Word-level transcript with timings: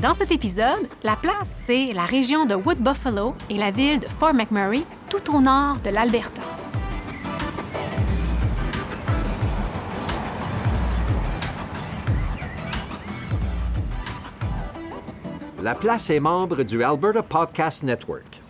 Dans 0.00 0.14
cet 0.14 0.30
épisode, 0.30 0.86
la 1.02 1.16
place, 1.16 1.62
c'est 1.66 1.92
la 1.92 2.04
région 2.04 2.46
de 2.46 2.54
Wood 2.54 2.78
Buffalo 2.78 3.34
et 3.50 3.56
la 3.56 3.72
ville 3.72 3.98
de 3.98 4.06
Fort 4.06 4.32
McMurray, 4.32 4.84
tout 5.10 5.34
au 5.34 5.40
nord 5.40 5.78
de 5.84 5.90
l'Alberta. 5.90 6.40
La 15.60 15.74
place 15.74 16.10
est 16.10 16.20
membre 16.20 16.62
du 16.62 16.84
Alberta 16.84 17.22
Podcast 17.22 17.82
Network. 17.82 18.40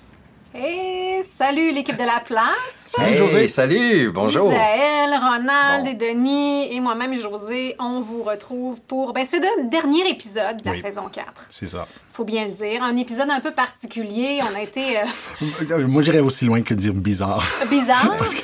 Hey, 0.53 0.98
salut 1.39 1.71
l'équipe 1.71 1.97
de 1.97 2.03
la 2.03 2.19
place! 2.19 2.95
Salut 2.97 3.15
José! 3.15 3.47
Salut! 3.47 4.11
Bonjour! 4.13 4.51
Isaël, 4.51 5.11
Ronald 5.23 5.87
et 5.87 5.95
Denis 5.95 6.75
et 6.75 6.81
moi-même 6.81 7.17
José, 7.17 7.77
on 7.79 8.01
vous 8.01 8.25
retrouve 8.25 8.81
pour... 8.81 9.13
Ben, 9.13 9.25
c'est 9.25 9.39
le 9.39 9.71
dernier 9.71 10.11
épisode 10.11 10.61
de 10.61 10.69
la 10.69 10.75
saison 10.75 11.09
4. 11.09 11.47
C'est 11.49 11.69
ça. 11.69 11.87
Faut 12.13 12.25
bien 12.25 12.47
le 12.47 12.51
dire. 12.51 12.83
Un 12.83 12.97
épisode 12.97 13.31
un 13.31 13.39
peu 13.39 13.53
particulier. 13.53 14.41
On 14.51 14.57
a 14.57 14.63
été... 14.63 14.99
Euh, 14.99 15.87
moi, 15.87 16.03
j'irais 16.03 16.19
aussi 16.19 16.45
loin 16.45 16.61
que 16.63 16.75
dire 16.75 16.93
bizarre. 16.93 17.47
Bizarre? 17.71 18.13
Parce 18.19 18.35
que... 18.35 18.43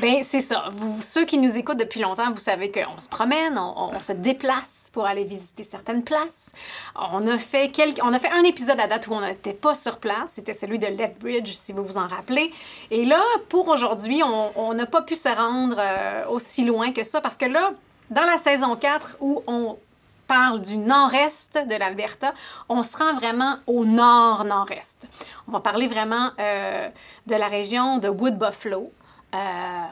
Ben 0.00 0.22
c'est 0.24 0.40
ça. 0.40 0.70
Vous, 0.72 1.00
ceux 1.02 1.24
qui 1.24 1.38
nous 1.38 1.56
écoutent 1.56 1.78
depuis 1.78 2.00
longtemps, 2.00 2.30
vous 2.32 2.40
savez 2.40 2.70
qu'on 2.70 3.00
se 3.00 3.08
promène, 3.08 3.58
on, 3.58 3.98
se 4.00 4.12
déplace 4.12 4.90
pour 4.92 5.06
aller 5.06 5.24
visiter 5.24 5.62
certaines 5.62 6.02
places. 6.02 6.52
On 6.96 7.26
a 7.28 7.38
fait 7.38 7.70
quelques, 7.70 8.00
on 8.02 8.12
a 8.12 8.18
fait 8.18 8.30
un 8.30 8.42
épisode 8.42 8.78
à 8.80 8.86
date 8.86 9.06
où 9.06 9.12
on 9.12 9.20
n'était 9.20 9.54
pas 9.54 9.74
sur 9.74 9.98
place. 9.98 10.32
C'était 10.32 10.54
celui 10.54 10.78
de 10.78 10.86
Lethbridge, 10.86 11.52
si 11.52 11.72
vous 11.72 11.84
vous 11.84 11.96
en 11.96 12.06
rappelez. 12.06 12.52
Et 12.90 13.04
là, 13.04 13.22
pour 13.48 13.68
aujourd'hui, 13.68 14.22
on 14.22 14.74
n'a 14.74 14.86
pas 14.86 15.02
pu 15.02 15.16
se 15.16 15.28
rendre 15.28 15.76
euh, 15.78 16.26
aussi 16.28 16.64
loin 16.64 16.92
que 16.92 17.02
ça 17.02 17.20
parce 17.20 17.36
que 17.36 17.46
là, 17.46 17.72
dans 18.10 18.24
la 18.24 18.36
saison 18.36 18.76
4 18.76 19.16
où 19.20 19.42
on 19.46 19.78
parle 20.26 20.60
du 20.60 20.76
nord-est 20.76 21.58
de 21.66 21.74
l'Alberta, 21.74 22.32
on 22.68 22.82
se 22.82 22.96
rend 22.96 23.14
vraiment 23.14 23.56
au 23.66 23.84
nord-nord-est. 23.84 25.06
On 25.48 25.52
va 25.52 25.60
parler 25.60 25.86
vraiment 25.86 26.30
euh, 26.38 26.88
de 27.26 27.34
la 27.34 27.48
région 27.48 27.98
de 27.98 28.08
Wood 28.08 28.38
Buffalo. 28.38 28.90
Euh, 29.34 29.38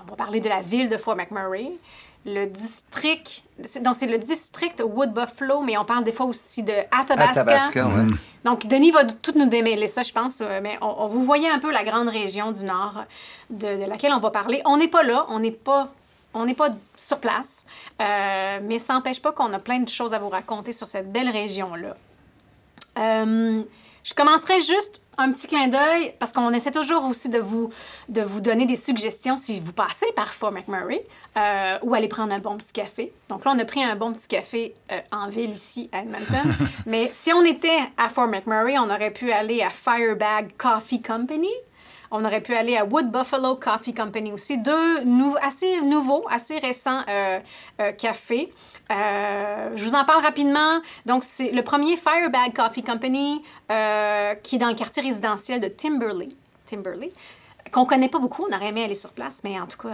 on 0.07 0.11
va 0.11 0.17
parler 0.17 0.41
de 0.41 0.49
la 0.49 0.61
ville 0.61 0.89
de 0.89 0.97
Fort 0.97 1.17
McMurray. 1.17 1.73
Le 2.25 2.47
district, 2.47 3.43
donc 3.81 3.97
c'est 3.97 4.07
le 4.07 4.19
district 4.19 4.81
Wood 4.87 5.13
Buffalo, 5.13 5.61
mais 5.63 5.77
on 5.77 5.85
parle 5.85 6.05
des 6.05 6.13
fois 6.13 6.27
aussi 6.27 6.63
de 6.63 6.73
Athabasca. 6.93 7.41
Athabasca 7.41 7.89
Donc 8.45 8.67
Denis 8.69 8.93
va 8.93 9.05
tout 9.05 9.33
nous 9.35 9.47
démêler 9.47 9.89
ça, 9.89 10.05
je 10.05 10.13
pense, 10.13 10.41
euh, 10.41 10.61
mais 10.63 10.79
on, 10.81 11.09
vous 11.09 11.25
voyez 11.25 11.51
un 11.51 11.59
peu 11.59 11.73
la 11.73 11.83
grande 11.83 12.09
région 12.09 12.53
du 12.53 12.65
nord 12.65 13.05
de, 13.51 13.89
laquelle 13.89 14.13
on 14.13 14.21
va 14.21 14.31
parler. 14.31 14.63
On 14.67 14.77
n'est 14.77 14.87
pas 14.87 15.03
là, 15.03 15.27
on 15.31 15.41
n'est 15.41 15.51
pas 15.51 15.93
on 16.35 16.47
n'est 16.47 16.55
pas 16.55 16.69
sur 16.97 17.19
place, 17.19 17.65
euh, 18.01 18.61
mais 18.63 18.79
ça 18.79 18.95
n'empêche 18.95 19.21
pas 19.21 19.33
qu'on 19.33 19.53
a 19.53 19.59
plein 19.59 19.81
de 19.81 19.89
choses 19.89 20.15
à 20.15 20.19
vous 20.19 20.31
raconter 20.31 20.73
sur 20.73 20.89
cette 20.89 21.13
belle 21.13 21.29
région-là. 21.29 21.95
je 22.97 24.15
commencerai 24.15 24.61
juste 24.61 25.02
un 25.19 25.33
petit 25.33 25.47
clin 25.47 25.69
d'œil, 25.69 26.15
parce 26.19 26.33
qu'on 26.33 26.53
essaie 26.53 26.71
toujours 26.71 27.05
aussi 27.05 27.29
de 27.29 27.39
vous, 27.39 27.71
de 28.09 28.23
vous 28.23 28.41
donner 28.41 28.67
des 28.67 28.77
suggestions 28.77 29.37
si 29.37 29.61
vous 29.61 29.73
passez 29.73 30.07
par 30.17 30.33
Fort 30.33 30.53
McMurray 30.53 31.05
euh, 31.37 31.79
ou 31.83 31.95
aller 31.95 32.09
prendre 32.09 32.35
un 32.35 32.39
bon 32.39 32.57
petit 32.57 32.73
café. 32.73 33.13
Donc 33.29 33.45
là, 33.45 33.53
on 33.55 33.59
a 33.59 33.65
pris 33.65 33.83
un 33.83 33.97
bon 33.97 34.13
petit 34.13 34.29
café 34.29 34.75
euh, 34.91 35.01
en 35.11 35.29
ville 35.29 35.51
ici 35.51 35.89
à 35.93 36.01
Edmonton. 36.01 36.55
Mais 36.87 37.11
si 37.13 37.33
on 37.33 37.45
était 37.45 37.81
à 37.97 38.09
Fort 38.09 38.29
McMurray, 38.29 38.79
on 38.79 38.91
aurait 38.91 39.13
pu 39.13 39.31
aller 39.33 39.63
à 39.63 39.71
Firebag 39.71 40.51
Coffee 40.57 41.03
Company. 41.03 41.51
On 42.15 42.27
aurait 42.27 42.43
pu 42.43 42.55
aller 42.55 42.77
à 42.77 42.85
Wood 42.85 43.11
Buffalo 43.11 43.57
Coffee 43.57 43.95
Company 43.95 44.33
aussi. 44.33 44.59
Deux 44.59 44.99
assez 45.41 45.81
nouveaux, 45.81 46.23
assez 46.31 46.59
récents 46.59 47.01
euh, 47.09 47.41
cafés. 47.93 48.53
Euh, 48.91 49.71
je 49.75 49.83
vous 49.83 49.95
en 49.95 50.05
parle 50.05 50.23
rapidement. 50.23 50.81
Donc, 51.07 51.25
c'est 51.25 51.53
le 51.53 51.63
premier 51.63 51.97
Firebag 51.97 52.55
Coffee 52.55 52.83
Company 52.83 53.43
euh, 53.71 54.35
qui 54.35 54.57
est 54.57 54.59
dans 54.59 54.69
le 54.69 54.75
quartier 54.75 55.03
résidentiel 55.03 55.61
de 55.61 55.69
Timberley. 55.69 56.29
Timberley 56.67 57.11
qu'on 57.73 57.87
connaît 57.87 58.09
pas 58.09 58.19
beaucoup. 58.19 58.45
On 58.49 58.55
aurait 58.55 58.69
aimé 58.69 58.85
aller 58.85 58.95
sur 58.95 59.11
place, 59.11 59.41
mais 59.43 59.59
en 59.59 59.67
tout 59.67 59.79
cas. 59.79 59.89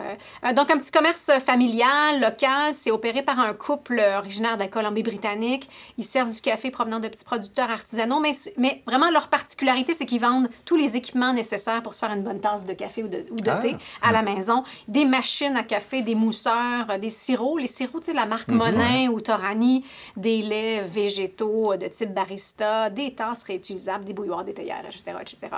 Euh, 0.44 0.52
donc, 0.52 0.70
un 0.70 0.78
petit 0.78 0.90
commerce 0.90 1.30
familial, 1.44 2.20
local. 2.20 2.74
C'est 2.74 2.90
opéré 2.90 3.22
par 3.22 3.38
un 3.38 3.54
couple 3.54 4.00
originaire 4.16 4.56
de 4.56 4.62
la 4.62 4.68
Colombie-Britannique. 4.68 5.68
Ils 5.96 6.04
servent 6.04 6.34
du 6.34 6.40
café 6.40 6.70
provenant 6.70 6.98
de 6.98 7.06
petits 7.06 7.24
producteurs 7.24 7.70
artisanaux, 7.70 8.18
mais, 8.18 8.32
mais 8.56 8.82
vraiment, 8.86 9.10
leur 9.10 9.28
particularité, 9.28 9.94
c'est 9.94 10.06
qu'ils 10.06 10.20
vendent 10.20 10.50
tous 10.64 10.76
les 10.76 10.96
équipements 10.96 11.32
nécessaires 11.32 11.82
pour 11.82 11.94
se 11.94 12.00
faire 12.00 12.12
une 12.12 12.24
bonne 12.24 12.40
tasse 12.40 12.66
de 12.66 12.72
café 12.72 13.04
ou 13.04 13.08
de, 13.08 13.24
ah. 13.46 13.56
thé 13.56 13.76
à 14.02 14.10
la 14.10 14.22
maison. 14.22 14.64
Des 14.88 15.04
machines 15.04 15.56
à 15.56 15.62
café, 15.62 16.02
des 16.02 16.16
mousseurs, 16.16 16.86
euh, 16.90 16.98
des 16.98 17.10
sirops. 17.10 17.60
Les 17.60 17.68
sirops, 17.68 18.00
tu 18.00 18.06
sais, 18.06 18.12
la 18.12 18.26
marque 18.26 18.48
mhm, 18.48 18.56
Monin 18.56 19.08
ou 19.08 19.20
Torani, 19.20 19.84
des 20.16 20.42
laits 20.42 20.84
végétaux 20.84 21.76
de 21.76 21.86
type 21.86 22.12
barista, 22.12 22.90
des 22.90 23.14
tasses 23.14 23.44
réutilisables, 23.44 24.04
des 24.04 24.12
bouilloires, 24.12 24.44
des 24.44 24.54
théières, 24.54 24.84
etc., 24.84 25.16
etc. 25.20 25.56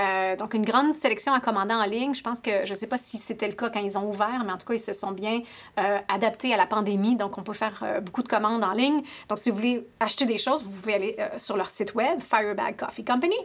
Euh, 0.00 0.34
donc, 0.34 0.54
une 0.54 0.64
grande 0.64 0.94
sélection 0.94 1.32
à 1.32 1.38
commander 1.38 1.59
en 1.68 1.84
ligne. 1.84 2.14
Je 2.14 2.22
pense 2.22 2.40
que, 2.40 2.64
je 2.64 2.72
ne 2.72 2.78
sais 2.78 2.86
pas 2.86 2.98
si 2.98 3.16
c'était 3.16 3.46
le 3.46 3.54
cas 3.54 3.70
quand 3.70 3.80
ils 3.80 3.98
ont 3.98 4.08
ouvert, 4.08 4.42
mais 4.44 4.52
en 4.52 4.58
tout 4.58 4.66
cas, 4.66 4.74
ils 4.74 4.80
se 4.80 4.92
sont 4.92 5.12
bien 5.12 5.40
euh, 5.78 5.98
adaptés 6.08 6.54
à 6.54 6.56
la 6.56 6.66
pandémie. 6.66 7.16
Donc, 7.16 7.38
on 7.38 7.42
peut 7.42 7.52
faire 7.52 7.80
euh, 7.82 8.00
beaucoup 8.00 8.22
de 8.22 8.28
commandes 8.28 8.64
en 8.64 8.72
ligne. 8.72 9.02
Donc, 9.28 9.38
si 9.38 9.50
vous 9.50 9.56
voulez 9.56 9.86
acheter 9.98 10.24
des 10.24 10.38
choses, 10.38 10.64
vous 10.64 10.70
pouvez 10.70 10.94
aller 10.94 11.16
euh, 11.18 11.28
sur 11.38 11.56
leur 11.56 11.68
site 11.68 11.94
web, 11.94 12.20
Firebag 12.20 12.76
Coffee 12.76 13.04
Company. 13.04 13.36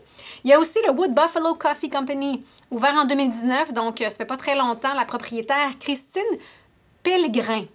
Il 0.43 0.49
y 0.49 0.53
a 0.53 0.59
aussi 0.59 0.79
le 0.87 0.93
Wood 0.93 1.13
Buffalo 1.13 1.55
Coffee 1.55 1.89
Company, 1.89 2.43
ouvert 2.71 2.95
en 2.95 3.05
2019. 3.05 3.73
Donc, 3.73 3.97
ça 3.99 4.11
fait 4.11 4.25
pas 4.25 4.37
très 4.37 4.55
longtemps. 4.55 4.93
La 4.93 5.05
propriétaire, 5.05 5.77
Christine 5.79 6.23
Pellegrin. 7.03 7.65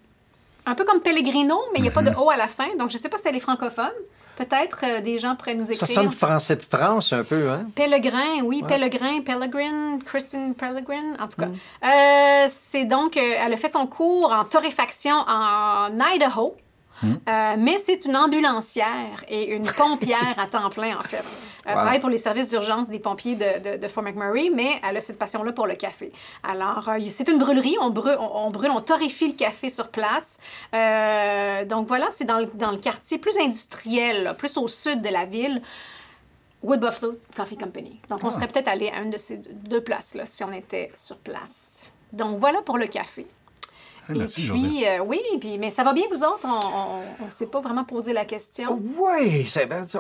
Un 0.67 0.75
peu 0.75 0.85
comme 0.85 1.01
Pellegrino, 1.01 1.59
mais 1.73 1.79
il 1.79 1.83
n'y 1.83 1.89
a 1.89 1.93
pas 1.93 2.03
de 2.03 2.11
mm-hmm. 2.11 2.23
O 2.23 2.31
à 2.31 2.37
la 2.37 2.49
fin. 2.49 2.69
Donc, 2.79 2.91
je 2.91 2.97
ne 2.97 3.01
sais 3.01 3.09
pas 3.09 3.19
si 3.19 3.29
elle 3.29 3.37
est 3.37 3.41
francophone. 3.41 3.93
Peut-être 4.41 4.85
euh, 4.85 5.01
des 5.03 5.19
gens 5.19 5.37
pourraient 5.37 5.55
nous 5.55 5.71
écrire. 5.71 5.87
Ça 5.87 5.93
sonne 5.93 6.11
français 6.13 6.57
de 6.57 6.63
France 6.63 7.13
un 7.13 7.25
peu, 7.25 7.51
hein? 7.51 7.67
Pellegrin, 7.75 8.43
oui, 8.43 8.63
Pellegrin, 8.67 9.21
Pellegrin, 9.21 9.99
Kristen 9.99 10.55
Pellegrin, 10.55 11.15
en 11.21 11.29
tout 11.29 11.37
cas. 11.37 11.49
Mm. 11.49 11.57
Euh, 11.85 12.47
c'est 12.49 12.87
donc, 12.87 13.19
euh, 13.19 13.21
elle 13.21 13.53
a 13.53 13.57
fait 13.59 13.71
son 13.71 13.87
cours 13.87 14.33
en 14.33 14.45
torréfaction 14.45 15.13
en 15.29 15.91
Idaho. 16.15 16.57
Hmm. 17.03 17.15
Euh, 17.29 17.55
mais 17.59 17.79
c'est 17.79 18.05
une 18.05 18.17
ambulancière 18.17 19.25
et 19.29 19.55
une 19.55 19.67
pompière 19.67 20.35
à 20.39 20.47
temps 20.47 20.69
plein, 20.71 20.99
en 20.99 21.03
fait. 21.03 21.25
Elle 21.65 21.75
travaille 21.75 22.01
pour 22.01 22.09
les 22.09 22.19
services 22.19 22.49
d'urgence 22.49 22.89
des 22.89 22.99
pompiers 22.99 23.37
de, 23.37 23.79
de, 23.79 23.89
Fort 23.89 24.03
McMurray, 24.03 24.51
mais 24.53 24.81
elle 24.89 24.97
a 24.97 25.01
cette 25.01 25.19
passion-là 25.19 25.53
pour 25.53 25.67
le 25.67 25.75
café. 25.75 26.13
Alors, 26.43 26.89
euh, 26.89 26.99
c'est 27.09 27.29
une 27.29 27.39
brûlerie. 27.39 27.77
On 27.81 27.91
brûle, 27.91 28.17
on, 28.19 28.51
brûle, 28.51 28.71
on 28.71 28.81
torréfie 28.81 29.29
le 29.29 29.35
café 29.35 29.71
sur 29.71 29.89
place. 29.89 30.39
Euh, 30.75 31.65
donc 31.65 31.87
voilà, 31.89 32.09
c'est 32.11 32.25
dans, 32.25 32.43
dans, 32.55 32.71
le 32.71 32.79
quartier 32.79 33.19
plus 33.19 33.39
industriel, 33.39 34.35
plus 34.39 34.57
au 34.57 34.69
sud 34.69 35.03
de 35.03 35.09
la 35.09 35.25
ville. 35.25 35.63
Wood 36.63 36.81
Buffalo 36.81 37.19
Coffee 37.35 37.57
Company. 37.57 38.01
Donc, 38.11 38.23
on 38.23 38.29
ah. 38.29 38.31
serait 38.31 38.49
peut-être 38.49 38.69
allé 38.69 38.89
à 38.89 39.01
une 39.01 39.11
de 39.11 39.19
ces 39.19 39.39
deux 39.39 39.83
places-là 39.83 40.27
si 40.27 40.45
on 40.45 40.53
était 40.53 40.93
sur 40.95 41.17
place. 41.17 41.87
Donc, 42.13 42.39
voilà 42.39 42.61
pour 42.63 42.77
le 42.77 42.87
café. 42.87 43.27
Eh, 44.15 44.19
merci, 44.19 44.43
puis, 44.43 44.85
euh, 44.87 45.05
oui, 45.07 45.21
puis, 45.41 45.59
mais 45.59 45.71
ça 45.71 45.85
va 45.85 45.93
bien, 45.93 46.05
vous 46.11 46.23
autres? 46.23 46.47
On 46.47 47.27
ne 47.27 47.31
s'est 47.31 47.47
pas 47.47 47.61
vraiment 47.61 47.85
posé 47.85 48.13
la 48.13 48.25
question. 48.25 48.81
Oui, 48.99 49.49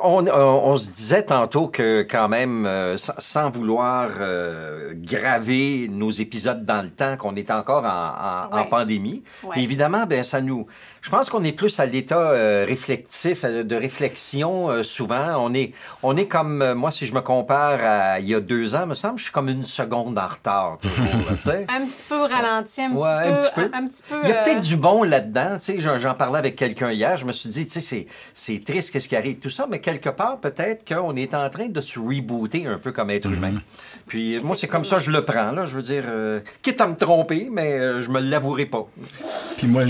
on, 0.03 0.27
on, 0.27 0.77
se 0.77 0.91
disait 0.91 1.25
tantôt 1.25 1.69
que, 1.69 2.07
quand 2.09 2.29
même, 2.29 2.67
euh, 2.67 2.97
sans, 2.97 3.51
vouloir 3.51 4.11
euh, 4.21 4.93
graver 4.97 5.89
nos 5.91 6.11
épisodes 6.11 6.65
dans 6.65 6.83
le 6.83 6.91
temps, 6.91 7.17
qu'on 7.17 7.37
est 7.37 7.51
encore 7.51 7.85
en, 7.85 8.65
pandémie. 8.65 9.25
évidemment, 9.57 10.07
ben, 10.07 10.23
ça 10.23 10.41
nous. 10.41 10.67
Je 11.03 11.11
pense 11.11 11.31
qu'on 11.31 11.43
est 11.45 11.53
plus 11.53 11.81
à 11.81 11.87
l'état 11.87 12.31
réflexif, 12.65 13.45
de 13.45 13.75
réflexion 13.75 14.85
souvent. 14.85 15.35
On 15.39 15.55
est, 15.55 15.73
on 16.03 16.17
est 16.17 16.27
comme, 16.27 16.75
moi, 16.75 16.91
si 16.91 17.07
je 17.07 17.15
me 17.15 17.21
compare 17.21 17.81
à 17.83 18.21
il 18.21 18.29
y 18.29 18.35
a 18.35 18.41
deux 18.41 18.75
ans, 18.75 18.87
me 18.87 18.95
semble, 18.95 19.19
je 19.19 19.25
suis 19.25 19.33
comme 19.33 19.49
une 19.49 19.65
seconde 19.65 20.19
en 20.19 20.29
retard, 20.29 20.79
toujours. 20.81 21.07
un 21.69 21.87
petit 21.87 22.03
peu 22.09 22.21
ralenti, 22.21 22.83
un, 22.83 22.91
petit 22.91 23.55
peu, 23.55 23.71
un 23.73 23.87
petit 23.87 24.00
peu. 24.00 24.00
Il 24.11 24.29
y 24.29 24.33
a 24.33 24.43
peut-être 24.43 24.59
euh, 24.59 24.61
du 24.61 24.77
bon 24.77 25.03
là-dedans. 25.03 25.59
J'en 25.79 26.15
parlais 26.15 26.39
avec 26.39 26.57
quelqu'un 26.57 26.93
hier. 26.93 27.17
Je 27.17 27.25
me 27.25 27.33
suis 27.33 27.49
dit, 27.49 27.69
c'est 28.35 28.65
triste 28.65 28.91
qu'est-ce 28.91 29.09
qui 29.09 29.17
arrive, 29.17 29.39
tout 29.39 29.51
ça, 29.51 29.67
mais 29.71 29.81
quelque 29.81 30.11
part, 30.11 30.39
peut-être 30.39 30.87
qu'on 30.87 31.17
est 31.17 31.35
en 31.35 31.49
train 31.51 31.69
de 31.69 31.81
se 31.81 31.99
rebooter 31.99 32.67
un 32.67 32.79
peu 32.79 32.93
comme 32.93 33.11
être 33.11 33.29
mm-hmm. 33.29 33.35
humain. 33.35 33.61
Puis 34.07 34.41
moi, 34.41 34.57
c'est 34.57 34.67
comme 34.67 34.85
ça 34.85 34.99
je 34.99 35.11
le 35.11 35.25
prends. 35.25 35.53
Là. 35.53 35.67
Je 35.67 35.77
veux 35.77 35.83
dire, 35.83 36.05
euh, 36.07 36.41
quitte 36.63 36.81
à 36.81 36.87
me 36.87 36.97
tromper, 36.97 37.49
mais 37.51 37.73
euh, 37.73 38.01
je 38.01 38.11
me 38.11 38.21
l'avouerai 38.21 38.67
pas. 38.67 38.87
Puis 39.57 39.67
moi, 39.67 39.85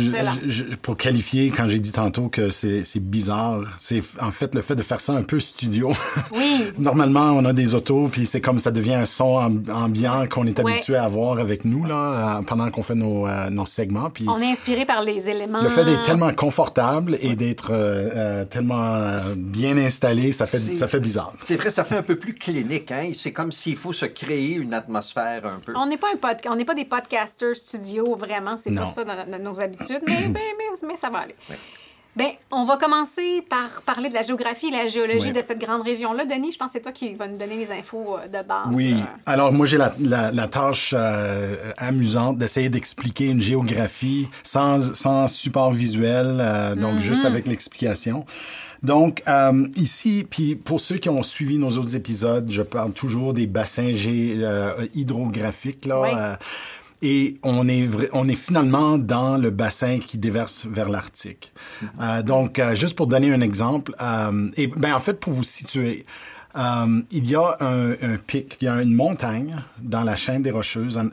pour 0.82 0.96
qualifier, 0.96 1.50
quand 1.50 1.68
j'ai 1.68 1.78
dit 1.78 1.92
tantôt 1.92 2.28
que 2.28 2.50
c'est 2.50 2.84
bizarre, 3.00 3.62
c'est 3.78 4.02
en 4.20 4.30
fait 4.30 4.54
le 4.54 4.62
fait 4.62 4.74
de 4.74 4.82
faire 4.82 5.00
ça 5.00 5.14
un 5.14 5.22
peu 5.22 5.40
studio. 5.40 5.92
Oui. 6.32 6.64
Normalement, 6.78 7.32
on 7.32 7.44
a 7.44 7.52
des 7.52 7.74
autos, 7.74 8.08
puis 8.08 8.24
c'est 8.24 8.40
comme 8.40 8.60
ça 8.60 8.70
devient 8.70 8.94
un 8.94 9.06
son 9.06 9.62
ambiant 9.72 10.26
qu'on 10.28 10.46
est 10.46 10.58
habitué 10.58 10.96
à 10.96 11.04
avoir 11.04 11.38
avec 11.38 11.64
nous 11.64 11.84
là, 11.84 12.40
pendant 12.46 12.70
qu'on 12.70 12.82
fait 12.82 12.94
nos, 12.94 13.26
nos 13.50 13.66
segments. 13.66 13.89
On 14.26 14.40
est 14.40 14.52
inspiré 14.52 14.86
par 14.86 15.02
les 15.02 15.28
éléments. 15.28 15.62
Le 15.62 15.68
fait 15.68 15.84
d'être 15.84 16.04
tellement 16.04 16.32
confortable 16.32 17.16
et 17.20 17.34
d'être 17.36 17.70
euh, 17.72 18.08
euh, 18.14 18.44
tellement 18.44 18.94
euh, 18.94 19.18
bien 19.36 19.76
installé, 19.76 20.32
ça 20.32 20.46
fait, 20.46 20.58
ça 20.58 20.88
fait 20.88 21.00
bizarre. 21.00 21.34
C'est 21.44 21.56
vrai, 21.56 21.70
ça 21.70 21.84
fait 21.84 21.96
un 21.96 22.02
peu 22.02 22.16
plus 22.16 22.34
clinique. 22.34 22.90
Hein? 22.92 23.12
C'est 23.14 23.32
comme 23.32 23.52
s'il 23.52 23.76
faut 23.76 23.92
se 23.92 24.06
créer 24.06 24.54
une 24.54 24.74
atmosphère 24.74 25.46
un 25.46 25.60
peu. 25.64 25.72
On 25.76 25.86
n'est 25.86 25.96
pas, 25.96 26.08
un 26.12 26.50
on 26.50 26.56
n'est 26.56 26.64
pas 26.64 26.74
des 26.74 26.84
podcasters 26.84 27.56
studio, 27.56 28.16
vraiment. 28.16 28.56
C'est 28.56 28.74
pas 28.74 28.86
ça 28.86 29.04
dans, 29.04 29.42
nos 29.42 29.60
habitudes, 29.60 30.02
mais, 30.06 30.28
mais, 30.28 30.40
mais, 30.86 30.96
ça 30.96 31.10
va 31.10 31.20
aller. 31.20 31.36
Bien, 32.16 32.30
on 32.50 32.64
va 32.64 32.76
commencer 32.76 33.40
par 33.48 33.82
parler 33.82 34.08
de 34.08 34.14
la 34.14 34.22
géographie 34.22 34.66
et 34.66 34.72
la 34.72 34.88
géologie 34.88 35.30
de 35.30 35.40
cette 35.40 35.60
grande 35.60 35.82
région-là. 35.82 36.24
Denis, 36.24 36.50
je 36.50 36.58
pense 36.58 36.68
que 36.68 36.72
c'est 36.74 36.80
toi 36.80 36.90
qui 36.90 37.14
vas 37.14 37.28
nous 37.28 37.38
donner 37.38 37.56
les 37.56 37.70
infos 37.70 38.16
euh, 38.18 38.26
de 38.26 38.46
base. 38.46 38.66
Oui. 38.72 38.96
Alors, 39.26 39.52
moi, 39.52 39.64
j'ai 39.64 39.78
la, 39.78 39.92
la, 40.00 40.48
tâche 40.48 40.92
euh, 40.96 41.72
amusante 41.76 42.36
d'essayer 42.36 42.68
d'expliquer 42.68 43.26
une 43.26 43.40
géographie 43.40 44.28
sans, 44.42 44.94
sans 44.94 45.28
support 45.28 45.72
visuel, 45.72 46.38
euh, 46.40 46.74
donc 46.74 46.96
mm-hmm. 46.96 47.00
juste 47.00 47.24
avec 47.24 47.46
l'explication. 47.46 48.24
Donc, 48.82 49.22
ici, 49.76 50.26
puis 50.28 50.56
pour 50.56 50.80
ceux 50.80 50.96
qui 50.96 51.10
ont 51.10 51.22
suivi 51.22 51.58
nos 51.58 51.70
autres 51.76 51.96
épisodes, 51.96 52.50
je 52.50 52.62
parle 52.62 52.92
toujours 52.92 53.34
des 53.34 53.46
bassins 53.46 53.92
hydrographiques, 54.94 55.84
là. 55.84 56.38
Et 57.02 57.38
on 57.42 57.66
est, 57.68 57.88
on 58.12 58.28
est 58.28 58.34
finalement 58.34 58.98
dans 58.98 59.38
le 59.38 59.50
bassin 59.50 59.98
qui 60.00 60.18
déverse 60.18 60.66
vers 60.66 60.88
l'Arctique. 60.88 61.52
Mm-hmm. 61.52 61.86
Euh, 62.00 62.22
donc, 62.22 62.58
euh, 62.58 62.74
juste 62.74 62.94
pour 62.94 63.06
donner 63.06 63.32
un 63.32 63.40
exemple, 63.40 63.94
euh, 64.00 64.50
et 64.56 64.66
ben 64.66 64.94
en 64.94 65.00
fait 65.00 65.14
pour 65.14 65.32
vous 65.32 65.44
situer, 65.44 66.04
il 66.56 67.30
y 67.30 67.34
a 67.36 67.56
un, 67.60 67.92
un, 67.92 68.16
pic, 68.26 68.58
il 68.60 68.64
y 68.64 68.68
a 68.68 68.82
une 68.82 68.94
montagne 68.94 69.56
dans 69.80 70.02
la 70.02 70.16
chaîne 70.16 70.42
des 70.42 70.50
Rocheuses 70.50 70.98
en, 70.98 71.08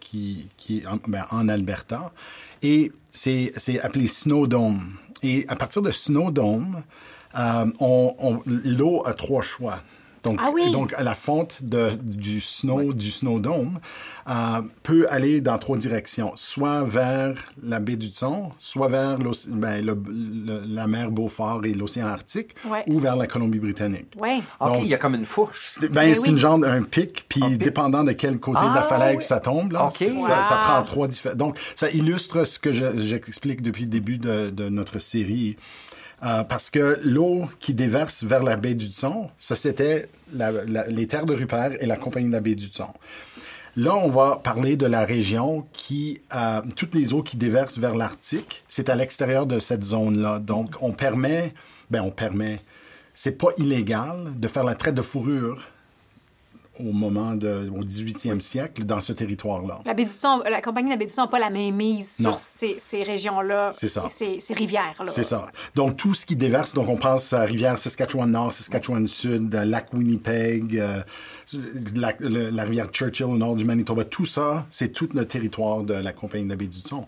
qui, 0.00 0.48
qui 0.56 0.82
en, 0.86 0.98
ben, 1.06 1.26
en 1.30 1.48
Alberta, 1.48 2.12
et 2.62 2.90
c'est 3.10 3.52
appelé 3.82 4.06
Snow 4.06 4.46
Dome. 4.46 4.94
Et 5.22 5.44
à 5.48 5.56
partir 5.56 5.82
de 5.82 5.90
Snow 5.90 6.30
Dome, 6.30 6.82
l'eau 8.46 9.02
a 9.04 9.12
trois 9.12 9.42
choix. 9.42 9.82
Donc, 10.22 10.38
ah 10.42 10.50
donc 10.70 10.94
la 10.98 11.14
fonte 11.14 11.58
de, 11.62 11.90
du 12.02 12.40
snow, 12.40 12.92
du 12.92 13.10
snow 13.10 13.38
dome, 13.38 13.80
euh, 14.28 14.62
peut 14.82 15.06
aller 15.10 15.40
dans 15.40 15.58
trois 15.58 15.78
directions, 15.78 16.32
soit 16.36 16.84
vers 16.84 17.34
la 17.62 17.80
baie 17.80 17.96
du 17.96 18.12
Thon, 18.12 18.52
soit 18.58 18.88
vers 18.88 19.18
ben, 19.48 19.96
la 20.68 20.86
mer 20.86 21.10
Beaufort 21.10 21.64
et 21.64 21.72
l'océan 21.72 22.06
Arctique, 22.06 22.54
ou 22.86 22.98
vers 22.98 23.16
la 23.16 23.26
Colombie-Britannique. 23.26 24.12
Oui. 24.18 24.42
OK, 24.60 24.78
il 24.82 24.88
y 24.88 24.94
a 24.94 24.98
comme 24.98 25.14
une 25.14 25.24
fourche. 25.24 25.78
Ben, 25.90 26.14
c'est 26.14 26.28
une 26.28 26.38
genre 26.38 26.60
un 26.64 26.82
pic, 26.82 27.24
puis 27.28 27.56
dépendant 27.56 28.04
de 28.04 28.12
quel 28.12 28.38
côté 28.38 28.60
de 28.60 28.74
la 28.74 28.84
ah, 28.84 28.88
falaise 28.88 29.20
ça 29.20 29.40
tombe, 29.40 29.72
là, 29.72 29.90
ça, 29.90 30.60
prend 30.62 30.82
trois 30.82 31.08
différents. 31.08 31.36
Donc, 31.36 31.58
ça 31.74 31.90
illustre 31.90 32.44
ce 32.44 32.58
que 32.58 32.72
j'explique 32.72 33.62
depuis 33.62 33.84
le 33.84 33.90
début 33.90 34.18
de, 34.18 34.50
de 34.50 34.68
notre 34.68 34.98
série. 34.98 35.56
Euh, 36.22 36.44
parce 36.44 36.68
que 36.68 36.98
l'eau 37.02 37.48
qui 37.60 37.72
déverse 37.72 38.24
vers 38.24 38.42
la 38.42 38.56
baie 38.56 38.74
du 38.74 38.90
Thon, 38.90 39.30
ça 39.38 39.56
c'était 39.56 40.06
les 40.32 41.06
terres 41.06 41.24
de 41.24 41.34
Rupert 41.34 41.72
et 41.80 41.86
la 41.86 41.96
compagnie 41.96 42.28
de 42.28 42.32
la 42.32 42.40
baie 42.40 42.54
du 42.54 42.70
Thon. 42.70 42.92
Là, 43.76 43.94
on 43.94 44.10
va 44.10 44.40
parler 44.42 44.76
de 44.76 44.86
la 44.86 45.04
région 45.04 45.64
qui, 45.72 46.20
euh, 46.34 46.60
toutes 46.76 46.94
les 46.94 47.14
eaux 47.14 47.22
qui 47.22 47.36
déversent 47.36 47.78
vers 47.78 47.94
l'Arctique, 47.94 48.64
c'est 48.68 48.88
à 48.88 48.96
l'extérieur 48.96 49.46
de 49.46 49.60
cette 49.60 49.84
zone-là. 49.84 50.40
Donc, 50.40 50.74
on 50.80 50.92
permet, 50.92 51.54
ben 51.88 52.02
on 52.02 52.10
permet, 52.10 52.60
c'est 53.14 53.38
pas 53.38 53.50
illégal 53.58 54.32
de 54.36 54.48
faire 54.48 54.64
la 54.64 54.74
traite 54.74 54.96
de 54.96 55.02
fourrure 55.02 55.62
au 56.80 56.92
moment 56.92 57.34
de, 57.34 57.70
au 57.70 57.82
18e 57.82 58.40
siècle 58.40 58.84
dans 58.84 59.00
ce 59.00 59.12
territoire-là. 59.12 59.80
La, 59.84 59.94
la 60.50 60.60
compagnie 60.60 60.88
de 60.88 60.94
la 60.94 60.96
baie 60.96 61.06
du 61.06 61.12
Son 61.12 61.22
n'a 61.22 61.28
pas 61.28 61.38
la 61.38 61.50
même 61.50 61.74
mise 61.74 62.16
sur 62.16 62.38
ces, 62.38 62.76
ces 62.78 63.02
régions-là, 63.02 63.70
ces, 63.72 64.40
ces 64.40 64.54
rivières-là. 64.54 65.10
C'est 65.10 65.22
ça. 65.22 65.46
Donc, 65.74 65.96
tout 65.96 66.14
ce 66.14 66.26
qui 66.26 66.36
déverse, 66.36 66.74
donc 66.74 66.88
on 66.88 66.96
pense 66.96 67.32
à 67.32 67.42
rivière 67.42 67.78
Saskatchewan-Nord, 67.78 68.52
Saskatchewan-Sud, 68.52 69.54
lac 69.54 69.92
Winnipeg, 69.92 70.78
euh, 70.78 71.02
la, 71.94 72.14
la, 72.20 72.64
rivière 72.64 72.88
Churchill 72.88 73.26
au 73.26 73.36
nord 73.36 73.56
du 73.56 73.64
Manitoba, 73.64 74.04
tout 74.04 74.24
ça, 74.24 74.66
c'est 74.70 74.92
tout 74.92 75.08
le 75.14 75.26
territoire 75.26 75.82
de 75.82 75.94
la 75.94 76.12
compagnie 76.12 76.44
de 76.44 76.50
la 76.50 76.56
baie 76.56 76.66
du 76.66 76.78
Son. 76.78 77.02
Mm. 77.02 77.06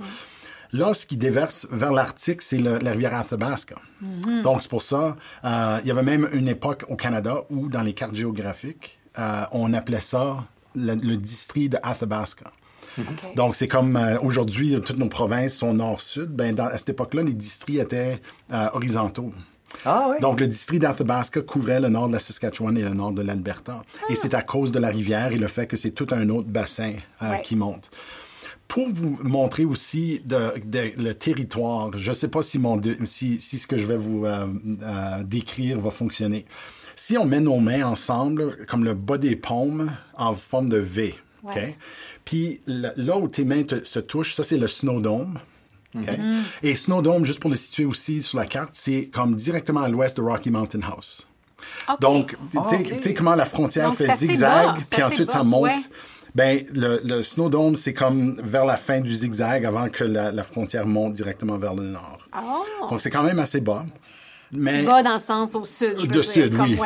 Là, 0.73 0.95
ce 0.95 1.05
qui 1.05 1.17
déverse 1.17 1.67
vers 1.71 1.93
l'Arctique, 1.93 2.41
c'est 2.41 2.59
la 2.59 2.91
rivière 2.93 3.15
Athabasca. 3.15 3.75
Mm-hmm. 4.03 4.43
Donc, 4.43 4.63
c'est 4.63 4.71
pour 4.71 4.81
ça, 4.81 5.17
euh, 5.45 5.79
il 5.83 5.89
y 5.89 5.91
avait 5.91 6.03
même 6.03 6.29
une 6.33 6.49
époque 6.49 6.85
au 6.89 6.97
Canada 6.97 7.43
où, 7.51 7.69
dans 7.69 7.83
les 7.83 7.93
cartes 7.93 8.15
géographiques, 8.15 8.99
euh, 9.19 9.45
on 9.53 9.73
appelait 9.75 10.01
ça 10.01 10.45
le, 10.75 11.17
district 11.17 11.73
de 11.73 11.79
Athabasca. 11.83 12.51
Donc, 13.37 13.57
c'est 13.57 13.69
comme 13.69 13.97
euh, 13.97 14.19
aujourd'hui, 14.21 14.79
toutes 14.85 14.99
nos 14.99 15.09
provinces 15.09 15.55
sont 15.55 15.75
nord-sud. 15.75 16.31
Ben, 16.31 16.59
à 16.59 16.77
cette 16.79 16.91
époque-là, 16.91 17.23
les 17.23 17.33
districts 17.33 17.81
étaient 17.81 18.21
euh, 18.53 18.69
horizontaux. 18.73 19.33
Ah, 19.87 20.09
oui. 20.11 20.17
Donc, 20.21 20.41
le 20.41 20.47
district 20.47 20.83
d'Athabasca 20.83 21.41
couvrait 21.41 21.81
le 21.81 21.89
nord 21.89 22.09
de 22.09 22.13
la 22.13 22.19
Saskatchewan 22.19 22.77
et 22.77 22.83
le 22.83 22.91
nord 22.91 23.13
de 23.13 23.23
l'Alberta. 23.23 23.83
Et 24.11 24.15
c'est 24.15 24.35
à 24.35 24.43
cause 24.43 24.71
de 24.73 24.79
la 24.79 24.89
rivière 24.89 25.33
et 25.33 25.39
le 25.39 25.49
fait 25.49 25.67
que 25.67 25.77
c'est 25.77 25.93
tout 25.93 26.09
un 26.11 26.29
autre 26.29 26.49
bassin 26.49 26.93
qui 27.43 27.57
monte. 27.57 27.91
Pour 28.69 28.89
vous 28.93 29.19
montrer 29.23 29.65
aussi 29.65 30.23
le 30.29 31.13
territoire, 31.13 31.91
je 31.97 32.11
ne 32.11 32.15
sais 32.15 32.29
pas 32.29 32.43
si, 32.43 32.59
mon, 32.59 32.81
si, 33.05 33.41
si, 33.41 33.57
ce 33.57 33.67
que 33.67 33.79
je 33.79 33.87
vais 33.87 33.97
vous 33.97 34.27
décrire 35.25 35.81
va 35.81 35.91
fonctionner. 35.91 36.45
Si 36.97 37.17
on 37.17 37.25
met 37.25 37.41
nos 37.41 37.59
mains 37.59 37.85
ensemble, 37.85 38.65
comme 38.67 38.85
le 38.85 38.95
bas 38.95 39.19
des 39.19 39.37
paumes, 39.37 39.91
en 40.17 40.35
forme 40.35 40.69
de 40.69 40.79
V, 40.79 41.15
OK? 41.45 41.59
Puis 42.25 42.61
là 42.67 43.17
où 43.17 43.29
tes 43.29 43.45
mains 43.45 43.65
se 43.83 43.99
touchent, 43.99 44.35
ça, 44.35 44.45
c'est 44.45 44.59
le 44.59 44.69
Snow 44.69 45.01
Dome. 45.01 45.39
Mm-hmm. 45.95 46.43
Et 46.63 46.75
Snow 46.75 47.03
Dome, 47.03 47.25
juste 47.25 47.41
pour 47.41 47.51
le 47.51 47.57
situer 47.57 47.85
aussi 47.85 48.23
sur 48.23 48.39
la 48.39 48.47
carte, 48.47 48.71
c'est 48.73 49.11
comme 49.13 49.35
directement 49.35 49.83
à 49.83 49.89
l'ouest 49.89 50.17
de 50.17 50.23
Rocky 50.23 50.51
Mountain 50.51 50.83
House. 50.83 51.27
Donc, 52.01 52.37
tu 52.51 53.01
sais 53.01 53.15
comment 53.15 53.35
la 53.35 53.45
frontière 53.45 53.93
fait 53.95 54.09
zigzag, 54.17 54.83
puis 54.91 55.03
ensuite 55.03 55.31
ça 55.31 55.43
monte. 55.43 55.71
Ben, 56.35 56.65
le, 56.75 57.01
le 57.05 57.23
Snow 57.23 57.51
Dome, 57.51 57.77
c'est 57.77 57.93
comme 57.93 58.41
vers 58.43 58.65
la 58.65 58.79
fin 58.79 59.01
du 59.01 59.15
zigzag 59.15 59.67
avant 59.67 59.91
que 59.91 60.03
la, 60.03 60.43
frontière 60.43 60.87
monte 60.87 61.13
directement 61.13 61.59
vers 61.59 61.75
le 61.75 61.83
nord. 61.83 62.27
Oh. 62.35 62.89
Donc, 62.89 63.03
c'est 63.03 63.11
quand 63.11 63.23
même 63.23 63.39
assez 63.39 63.61
bas. 63.61 63.85
Mais 64.53 64.83
va 64.83 65.03
dans 65.03 65.15
le 65.15 65.21
sens 65.21 65.55
au 65.55 65.65
sud. 65.65 65.95
Je 65.99 66.07
de 66.07 66.23
sud, 66.23 66.55
oui. 66.61 66.79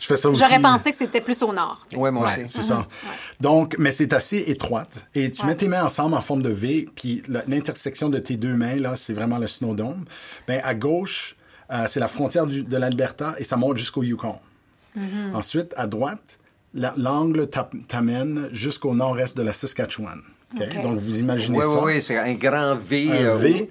Je 0.00 0.06
fais 0.06 0.16
ça 0.16 0.30
aussi. 0.30 0.40
J'aurais 0.40 0.60
pensé 0.60 0.90
que 0.90 0.96
c'était 0.96 1.20
plus 1.20 1.42
au 1.42 1.52
nord. 1.52 1.78
Oui, 1.94 2.10
moi 2.10 2.26
ouais, 2.26 2.44
c'est 2.46 2.62
ça. 2.62 2.86
Donc, 3.40 3.76
mais 3.78 3.90
c'est 3.90 4.14
assez 4.14 4.38
étroite. 4.46 5.06
Et 5.14 5.30
tu 5.30 5.44
mets 5.44 5.54
tes 5.54 5.68
mains 5.68 5.84
ensemble 5.84 6.14
en 6.14 6.22
forme 6.22 6.42
de 6.42 6.48
V, 6.48 6.88
puis 6.94 7.22
l'intersection 7.46 8.08
de 8.08 8.18
tes 8.18 8.36
deux 8.36 8.54
mains, 8.54 8.76
là, 8.76 8.96
c'est 8.96 9.12
vraiment 9.12 9.38
le 9.38 9.46
Snow 9.46 9.74
Dome. 9.74 10.04
Bien, 10.48 10.60
à 10.64 10.74
gauche, 10.74 11.36
euh, 11.70 11.84
c'est 11.86 12.00
la 12.00 12.08
frontière 12.08 12.46
de 12.46 12.76
l'Alberta 12.76 13.34
et 13.38 13.44
ça 13.44 13.56
monte 13.56 13.76
jusqu'au 13.76 14.02
Yukon. 14.02 14.38
Mm-hmm. 14.96 15.34
Ensuite, 15.34 15.74
à 15.76 15.86
droite, 15.86 16.38
l'angle 16.74 17.48
t'amène 17.88 18.48
jusqu'au 18.52 18.94
nord-est 18.94 19.36
de 19.36 19.42
la 19.42 19.52
Saskatchewan. 19.52 20.20
Donc, 20.82 20.98
vous 20.98 21.20
imaginez 21.20 21.62
ça. 21.62 21.82
Oui, 21.82 21.94
oui, 21.94 22.02
c'est 22.02 22.16
un 22.16 22.34
grand 22.34 22.76
V. 22.76 23.08
Un 23.10 23.14
euh, 23.14 23.36
v. 23.36 23.70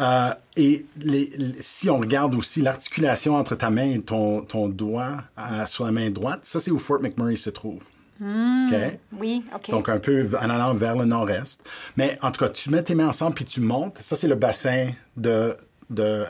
Euh, 0.00 0.30
et 0.56 0.86
les, 0.98 1.32
si 1.60 1.88
on 1.90 1.98
regarde 1.98 2.34
aussi 2.34 2.62
l'articulation 2.62 3.36
entre 3.36 3.54
ta 3.54 3.70
main 3.70 3.90
et 3.90 4.00
ton, 4.00 4.42
ton 4.42 4.68
doigt 4.68 5.18
euh, 5.38 5.66
sur 5.66 5.84
la 5.84 5.92
main 5.92 6.10
droite, 6.10 6.40
ça, 6.42 6.60
c'est 6.60 6.70
où 6.70 6.78
Fort 6.78 7.00
McMurray 7.00 7.36
se 7.36 7.50
trouve. 7.50 7.84
Hmm. 8.18 8.70
Oui, 9.18 9.44
OK. 9.54 9.70
Donc, 9.70 9.88
un 9.88 9.98
peu 9.98 10.26
en 10.40 10.50
allant 10.50 10.74
vers 10.74 10.96
le 10.96 11.04
nord-est. 11.04 11.60
Mais 11.96 12.18
en 12.22 12.30
tout 12.30 12.44
cas, 12.44 12.48
tu 12.48 12.70
mets 12.70 12.82
tes 12.82 12.94
mains 12.94 13.08
ensemble 13.08 13.34
puis 13.34 13.44
tu 13.44 13.60
montes. 13.60 13.98
Ça, 14.00 14.16
c'est 14.16 14.28
le 14.28 14.36
bassin 14.36 14.88
de, 15.16 15.54
de 15.90 16.24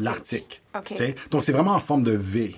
l'Arctique. 0.00 0.62
Donc, 1.30 1.44
c'est 1.44 1.52
vraiment 1.52 1.72
en 1.72 1.80
forme 1.80 2.02
de 2.02 2.12
V. 2.12 2.54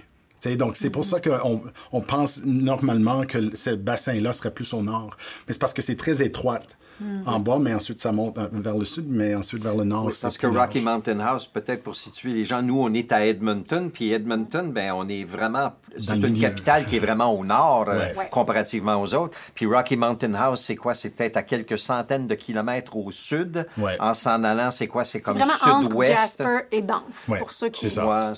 donc, 0.51 0.77
c'est 0.77 0.91
pour 0.91 1.05
ça 1.05 1.21
qu'on 1.21 1.63
on 1.93 2.01
pense 2.01 2.41
normalement 2.45 3.25
que 3.25 3.55
ce 3.57 3.71
bassin-là 3.71 4.33
serait 4.33 4.53
plus 4.53 4.73
au 4.75 4.83
nord. 4.83 5.17
Mais 5.47 5.53
c'est 5.53 5.61
parce 5.61 5.75
que 5.75 5.83
c'est 5.83 5.97
très 5.97 6.23
étroite. 6.23 6.77
Mhm. 7.03 7.23
en 7.27 7.41
bas, 7.41 7.59
mais 7.59 7.75
ensuite 7.75 8.01
ça 8.01 8.13
monte 8.13 8.39
vers 8.53 8.77
le 8.77 8.85
sud, 8.85 9.07
mais 9.09 9.35
ensuite 9.35 9.63
vers 9.63 9.75
le 9.75 9.85
nord. 9.85 10.07
Oui, 10.07 10.13
parce 10.21 10.39
que 10.39 10.47
Rocky 10.47 10.81
Mountain 10.81 11.21
House, 11.21 11.47
peut-être 11.47 11.83
pour 11.83 11.97
situer 11.97 12.33
les 12.33 12.45
gens, 12.45 12.63
nous 12.63 12.81
on 12.81 12.93
est 12.95 13.11
à 13.13 13.27
Edmonton, 13.27 13.91
puis 13.91 14.13
Edmonton, 14.13 14.71
ben 14.73 14.93
on 14.93 15.09
est 15.09 15.25
vraiment, 15.25 15.73
c'est 15.99 16.15
une 16.15 16.39
capitale 16.39 16.87
qui 16.87 16.97
est 16.97 17.01
vraiment 17.01 17.33
au 17.33 17.45
nord 17.45 17.87
euh, 17.89 18.07
comparativement 18.31 19.01
aux 19.01 19.15
autres. 19.15 19.37
Puis 19.55 19.67
Rocky 19.67 19.97
Mountain 19.97 20.35
House, 20.35 20.63
c'est 20.63 20.77
quoi? 20.77 20.95
C'est 20.95 21.11
peut-être 21.11 21.37
à 21.37 21.43
quelques 21.43 21.79
centaines 21.79 22.27
de 22.27 22.35
kilomètres 22.35 22.97
au 22.97 23.11
sud. 23.11 23.67
En 24.01 24.15
s'en 24.15 24.45
allant, 24.45 24.71
c'est 24.71 24.87
quoi? 24.87 25.05
C'est 25.05 25.21
comme 25.21 25.39
sud-ouest. 25.39 26.13
Jasper 26.13 26.59
et 26.71 26.83
Banff 26.83 27.29
pour 27.39 27.53
ceux 27.53 27.69
qui 27.69 27.89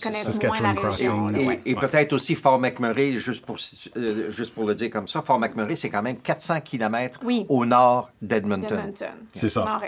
connaissent 0.02 0.42
moins 0.42 0.60
la 0.62 0.80
région. 0.80 1.30
Et, 1.34 1.60
et 1.66 1.74
peut-être 1.74 2.12
aussi 2.12 2.34
Fort 2.34 2.58
McMurray, 2.58 3.16
juste 3.18 3.44
pour 3.44 3.56
euh, 3.96 4.30
juste 4.30 4.54
pour 4.54 4.64
le 4.64 4.74
dire 4.74 4.90
comme 4.90 5.06
ça, 5.06 5.22
Fort 5.22 5.38
McMurray, 5.38 5.76
c'est 5.76 5.90
quand 5.90 6.02
même 6.02 6.18
400 6.18 6.60
kilomètres 6.60 7.20
au 7.48 7.66
nord 7.66 8.10
d'Edmonton. 8.22 8.53
C'est 9.32 9.48
ça. 9.48 9.80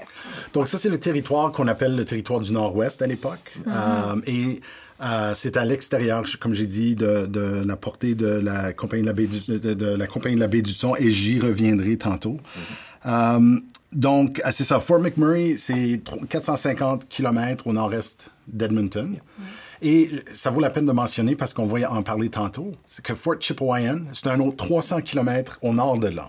Donc 0.53 0.69
ça, 0.69 0.79
c'est 0.79 0.89
le 0.89 0.99
territoire 0.99 1.53
qu'on 1.53 1.69
appelle 1.69 1.97
le 1.97 2.05
territoire 2.05 2.41
du 2.41 2.53
Nord-Ouest 2.53 3.03
à 3.03 3.07
l'époque. 3.07 3.57
Mm-hmm. 3.59 3.73
Euh, 3.73 4.21
et 4.27 4.61
euh, 5.03 5.33
c'est 5.35 5.57
à 5.57 5.65
l'extérieur, 5.65 6.25
comme 6.41 6.55
j'ai 6.55 6.67
dit, 6.67 6.97
de, 6.97 7.27
de, 7.27 7.65
la 7.67 7.77
portée 7.77 8.15
de 8.15 8.27
la 8.27 8.73
compagnie 8.73 9.03
de 9.03 9.09
la 9.09 9.13
baie 9.13 9.27
du, 9.27 9.59
de, 9.59 9.87
la 9.87 10.07
compagnie 10.07 10.37
de 10.37 10.41
la 10.41 10.49
baie 10.49 10.63
du 10.63 10.75
Thon, 10.75 10.97
et 10.97 11.11
j'y 11.11 11.39
reviendrai 11.39 11.97
tantôt. 11.97 12.37
Mm-hmm. 12.37 13.07
Euh, 13.07 13.61
donc, 13.93 14.43
c'est 14.51 14.65
ça. 14.65 14.81
Fort 14.81 15.01
McMurray, 15.01 15.57
c'est 15.57 16.01
450 16.29 17.09
km 17.09 17.67
au 17.67 17.73
nord-est 17.73 18.29
d'Edmonton. 18.49 19.13
Mm-hmm. 19.13 19.45
Et 19.83 20.11
ça 20.33 20.51
vaut 20.51 20.61
la 20.61 20.71
peine 20.71 20.87
de 20.87 20.93
mentionner 20.93 21.37
parce 21.37 21.53
qu'on 21.53 21.67
va 21.67 21.91
en 21.93 22.03
parler 22.03 22.31
tantôt, 22.31 22.73
c'est 22.89 23.05
que 23.05 23.15
Fort 23.15 23.37
Chipewyan, 23.39 24.07
c'est 24.15 24.29
un 24.29 24.41
autre 24.41 24.57
300 24.57 25.03
km 25.03 25.59
au 25.63 25.75
nord 25.75 25.99
de 25.99 26.09
là. 26.09 26.29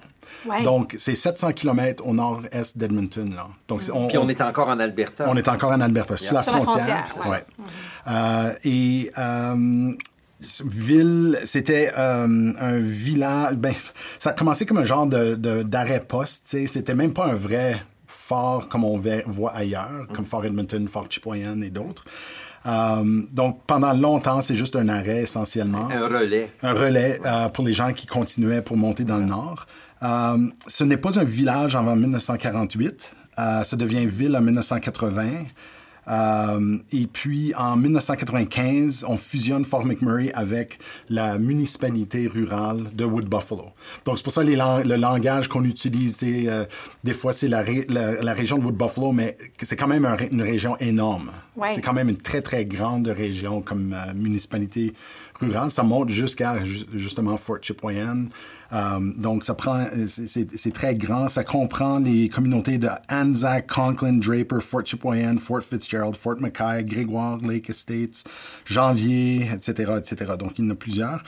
Donc, 0.63 0.95
c'est 0.97 1.15
700 1.15 1.53
km 1.53 2.05
au 2.05 2.13
nord-est 2.13 2.77
d'Edmonton. 2.77 3.33
Là. 3.35 3.47
Donc, 3.67 3.83
on, 3.93 4.07
Puis 4.07 4.17
on 4.17 4.29
est 4.29 4.41
encore 4.41 4.69
en 4.69 4.79
Alberta. 4.79 5.25
On 5.27 5.35
est 5.35 5.47
encore 5.47 5.71
en 5.71 5.81
Alberta, 5.81 6.17
sur, 6.17 6.33
la 6.33 6.43
frontière. 6.43 7.15
ouais. 7.29 7.43
Euh, 8.07 8.53
et 8.63 9.11
euh, 9.17 9.93
ville, 10.65 11.39
c'était 11.43 11.91
euh, 11.97 12.53
un 12.59 12.77
village. 12.79 13.55
Ben, 13.55 13.73
ça 14.19 14.31
a 14.31 14.33
commencé 14.33 14.65
comme 14.65 14.77
un 14.77 14.85
genre 14.85 15.07
de, 15.07 15.35
d'arrêt 15.63 16.01
poste. 16.01 16.55
C'était 16.67 16.95
même 16.95 17.13
pas 17.13 17.25
un 17.25 17.35
vrai 17.35 17.75
fort 18.05 18.67
comme 18.67 18.83
on 18.83 18.97
voit 18.97 19.51
ailleurs, 19.53 20.07
comme 20.13 20.25
Fort 20.25 20.45
Edmonton, 20.45 20.87
Fort 20.87 21.07
Chipewyan 21.09 21.61
et 21.61 21.69
d'autres. 21.69 22.03
Euh, 22.65 23.21
donc, 23.31 23.61
pendant 23.65 23.93
longtemps, 23.93 24.41
c'est 24.41 24.55
juste 24.55 24.75
un 24.75 24.89
arrêt 24.89 25.21
essentiellement. 25.21 25.89
Un 25.89 26.07
relais. 26.07 26.51
Un 26.61 26.73
relais 26.73 27.19
euh, 27.25 27.49
pour 27.49 27.65
les 27.65 27.73
gens 27.73 27.93
qui 27.93 28.07
continuaient 28.07 28.61
pour 28.61 28.77
monter 28.77 29.03
dans 29.03 29.17
le 29.17 29.25
nord. 29.25 29.65
Euh, 30.03 30.37
ce 30.67 30.83
n'est 30.83 30.97
pas 30.97 31.19
un 31.19 31.23
village 31.23 31.75
avant 31.75 31.95
1948. 31.95 33.11
ça 33.37 33.75
devient 33.75 34.05
ville 34.05 34.35
en 34.35 34.41
1980. 34.41 35.23
Euh, 36.09 36.77
et 36.91 37.07
puis, 37.07 37.53
en 37.55 37.75
1995, 37.77 39.05
on 39.07 39.17
fusionne 39.17 39.65
Fort 39.65 39.85
McMurray 39.85 40.31
avec 40.33 40.79
la 41.09 41.37
municipalité 41.37 42.27
rurale 42.27 42.89
de 42.93 43.03
Wood 43.03 43.29
Buffalo. 43.29 43.71
Donc, 44.05 44.17
c'est 44.17 44.23
pour 44.23 44.33
ça 44.33 44.43
le 44.43 44.95
langage 44.95 45.47
qu'on 45.47 45.63
utilise, 45.63 46.19
euh, 46.23 46.65
des 47.03 47.13
fois, 47.13 47.33
c'est 47.33 47.47
la, 47.47 47.63
la, 47.89 48.33
région 48.33 48.57
de 48.57 48.63
Wood 48.63 48.77
Buffalo, 48.77 49.11
mais 49.11 49.37
c'est 49.61 49.75
quand 49.75 49.87
même 49.87 50.05
une 50.31 50.41
région 50.41 50.77
énorme. 50.77 51.31
C'est 51.67 51.81
quand 51.81 51.93
même 51.93 52.09
une 52.09 52.17
très, 52.17 52.41
très 52.41 52.65
grande 52.65 53.07
région 53.07 53.61
comme 53.61 53.93
euh, 53.93 54.13
municipalité 54.13 54.93
rurale. 55.39 55.71
Ça 55.71 55.83
monte 55.83 56.09
jusqu'à, 56.09 56.63
justement, 56.63 57.37
Fort 57.37 57.59
Chipewyan. 57.61 58.25
Euh, 58.73 58.99
donc, 59.17 59.43
ça 59.43 59.53
prend, 59.53 59.85
c'est 60.05 60.73
très 60.73 60.95
grand. 60.95 61.27
Ça 61.27 61.43
comprend 61.43 61.99
les 61.99 62.29
communautés 62.29 62.77
de 62.77 62.89
Anzac, 63.09 63.67
Conklin, 63.67 64.17
Draper, 64.19 64.61
Fort 64.61 64.85
Chipewyan, 64.85 65.37
Fort 65.37 65.63
Fitzgerald, 65.63 66.15
Fort 66.15 66.37
Mackay, 66.39 66.83
Grégoire, 66.83 67.37
Lake 67.39 67.69
Estates, 67.69 68.23
Janvier, 68.65 69.49
etc., 69.53 69.93
etc. 69.97 70.33
Donc, 70.37 70.59
il 70.59 70.65
y 70.65 70.67
en 70.67 70.71
a 70.71 70.75
plusieurs. 70.75 71.23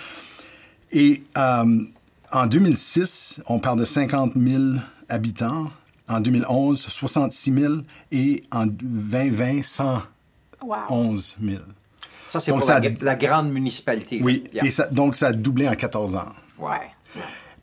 Et 0.91 1.23
euh, 1.37 1.83
en 2.31 2.45
2006, 2.47 3.41
on 3.47 3.59
parle 3.59 3.79
de 3.79 3.85
50 3.85 4.33
000 4.35 4.63
habitants. 5.07 5.71
En 6.07 6.19
2011, 6.21 6.79
66 6.79 7.53
000. 7.53 7.73
Et 8.11 8.43
en 8.51 8.65
2020, 8.65 9.61
111 9.63 11.37
000. 11.41 11.61
Ça, 12.29 12.39
c'est 12.39 12.51
pour 12.51 12.67
la, 12.67 12.81
la, 13.01 13.15
grande 13.15 13.51
municipalité. 13.51 14.21
Oui, 14.23 14.43
et 14.53 14.69
ça, 14.69 14.87
donc 14.87 15.15
ça 15.15 15.27
a 15.27 15.33
doublé 15.33 15.67
en 15.67 15.75
14 15.75 16.15
ans. 16.15 16.29
Ouais. 16.59 16.91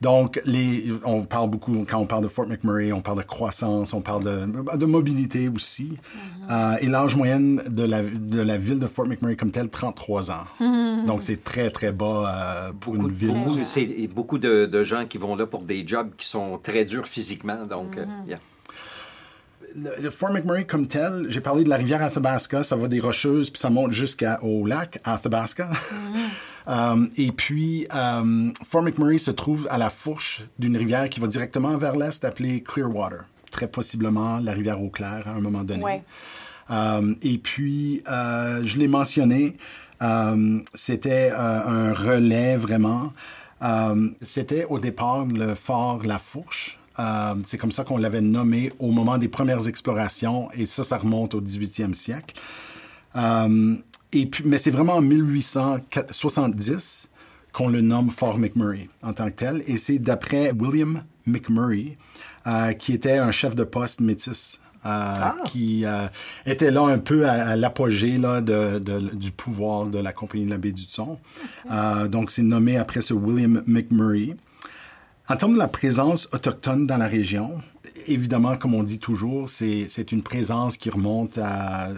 Donc, 0.00 0.40
les, 0.44 0.92
on 1.04 1.22
parle 1.22 1.50
beaucoup, 1.50 1.84
quand 1.88 1.98
on 1.98 2.06
parle 2.06 2.22
de 2.22 2.28
Fort 2.28 2.46
McMurray, 2.46 2.92
on 2.92 3.00
parle 3.00 3.18
de 3.18 3.22
croissance, 3.24 3.94
on 3.94 4.02
parle 4.02 4.24
de, 4.24 4.76
de 4.76 4.86
mobilité 4.86 5.48
aussi. 5.48 5.84
Mm-hmm. 5.94 6.50
Euh, 6.50 6.76
et 6.80 6.86
l'âge 6.86 7.16
moyen 7.16 7.40
de 7.40 7.82
la, 7.82 8.02
de 8.02 8.42
la 8.42 8.58
ville 8.58 8.78
de 8.78 8.86
Fort 8.86 9.06
McMurray 9.06 9.36
comme 9.36 9.50
telle, 9.50 9.70
33 9.70 10.30
ans. 10.30 10.34
Mm-hmm. 10.60 11.06
Donc, 11.06 11.22
c'est 11.22 11.42
très, 11.42 11.70
très 11.70 11.92
bas 11.92 12.68
euh, 12.68 12.72
pour 12.78 12.94
une 12.96 13.08
ville. 13.08 13.32
Beaucoup, 13.32 13.64
c'est 13.64 14.08
beaucoup 14.08 14.38
de, 14.38 14.66
de, 14.66 14.82
gens 14.82 15.06
qui 15.06 15.18
vont 15.18 15.34
là 15.34 15.46
pour 15.46 15.62
des 15.62 15.86
jobs 15.86 16.10
qui 16.16 16.26
sont 16.26 16.58
très 16.62 16.84
durs 16.84 17.06
physiquement. 17.06 17.64
Donc, 17.64 17.96
euh, 17.96 18.04
mm-hmm. 18.04 18.38
Le, 19.76 20.08
Fort 20.10 20.32
McMurray 20.32 20.64
comme 20.64 20.86
tel, 20.86 21.26
j'ai 21.28 21.42
parlé 21.42 21.62
de 21.62 21.68
la 21.68 21.76
rivière 21.76 22.02
Athabasca, 22.02 22.62
ça 22.62 22.76
va 22.76 22.88
des 22.88 22.98
Rocheuses, 22.98 23.50
puis 23.50 23.60
ça 23.60 23.68
monte 23.68 23.92
jusqu'au 23.92 24.66
lac 24.66 25.00
Athabasca. 25.04 25.70
Euh, 26.68 27.06
et 27.16 27.30
puis, 27.30 27.86
euh, 27.94 28.50
Fort 28.64 28.82
McMurray 28.82 29.18
se 29.18 29.30
trouve 29.30 29.68
à 29.70 29.78
la 29.78 29.88
fourche 29.88 30.42
d'une 30.58 30.76
rivière 30.76 31.08
qui 31.08 31.20
va 31.20 31.28
directement 31.28 31.76
vers 31.76 31.94
l'est, 31.94 32.24
appelée 32.24 32.60
Clearwater. 32.60 33.20
Très 33.52 33.68
possiblement 33.68 34.40
la 34.40 34.50
rivière 34.50 34.82
Eau 34.82 34.88
Claire 34.88 35.28
à 35.28 35.34
un 35.34 35.40
moment 35.40 35.62
donné. 35.62 36.02
Euh, 36.72 37.14
et 37.22 37.38
puis, 37.38 38.02
je 38.04 38.78
l'ai 38.78 38.88
mentionné, 38.88 39.56
c'était 40.74 41.30
un 41.30 41.94
relais 41.94 42.56
vraiment. 42.56 43.12
c'était 44.20 44.64
au 44.64 44.80
départ 44.80 45.24
le 45.24 45.54
fort 45.54 46.02
La 46.02 46.18
Fourche. 46.18 46.80
C'est 47.44 47.58
comme 47.58 47.72
ça 47.72 47.84
qu'on 47.84 47.98
l'avait 47.98 48.20
nommé 48.20 48.72
au 48.78 48.90
moment 48.90 49.18
des 49.18 49.28
premières 49.28 49.68
explorations, 49.68 50.50
et 50.52 50.66
ça, 50.66 50.84
ça 50.84 50.98
remonte 50.98 51.34
au 51.34 51.40
18e 51.40 51.94
siècle 51.94 52.34
mais 54.44 54.58
c'est 54.58 54.70
vraiment 54.70 54.94
en 54.94 55.02
1870 55.02 57.10
qu'on 57.52 57.68
le 57.68 57.80
nomme 57.80 58.10
Fort 58.10 58.38
McMurray 58.38 58.88
en 59.02 59.12
tant 59.12 59.26
que 59.26 59.36
tel. 59.36 59.62
Et 59.66 59.78
c'est 59.78 59.98
d'après 59.98 60.52
William 60.52 61.02
McMurray, 61.26 61.96
euh, 62.46 62.72
qui 62.72 62.92
était 62.92 63.18
un 63.18 63.32
chef 63.32 63.54
de 63.54 63.64
poste 63.64 64.00
métis. 64.00 64.60
Euh, 64.84 64.88
ah. 64.88 65.34
qui 65.46 65.84
euh, 65.84 66.06
était 66.44 66.70
là 66.70 66.82
un 66.82 66.98
peu 66.98 67.28
à, 67.28 67.56
l'apogée 67.56 68.20
du 69.14 69.32
pouvoir 69.32 69.86
de 69.86 69.98
la 69.98 70.12
Compagnie 70.12 70.44
de 70.44 70.50
la 70.50 70.58
baie 70.58 70.70
du 70.70 70.86
Thon. 70.86 71.18
donc, 72.08 72.30
c'est 72.30 72.42
nommé 72.42 72.76
après 72.76 73.00
ce 73.00 73.12
William 73.12 73.64
McMurray. 73.66 74.36
En 75.28 75.36
termes 75.36 75.54
de 75.54 75.58
la 75.58 75.68
présence 75.68 76.28
autochtone 76.32 76.86
dans 76.86 76.98
la 76.98 77.08
région, 77.08 77.60
évidemment, 78.06 78.56
comme 78.56 78.74
on 78.74 78.84
dit 78.84 79.00
toujours, 79.00 79.48
c'est 79.48 80.12
une 80.12 80.22
présence 80.22 80.76
qui 80.76 80.88
remonte 80.88 81.38
à... 81.38 81.88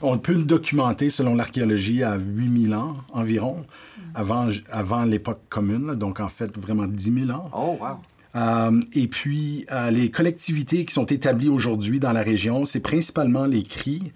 On, 0.00 0.18
peut 0.18 0.32
le 0.32 0.44
documenter, 0.44 1.10
selon 1.10 1.34
l'archéologie, 1.34 2.02
à 2.02 2.16
8000 2.16 2.74
ans 2.74 2.96
environ, 3.12 3.66
avant, 4.14 4.48
avant 4.70 5.04
l'époque 5.04 5.42
commune, 5.50 5.94
donc 5.96 6.20
en 6.20 6.28
fait 6.28 6.56
vraiment 6.56 6.86
10 6.86 7.26
000 7.26 7.30
ans. 7.30 7.50
Oh, 7.52 7.76
wow! 7.78 7.98
Euh, 8.34 8.80
et 8.94 9.08
puis, 9.08 9.66
euh, 9.70 9.90
les 9.90 10.10
collectivités 10.10 10.84
qui 10.84 10.94
sont 10.94 11.04
établies 11.04 11.48
aujourd'hui 11.48 12.00
dans 12.00 12.12
la 12.12 12.22
région, 12.22 12.64
c'est 12.64 12.80
principalement 12.80 13.44
les 13.44 13.62
Cris, 13.62 14.12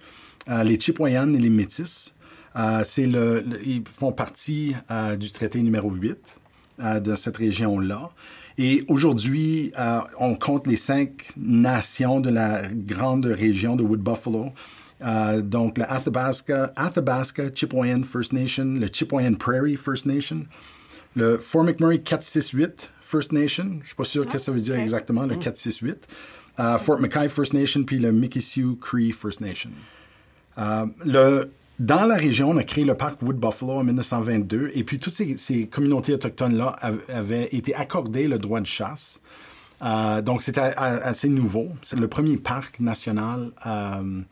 euh, 0.48 0.64
les 0.64 0.80
Chipewyan 0.80 1.34
et 1.34 1.38
les 1.38 1.50
Métis. 1.50 2.14
c'est 2.84 3.06
le, 3.06 3.44
ils 3.66 3.82
font 3.84 4.12
partie 4.12 4.74
du 5.18 5.30
traité 5.30 5.60
numéro 5.60 5.90
8 5.90 6.16
de 7.02 7.14
cette 7.14 7.36
région-là. 7.36 8.10
Et 8.58 8.84
aujourd'hui, 8.88 9.72
euh, 9.78 10.00
on 10.18 10.34
compte 10.34 10.66
les 10.66 10.76
cinq 10.76 11.30
nations 11.36 12.20
de 12.20 12.30
la 12.30 12.62
grande 12.68 13.26
région 13.26 13.76
de 13.76 13.82
Wood 13.82 14.00
Buffalo. 14.00 14.52
Euh, 15.02 15.42
donc, 15.42 15.76
le 15.76 15.84
Athabasca, 15.90 16.72
Athabasca 16.74 17.50
Chipewyan 17.54 18.02
First 18.02 18.32
Nation, 18.32 18.64
le 18.64 18.88
Chipewyan 18.90 19.34
Prairie 19.34 19.76
First 19.76 20.06
Nation, 20.06 20.46
le 21.14 21.36
Fort 21.36 21.64
McMurray 21.64 22.00
468 22.00 22.90
First 23.02 23.32
Nation, 23.32 23.64
je 23.64 23.78
ne 23.78 23.84
suis 23.84 23.94
pas 23.94 24.04
sûr 24.04 24.26
que 24.26 24.38
ça 24.38 24.52
veut 24.52 24.60
dire 24.60 24.76
exactement, 24.76 25.26
le 25.26 25.36
468, 25.36 26.06
euh, 26.58 26.78
Fort 26.78 26.98
Mackay 26.98 27.28
First 27.28 27.52
Nation, 27.52 27.84
puis 27.84 27.98
le 27.98 28.10
Mikisew 28.10 28.76
Cree 28.80 29.12
First 29.12 29.42
Nation. 29.42 29.70
le 31.04 31.50
dans 31.78 32.06
la 32.06 32.16
région, 32.16 32.50
on 32.50 32.56
a 32.56 32.64
créé 32.64 32.84
le 32.84 32.94
parc 32.94 33.20
Wood 33.22 33.36
Buffalo 33.36 33.74
en 33.74 33.84
1922, 33.84 34.70
et 34.74 34.82
puis 34.82 34.98
toutes 34.98 35.14
ces, 35.14 35.66
communautés 35.66 36.14
autochtones-là 36.14 36.76
avaient 37.08 37.48
été 37.52 37.74
accordées 37.74 38.28
le 38.28 38.38
droit 38.38 38.60
de 38.60 38.66
chasse. 38.66 39.20
Euh, 39.82 40.22
donc, 40.22 40.42
c'était 40.42 40.60
assez 40.60 41.28
nouveau. 41.28 41.68
C'est 41.82 41.98
le 42.00 42.08
premier 42.08 42.38
parc 42.38 42.80
national 42.80 43.50
euh, 43.66 44.22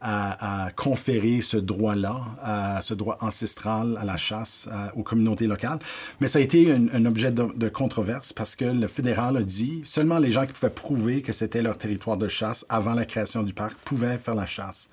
à, 0.00 0.70
conférer 0.74 1.40
ce 1.40 1.56
droit-là, 1.56 2.20
euh, 2.44 2.80
ce 2.80 2.94
droit 2.94 3.16
ancestral 3.20 3.96
à 4.00 4.04
la 4.04 4.16
chasse 4.16 4.68
aux 4.96 5.04
communautés 5.04 5.46
locales. 5.46 5.78
Mais 6.20 6.26
ça 6.26 6.40
a 6.40 6.42
été 6.42 6.72
un, 6.72 7.06
objet 7.06 7.30
de, 7.30 7.46
de, 7.54 7.68
controverse 7.68 8.32
parce 8.32 8.56
que 8.56 8.64
le 8.64 8.88
fédéral 8.88 9.36
a 9.36 9.42
dit 9.42 9.82
seulement 9.84 10.18
les 10.18 10.32
gens 10.32 10.46
qui 10.46 10.52
pouvaient 10.52 10.70
prouver 10.70 11.22
que 11.22 11.32
c'était 11.32 11.62
leur 11.62 11.78
territoire 11.78 12.16
de 12.16 12.26
chasse 12.26 12.66
avant 12.68 12.94
la 12.94 13.04
création 13.04 13.44
du 13.44 13.54
parc 13.54 13.76
pouvaient 13.84 14.18
faire 14.18 14.34
la 14.34 14.46
chasse. 14.46 14.88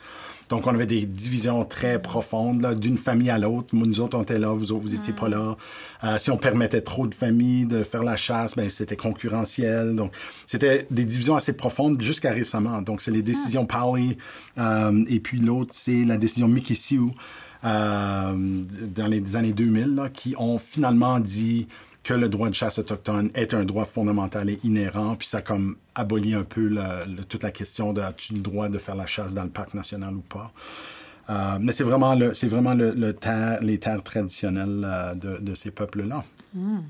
Donc, 0.50 0.68
on 0.68 0.74
avait 0.74 0.86
des 0.86 1.06
divisions 1.06 1.66
très 1.66 2.02
profondes, 2.02 2.76
d'une 2.80 2.98
famille 2.98 3.30
à 3.30 3.38
l'autre. 3.40 3.70
Nous 3.74 4.00
autres, 4.00 4.18
on 4.18 4.22
était 4.22 4.38
là, 4.38 4.54
vous 4.54 4.72
autres, 4.72 4.84
vous 4.84 4.94
n'étiez 4.94 5.14
pas 5.14 5.28
là. 5.28 5.56
Euh, 6.04 6.18
si 6.18 6.30
on 6.30 6.38
permettait 6.38 6.82
trop 6.82 7.08
de 7.08 7.16
familles 7.16 7.66
de 7.66 7.84
faire 7.84 8.04
la 8.04 8.16
chasse, 8.16 8.56
ben, 8.56 8.70
c'était 8.70 8.96
concurrentiel. 8.96 9.96
Donc, 9.96 10.12
c'était 10.46 10.86
des 10.92 11.06
divisions 11.06 11.36
assez 11.36 11.54
profondes 11.54 12.02
jusqu'à 12.02 12.32
récemment. 12.32 12.82
Donc, 12.82 13.02
c'est 13.02 13.12
les 13.12 13.24
décisions 13.24 13.66
Pauli, 13.66 14.18
euh, 14.58 15.04
et 15.08 15.20
puis 15.20 15.40
l'autre, 15.40 15.72
c'est 15.74 16.06
la 16.06 16.18
décision 16.18 16.48
Mikisew 16.48 17.12
euh, 17.64 18.64
dans 18.96 19.08
les 19.08 19.36
années 19.36 19.54
2000, 19.54 20.12
qui 20.14 20.36
ont 20.38 20.60
finalement 20.60 21.20
dit 21.20 21.68
que 22.06 22.14
le 22.14 22.30
droit 22.30 22.50
de 22.50 22.54
chasse 22.54 22.78
autochtone 22.78 23.32
est 23.34 23.56
un 23.56 23.66
droit 23.66 23.86
fondamental 23.86 24.48
et 24.52 24.60
inhérent, 24.64 25.16
puis 25.16 25.28
ça 25.28 25.42
comme 25.42 25.76
abolit 25.96 26.36
un 26.36 26.44
peu 26.44 26.70
toute 27.28 27.42
la 27.42 27.50
question 27.50 27.94
de 27.94 28.02
as-tu 28.02 28.36
le 28.36 28.40
droit 28.40 28.70
de 28.70 28.78
faire 28.78 28.96
la 28.96 29.08
chasse 29.08 29.34
dans 29.34 29.44
le 29.44 29.50
parc 29.50 29.74
national 29.74 30.14
ou 30.16 30.22
pas? 30.22 30.54
Euh, 31.32 31.58
mais 31.60 31.72
c'est 31.72 31.84
vraiment, 31.84 32.14
le, 32.14 32.36
c'est 32.36 32.48
vraiment 32.48 32.76
le, 32.76 32.94
les 33.62 33.80
terres 33.80 34.04
traditionnelles 34.04 34.86
euh, 34.86 35.16
de, 35.16 35.56
ces 35.56 35.72
peuples-là. 35.72 36.24
Hmm. 36.54 36.82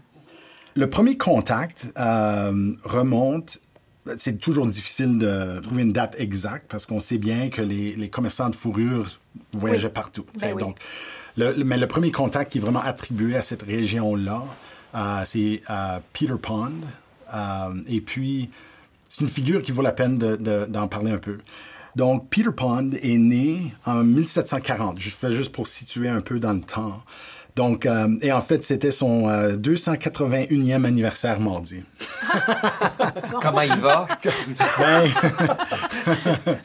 Le 0.75 0.89
premier 0.89 1.17
contact 1.17 1.87
euh, 1.97 2.73
remonte 2.83 3.59
c'est 4.17 4.39
toujours 4.39 4.67
difficile 4.67 5.17
de 5.17 5.59
trouver 5.61 5.81
une 5.81 5.93
date 5.93 6.15
exacte 6.19 6.65
parce 6.69 6.85
qu'on 6.85 6.99
sait 6.99 7.17
bien 7.17 7.49
que 7.49 7.63
les, 7.63 8.07
commerçants 8.09 8.49
de 8.49 8.55
fourrure 8.55 9.19
voyageaient 9.51 9.89
partout. 9.89 10.25
Ben 10.39 10.55
donc, 10.55 10.77
mais 11.37 11.77
le 11.77 11.87
premier 11.87 12.11
contact 12.11 12.51
qui 12.51 12.59
est 12.59 12.61
vraiment 12.61 12.83
attribué 12.83 13.35
à 13.35 13.41
cette 13.41 13.63
région-là, 13.63 14.43
c'est 15.25 15.61
euh, 15.69 15.99
Peter 16.13 16.35
Pond. 16.41 16.81
et 17.87 18.01
puis, 18.01 18.49
c'est 19.09 19.21
une 19.21 19.29
figure 19.29 19.61
qui 19.61 19.71
vaut 19.71 19.81
la 19.81 19.91
peine 19.91 20.17
d'en 20.17 20.87
parler 20.87 21.11
un 21.11 21.17
peu. 21.17 21.37
Donc, 21.95 22.29
Peter 22.29 22.51
Pond 22.55 22.91
est 23.01 23.17
né 23.17 23.73
en 23.85 24.03
1740. 24.03 24.99
Je 24.99 25.09
fais 25.09 25.31
juste 25.31 25.51
pour 25.51 25.67
situer 25.67 26.09
un 26.09 26.21
peu 26.21 26.39
dans 26.39 26.53
le 26.53 26.61
temps. 26.61 27.01
Donc, 27.55 27.85
euh, 27.85 28.17
et 28.21 28.33
en 28.33 28.41
fait, 28.41 28.63
c'était 28.63 28.91
son 28.91 29.29
281e 29.29 30.83
euh, 30.83 30.87
anniversaire 30.87 31.39
mardi. 31.39 31.83
Comment 33.41 33.61
il 33.61 33.79
va? 33.79 34.07
ben, 34.77 35.07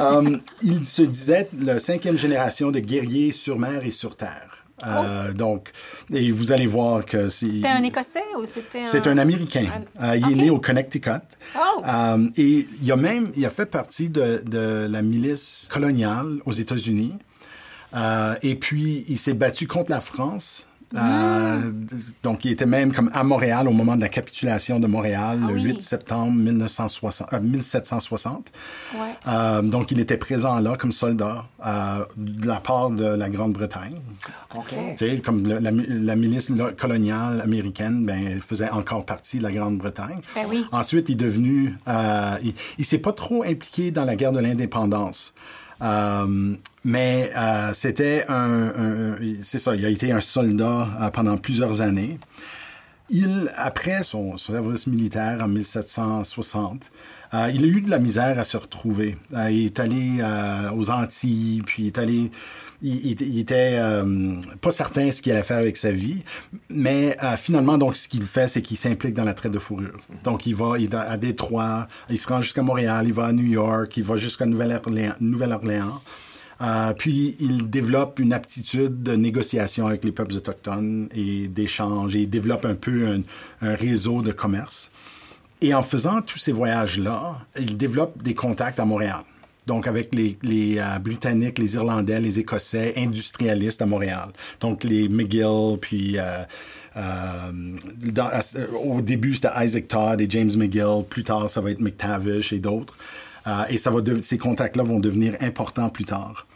euh, 0.00 0.38
il 0.60 0.84
se 0.84 1.02
disait 1.02 1.48
la 1.60 1.78
cinquième 1.78 2.18
génération 2.18 2.72
de 2.72 2.80
guerriers 2.80 3.30
sur 3.30 3.60
mer 3.60 3.84
et 3.84 3.92
sur 3.92 4.16
terre. 4.16 4.53
Euh, 4.86 5.32
donc, 5.32 5.70
et 6.12 6.30
vous 6.30 6.52
allez 6.52 6.66
voir 6.66 7.04
que 7.04 7.28
c'est. 7.28 7.50
C'était 7.50 7.68
un 7.68 7.82
Écossais 7.82 8.22
ou 8.38 8.44
c'était 8.46 8.82
un. 8.82 8.86
C'est 8.86 9.06
un 9.06 9.18
Américain. 9.18 9.84
Euh, 10.02 10.16
il 10.16 10.32
est 10.32 10.42
né 10.42 10.50
au 10.50 10.58
Connecticut. 10.58 11.10
Oh. 11.56 11.82
Euh, 11.86 12.28
et 12.36 12.66
il 12.82 12.92
a 12.92 12.96
même, 12.96 13.32
il 13.36 13.44
a 13.46 13.50
fait 13.50 13.66
partie 13.66 14.08
de, 14.08 14.42
de 14.44 14.86
la 14.90 15.02
milice 15.02 15.68
coloniale 15.70 16.40
aux 16.44 16.52
États-Unis. 16.52 17.14
et 18.42 18.54
puis, 18.56 19.04
il 19.08 19.18
s'est 19.18 19.34
battu 19.34 19.66
contre 19.66 19.90
la 19.90 20.00
France 20.00 20.66
euh, 20.96 21.72
donc, 22.22 22.44
il 22.44 22.52
était 22.52 22.66
même 22.66 22.92
comme 22.92 23.10
à 23.12 23.24
Montréal 23.24 23.68
au 23.68 23.72
moment 23.72 23.96
de 23.96 24.00
la 24.00 24.08
capitulation 24.08 24.78
de 24.78 24.86
Montréal, 24.86 25.40
ah 25.42 25.50
le 25.50 25.60
8 25.60 25.82
septembre 25.82 26.32
1960, 26.32 27.32
1760. 27.40 28.52
Euh, 28.94 28.98
euh, 29.26 29.62
donc, 29.62 29.90
il 29.90 30.00
était 30.00 30.16
présent 30.16 30.60
là 30.60 30.76
comme 30.76 30.92
soldat 30.92 31.44
de 32.16 32.46
la 32.46 32.60
part 32.60 32.90
de 32.90 33.04
la 33.04 33.28
Grande-Bretagne. 33.28 33.96
Okay. 34.54 35.20
Comme 35.20 35.46
la, 35.46 36.16
milice 36.16 36.52
coloniale 36.76 37.40
américaine 37.40 38.06
ben, 38.06 38.40
faisait 38.40 38.70
encore 38.70 39.04
partie 39.04 39.38
de 39.38 39.42
la 39.42 39.52
Grande-Bretagne. 39.52 40.20
Ben 40.34 40.46
oui. 40.48 40.64
Ensuite, 40.70 41.08
il 41.08 41.12
est 41.12 41.16
devenu... 41.16 41.74
il 42.42 42.54
ne 42.78 42.84
s'est 42.84 42.98
pas 42.98 43.12
trop 43.12 43.42
impliqué 43.42 43.90
dans 43.90 44.04
la 44.04 44.16
guerre 44.16 44.32
de 44.32 44.40
l'indépendance. 44.40 45.34
Euh, 45.82 46.56
mais 46.84 47.30
euh, 47.36 47.72
c'était 47.72 48.24
un, 48.28 49.16
c'est 49.42 49.58
ça, 49.58 49.74
il 49.74 49.84
a 49.84 49.88
été 49.88 50.12
un 50.12 50.20
soldat 50.20 50.88
euh, 51.00 51.10
pendant 51.10 51.36
plusieurs 51.36 51.80
années. 51.80 52.18
Il, 53.10 53.52
après 53.56 54.02
son, 54.02 54.38
service 54.38 54.86
militaire 54.86 55.42
en 55.42 55.48
1760, 55.48 56.90
il 57.52 57.64
a 57.64 57.66
eu 57.66 57.80
de 57.80 57.90
la 57.90 57.98
misère 57.98 58.38
à 58.38 58.44
se 58.44 58.56
retrouver. 58.56 59.18
il 59.50 59.66
est 59.66 59.80
allé 59.80 60.22
aux 60.74 60.88
Antilles, 60.90 61.62
puis 61.66 61.82
il 61.82 61.86
est 61.88 61.98
allé 61.98 62.30
il, 62.86 63.38
était 63.38 63.76
euh, 63.78 64.34
pas 64.60 64.70
certain 64.70 65.10
ce 65.10 65.22
qu'il 65.22 65.32
allait 65.32 65.42
faire 65.42 65.56
avec 65.56 65.76
sa 65.76 65.90
vie, 65.90 66.22
mais 66.68 67.16
euh, 67.22 67.36
finalement, 67.36 67.78
donc, 67.78 67.96
ce 67.96 68.08
qu'il 68.08 68.24
fait, 68.24 68.46
c'est 68.46 68.60
qu'il 68.60 68.76
s'implique 68.76 69.14
dans 69.14 69.24
la 69.24 69.32
traite 69.32 69.52
de 69.52 69.58
fourrure. 69.58 69.98
Donc, 70.22 70.46
il 70.46 70.54
va, 70.54 70.78
il, 70.78 70.94
à 70.94 71.16
Détroit, 71.16 71.88
il 72.10 72.18
se 72.18 72.28
rend 72.28 72.42
jusqu'à 72.42 72.62
Montréal, 72.62 73.06
il 73.06 73.14
va 73.14 73.26
à 73.26 73.32
New 73.32 73.46
York, 73.46 73.96
il 73.96 74.04
va 74.04 74.16
jusqu'à 74.16 74.44
Nouvelle-Orléans. 74.44 76.02
Euh, 76.60 76.92
puis 76.92 77.36
il 77.40 77.68
développe 77.68 78.20
une 78.20 78.32
aptitude 78.32 79.02
de 79.02 79.16
négociation 79.16 79.86
avec 79.86 80.04
les 80.04 80.12
peuples 80.12 80.34
autochtones 80.34 81.08
et 81.14 81.48
d'échange, 81.48 82.14
et 82.14 82.20
il 82.20 82.30
développe 82.30 82.66
un 82.66 82.74
peu 82.74 83.22
un 83.62 83.74
réseau 83.74 84.20
de 84.20 84.30
commerce. 84.30 84.90
Et 85.62 85.72
en 85.72 85.82
faisant 85.82 86.20
tous 86.20 86.38
ces 86.38 86.52
voyages-là, 86.52 87.38
il 87.58 87.76
développe 87.78 88.22
des 88.22 88.34
contacts 88.34 88.78
à 88.78 88.84
Montréal 88.84 89.22
donc 89.66 89.86
avec 89.86 90.14
les, 90.14 90.36
euh, 90.78 90.98
Britanniques, 90.98 91.58
les 91.58 91.74
Irlandais, 91.74 92.20
les 92.20 92.38
Écossais 92.38 92.92
industrialistes 92.96 93.80
à 93.82 93.86
Montréal. 93.86 94.28
Donc 94.60 94.84
les 94.84 95.08
McGill, 95.08 95.78
puis 95.80 96.18
euh, 96.18 96.44
euh, 96.96 97.50
au 98.84 99.00
début 99.00 99.34
c'était 99.34 99.48
Isaac 99.56 99.88
Todd 99.88 100.20
et 100.20 100.26
James 100.28 100.50
McGill, 100.56 101.04
plus 101.08 101.24
tard 101.24 101.48
ça 101.48 101.60
va 101.60 101.70
être 101.70 101.80
McTavish 101.80 102.52
et 102.52 102.58
d'autres. 102.58 102.94
et 103.68 103.78
ça 103.78 103.90
va 103.90 104.00
ces 104.22 104.38
contacts-là 104.38 104.82
vont 104.82 105.00
devenir 105.00 105.36
importants 105.40 105.88
plus 105.88 106.04
tard. 106.04 106.46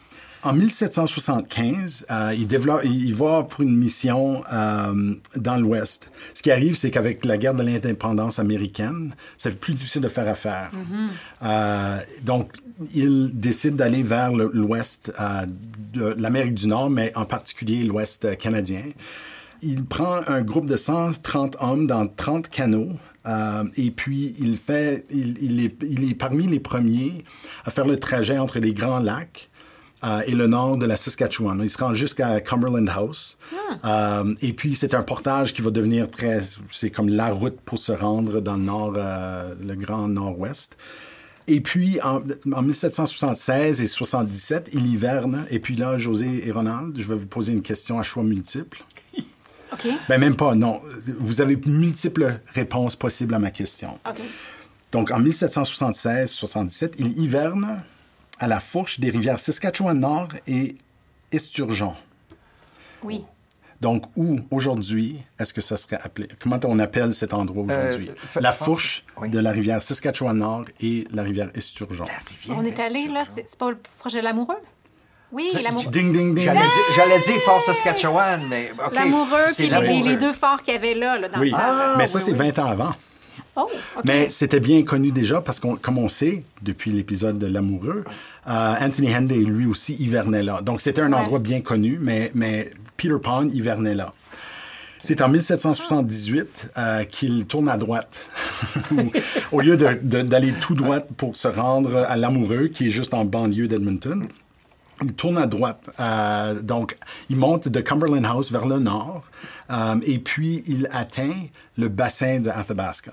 En 0.42 0.52
1775, 0.52 2.07
euh, 2.11 2.35
il, 2.37 2.47
développe, 2.47 2.83
il 2.85 3.12
va 3.12 3.42
pour 3.42 3.62
une 3.62 3.76
mission 3.76 4.42
euh, 4.52 5.14
dans 5.35 5.57
l'Ouest. 5.57 6.11
Ce 6.33 6.42
qui 6.42 6.51
arrive, 6.53 6.77
c'est 6.77 6.90
qu'avec 6.90 7.24
la 7.24 7.37
guerre 7.37 7.55
de 7.55 7.64
l'indépendance 7.64 8.38
américaine, 8.38 9.16
c'est 9.37 9.59
plus 9.59 9.74
difficile 9.74 10.03
de 10.03 10.09
faire 10.09 10.29
affaire. 10.29 10.70
Mm-hmm. 10.72 11.09
Euh, 11.42 11.98
donc, 12.22 12.53
il 12.94 13.35
décide 13.35 13.74
d'aller 13.74 14.05
vers 14.05 14.33
l'Ouest 14.33 15.12
de 15.92 16.14
l'Amérique 16.16 16.55
du 16.55 16.68
Nord, 16.68 16.90
mais 16.90 17.12
en 17.16 17.24
particulier 17.24 17.83
l'Ouest 17.83 18.37
canadien. 18.38 18.85
Il 19.62 19.85
prend 19.85 20.20
un 20.29 20.42
groupe 20.42 20.66
de 20.66 20.77
130 20.77 21.57
hommes 21.61 21.88
dans 21.88 22.07
30 22.07 22.48
canaux 22.48 22.92
et 23.77 23.90
puis, 23.90 24.35
il, 24.38 24.57
fait, 24.57 25.05
il, 25.11 25.62
est, 25.62 25.77
il, 25.83 26.11
est, 26.11 26.14
parmi 26.14 26.46
les 26.46 26.61
premiers 26.61 27.24
à 27.64 27.70
faire 27.70 27.87
le 27.87 27.98
trajet 27.98 28.38
entre 28.38 28.59
les 28.59 28.72
Grands 28.72 29.01
Lacs 29.01 29.48
euh, 30.05 30.23
et 30.27 30.33
le 30.33 30.47
nord 30.47 30.77
de 30.77 30.87
la 30.87 30.97
Saskatchewan. 30.97 31.61
Il 31.61 31.69
se 31.69 31.79
rend 31.79 31.93
jusqu'à 31.93 32.41
Cumberland 32.41 32.89
House. 32.89 33.37
Ah. 33.83 34.21
Euh, 34.21 34.35
et 34.43 34.53
puis, 34.53 34.77
c'est 34.77 34.95
un 34.95 35.03
portage 35.03 35.53
qui 35.53 35.61
va 35.61 35.71
devenir 35.71 36.09
très... 36.09 36.41
C'est 36.71 36.91
comme 36.91 37.09
la 37.09 37.31
route 37.31 37.61
pour 37.61 37.79
se 37.79 37.91
rendre 37.91 38.41
dans 38.41 38.57
le 38.57 38.63
nord, 38.63 38.95
euh, 38.97 39.55
le 39.61 39.75
grand 39.75 40.07
nord-ouest. 40.07 40.77
Et 41.49 41.61
puis, 41.61 41.99
en, 42.03 42.23
1776 42.63 43.81
et 43.81 43.87
77, 43.87 44.71
il 44.73 44.87
hiverne. 44.87 45.47
Et 45.51 45.59
puis 45.59 45.75
là, 45.75 45.99
José 45.99 46.47
et 46.47 46.53
Ronald, 46.53 46.97
je 46.97 47.09
vais 47.09 47.17
vous 47.17 47.27
poser 47.27 47.53
une 47.53 47.63
question 47.63 47.99
à 47.99 48.05
choix 48.05 48.23
multiple. 48.23 48.85
OK. 49.73 49.89
Ben, 50.09 50.21
même 50.21 50.37
pas, 50.37 50.55
non. 50.55 50.81
Vous 51.19 51.41
avez 51.41 51.57
multiples 51.67 52.39
réponses 52.55 52.95
possibles 52.95 53.35
à 53.35 53.41
ma 53.41 53.51
question. 53.51 53.99
OK. 54.09 54.21
Donc, 54.93 55.11
en 55.11 55.21
1776-77, 55.21 56.93
il 56.99 57.19
hiverne 57.19 57.83
à 58.38 58.46
la 58.46 58.61
fourche 58.61 59.01
des 59.01 59.11
rivières 59.11 59.40
Saskatchewan-Nord 59.40 60.29
et 60.46 60.77
Esturgeon. 61.33 61.94
Oui. 63.03 63.24
Donc, 63.81 64.07
où 64.16 64.40
aujourd'hui 64.51 65.20
est-ce 65.38 65.55
que 65.55 65.61
ça 65.61 65.77
serait 65.77 66.01
appelé? 66.03 66.29
Comment 66.40 66.59
on 66.64 66.79
appelle 66.81 67.14
cet 67.14 67.33
endroit 67.33 67.64
aujourd'hui? 67.64 68.11
Euh, 68.11 68.40
la 68.40 68.53
fourche 68.53 69.05
de 69.22 69.38
la 69.38 69.53
rivière 69.53 69.83
Saskatchewan-Nord 69.83 70.64
et 70.81 71.07
la 71.12 71.22
rivière 71.22 71.51
Esturgeon. 71.55 72.07
on 72.48 72.64
est 72.64 72.81
allé, 72.81 73.07
là, 73.07 73.24
c'est 73.27 73.57
pas 73.57 73.70
le 73.70 73.79
projet 73.98 74.18
de 74.18 74.24
l'amoureux? 74.24 74.57
Oui, 75.31 75.53
l'amoureux. 75.62 75.90
Ding, 75.90 76.12
ding, 76.12 76.35
ding. 76.35 76.51
J'allais 76.96 77.20
dire, 77.20 77.40
Fort 77.44 77.62
Saskatchewan, 77.62 78.40
mais 78.48 78.72
L'amoureux, 78.92 79.48
puis 79.55 79.68
les, 79.68 80.16
deux 80.16 80.33
forts 80.33 80.62
qu'il 80.62 80.74
y 80.74 80.77
avait 80.77 80.94
là, 80.94 81.18
là 81.18 81.29
dans 81.29 81.38
oui. 81.38 81.53
Ah, 81.55 81.94
mais 81.98 82.07
ça, 82.07 82.18
c'est 82.18 82.33
20 82.33 82.59
ans 82.59 82.66
avant. 82.66 82.94
Oh, 83.61 83.68
Mais 84.05 84.31
c'était 84.31 84.61
bien 84.61 84.85
connu 84.85 85.11
déjà 85.11 85.40
parce 85.40 85.59
qu'on, 85.59 85.75
comme 85.75 85.99
on 85.99 86.09
sait, 86.09 86.44
depuis 86.62 86.92
l'épisode 86.92 87.38
de 87.38 87.47
L'amoureux, 87.49 88.05
euh, 88.47 88.75
Anthony 88.81 89.14
Henday, 89.16 89.38
lui 89.38 89.66
aussi, 89.66 89.94
hivernait 89.94 90.44
là. 90.44 90.61
Donc 90.62 90.81
c'était 90.81 91.03
un 91.03 91.12
endroit 91.12 91.40
bien 91.40 91.61
connu, 91.61 91.99
mais, 92.01 92.31
mais 92.37 92.71
Peter 92.97 93.16
Pan 93.21 93.49
hivernait 93.49 93.97
là. 93.97 94.12
C'est 95.01 95.23
en 95.23 95.29
1778 95.29 96.71
euh, 96.77 97.05
qu'il 97.05 97.47
tourne 97.47 97.68
à 97.68 97.77
droite. 97.77 98.16
Au 99.53 99.61
lieu 99.61 99.77
d'aller 99.77 100.53
tout 100.61 100.75
droit 100.75 101.01
pour 101.01 101.35
se 101.35 101.49
rendre 101.49 101.97
à 102.09 102.16
l'Amoureux, 102.16 102.68
qui 102.68 102.87
est 102.87 102.90
juste 102.90 103.12
en 103.12 103.25
banlieue 103.25 103.66
d'Edmonton, 103.66 104.29
il 105.03 105.14
tourne 105.14 105.38
à 105.38 105.47
droite. 105.47 105.90
Euh, 105.99 106.61
donc, 106.62 106.97
il 107.29 107.37
monte 107.37 107.66
de 107.66 107.81
Cumberland 107.81 108.25
House 108.25 108.53
vers 108.53 108.66
le 108.68 108.79
nord 108.79 109.29
et 110.03 110.18
puis 110.18 110.62
il 110.68 110.88
atteint 110.92 111.35
le 111.77 111.88
bassin 111.88 112.38
de 112.38 112.51
Athabasca. 112.51 113.12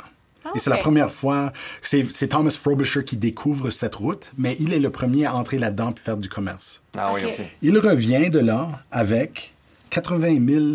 Et 0.53 0.59
c'est 0.59 0.69
la 0.69 0.77
première 0.77 1.11
fois, 1.11 1.51
c'est 1.81 2.27
Thomas 2.27 2.51
Frobisher 2.51 3.03
qui 3.03 3.17
découvre 3.17 3.69
cette 3.69 3.95
route, 3.95 4.31
mais 4.37 4.55
il 4.59 4.73
est 4.73 4.79
le 4.79 4.89
premier 4.89 5.25
à 5.25 5.35
entrer 5.35 5.57
là-dedans 5.57 5.93
et 5.95 5.99
faire 5.99 6.17
du 6.17 6.29
commerce. 6.29 6.81
Ah 6.97 7.11
oui, 7.13 7.25
OK. 7.25 7.41
Il 7.61 7.77
revient 7.79 8.29
de 8.29 8.39
là 8.39 8.69
avec 8.91 9.53
80 9.89 10.45
000 10.47 10.65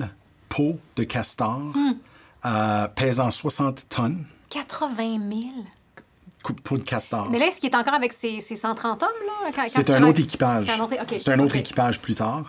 pots 0.49 0.79
de 0.97 1.05
castor 1.05 1.61
euh, 2.45 2.89
pesant 2.89 3.31
60 3.31 3.89
tonnes. 3.89 4.25
80 4.49 4.97
000? 4.97 5.43
Peau 6.43 6.79
de 6.79 6.85
castor. 6.85 7.29
Mais 7.31 7.39
là, 7.39 7.47
est-ce 7.47 7.61
qu'il 7.61 7.71
est 7.71 7.77
encore 7.77 7.95
avec 7.95 8.13
ses, 8.13 8.41
130 8.41 9.03
hommes, 9.03 9.09
là? 9.27 9.65
C'est 9.69 9.91
un, 9.91 10.03
autre 10.05 10.21
équipage. 10.21 10.67
C'est 10.67 11.31
un 11.31 11.39
autre, 11.39 11.57
équipage 11.57 12.01
plus 12.01 12.15
tard. 12.15 12.45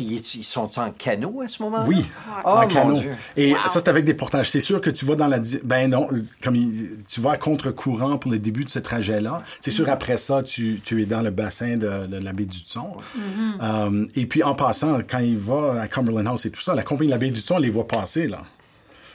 Ils 0.00 0.20
sont 0.20 0.78
en 0.78 0.90
canot 0.90 1.40
à 1.42 1.48
ce 1.48 1.62
moment-là? 1.62 1.84
Oui, 1.86 2.04
oh, 2.44 2.48
en 2.48 2.66
canot. 2.66 3.00
Et 3.36 3.54
ça, 3.68 3.80
c'est 3.80 3.88
avec 3.88 4.04
des 4.04 4.14
portages. 4.14 4.50
C'est 4.50 4.60
sûr 4.60 4.80
que 4.80 4.90
tu 4.90 5.04
vas 5.04 5.14
dans 5.14 5.28
la... 5.28 5.38
Ben 5.62 5.88
non, 5.88 6.08
comme 6.42 6.56
tu 7.06 7.20
vas 7.20 7.32
à 7.32 7.36
contre-courant 7.36 8.18
pour 8.18 8.30
le 8.30 8.38
début 8.38 8.64
de 8.64 8.70
ce 8.70 8.80
trajet-là. 8.80 9.42
C'est 9.60 9.70
sûr, 9.70 9.86
mm-hmm. 9.86 9.90
après 9.90 10.16
ça, 10.16 10.42
tu, 10.42 10.80
tu, 10.84 11.02
es 11.02 11.06
dans 11.06 11.22
le 11.22 11.30
bassin 11.30 11.76
de, 11.76 12.06
de 12.06 12.16
la 12.18 12.32
baie 12.32 12.46
du 12.46 12.64
Thon. 12.64 12.96
Mm-hmm. 13.16 13.62
Euh, 13.62 14.06
et 14.16 14.26
puis, 14.26 14.42
en 14.42 14.54
passant, 14.54 14.98
quand 15.08 15.18
il 15.18 15.38
va 15.38 15.80
à 15.80 15.88
Cumberland 15.88 16.26
House 16.26 16.46
et 16.46 16.50
tout 16.50 16.60
ça, 16.60 16.74
la 16.74 16.82
compagnie 16.82 17.08
de 17.08 17.14
la 17.14 17.18
baie 17.18 17.30
du 17.30 17.42
Thon, 17.42 17.58
les 17.58 17.70
voit 17.70 17.86
passer, 17.86 18.26
là. 18.26 18.42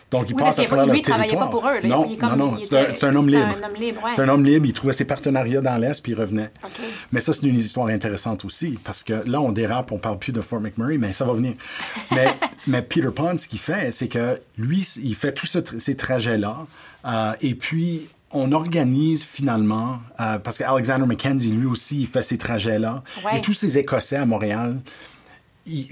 Donc, 0.10 0.30
il 0.30 0.36
Oui, 0.36 0.42
passe 0.42 0.58
à 0.60 0.64
travers 0.64 0.86
lui, 0.86 0.92
leur 0.92 0.98
il 1.00 1.02
travaillait 1.02 1.30
territoire. 1.32 1.50
pas 1.50 1.58
pour 1.60 1.68
eux, 1.70 1.80
là. 1.82 1.88
Non, 1.90 2.06
Il 2.08 2.14
est 2.14 2.18
comme- 2.18 2.30
non, 2.38 2.52
non. 2.54 2.58
C'est 2.62 3.04
un, 3.04 3.16
homme 3.16 3.28
libre. 3.28 3.46
un 3.62 3.68
homme 3.68 3.76
libre, 3.76 4.04
ouais. 4.06 4.12
C'est 4.16 4.22
un 4.22 4.30
homme 4.30 4.46
libre. 4.46 4.66
Il 4.66 4.72
trouvait 4.74 4.94
ses 4.94 5.04
partenariats 5.04 5.60
dans 5.60 5.76
l'Est, 5.78 6.02
puis 6.02 6.14
il 6.14 6.16
revenait. 6.16 6.50
Mais 7.12 7.20
ça, 7.20 7.34
c'est 7.34 7.46
une 7.46 7.58
histoire 7.58 7.88
intéressante 7.88 8.46
aussi, 8.46 8.80
parce 8.84 9.04
que 9.04 9.22
là, 9.30 9.42
on 9.42 9.52
dérape, 9.52 9.92
on 9.92 9.98
parle 10.00 10.18
plus 10.18 10.32
de 10.32 10.40
Fort 10.40 10.62
McMurray, 10.62 10.98
mais 10.98 11.12
ça 11.12 11.26
va 11.26 11.34
venir. 11.34 11.54
Mais, 12.12 12.28
mais 12.68 12.82
Peter 12.82 13.10
Pan, 13.14 13.38
ce 13.38 13.48
qu'il 13.50 13.60
fait, 13.60 13.92
c'est 13.92 14.08
que 14.08 14.40
lui, 14.58 14.88
il 15.04 15.14
fait 15.16 15.34
tous 15.34 15.46
ce 15.48 15.60
tra- 15.60 15.80
ces 15.80 15.96
trajets-là, 15.98 16.66
euh, 17.06 17.32
et 17.42 17.54
puis 17.54 18.08
on 18.32 18.52
organise 18.54 19.24
finalement, 19.26 19.98
euh, 20.22 20.38
parce 20.40 20.58
que 20.58 20.64
Alexander 20.64 21.06
Mackenzie, 21.06 21.52
lui 21.52 21.66
aussi, 21.66 22.02
il 22.02 22.08
fait 22.08 22.22
ces 22.24 22.38
trajets-là, 22.38 23.04
Ouais. 23.26 23.38
et 23.38 23.42
tous 23.42 23.54
ces 23.54 23.78
Écossais 23.78 24.16
à 24.18 24.26
Montréal, 24.26 24.80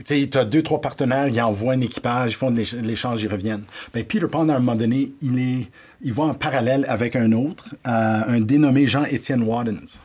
tu 0.05 0.37
as 0.37 0.45
deux, 0.45 0.63
trois 0.63 0.81
partenaires, 0.81 1.27
ils 1.27 1.41
envoient 1.41 1.73
un 1.73 1.81
équipage, 1.81 2.31
ils 2.33 2.35
font 2.35 2.51
de 2.51 2.57
l'éch- 2.57 2.73
l'échange, 2.73 3.21
ils 3.23 3.31
reviennent. 3.31 3.63
Ben, 3.93 4.03
Peter 4.03 4.27
Pan, 4.27 4.47
à 4.49 4.55
un 4.55 4.59
moment 4.59 4.75
donné, 4.75 5.13
il, 5.21 5.39
est, 5.39 5.69
il 6.01 6.13
va 6.13 6.23
en 6.23 6.33
parallèle 6.33 6.85
avec 6.87 7.15
un 7.15 7.31
autre, 7.33 7.75
euh, 7.87 8.21
un 8.27 8.41
dénommé 8.41 8.87
Jean-Étienne 8.87 9.43
Waddens. 9.43 9.97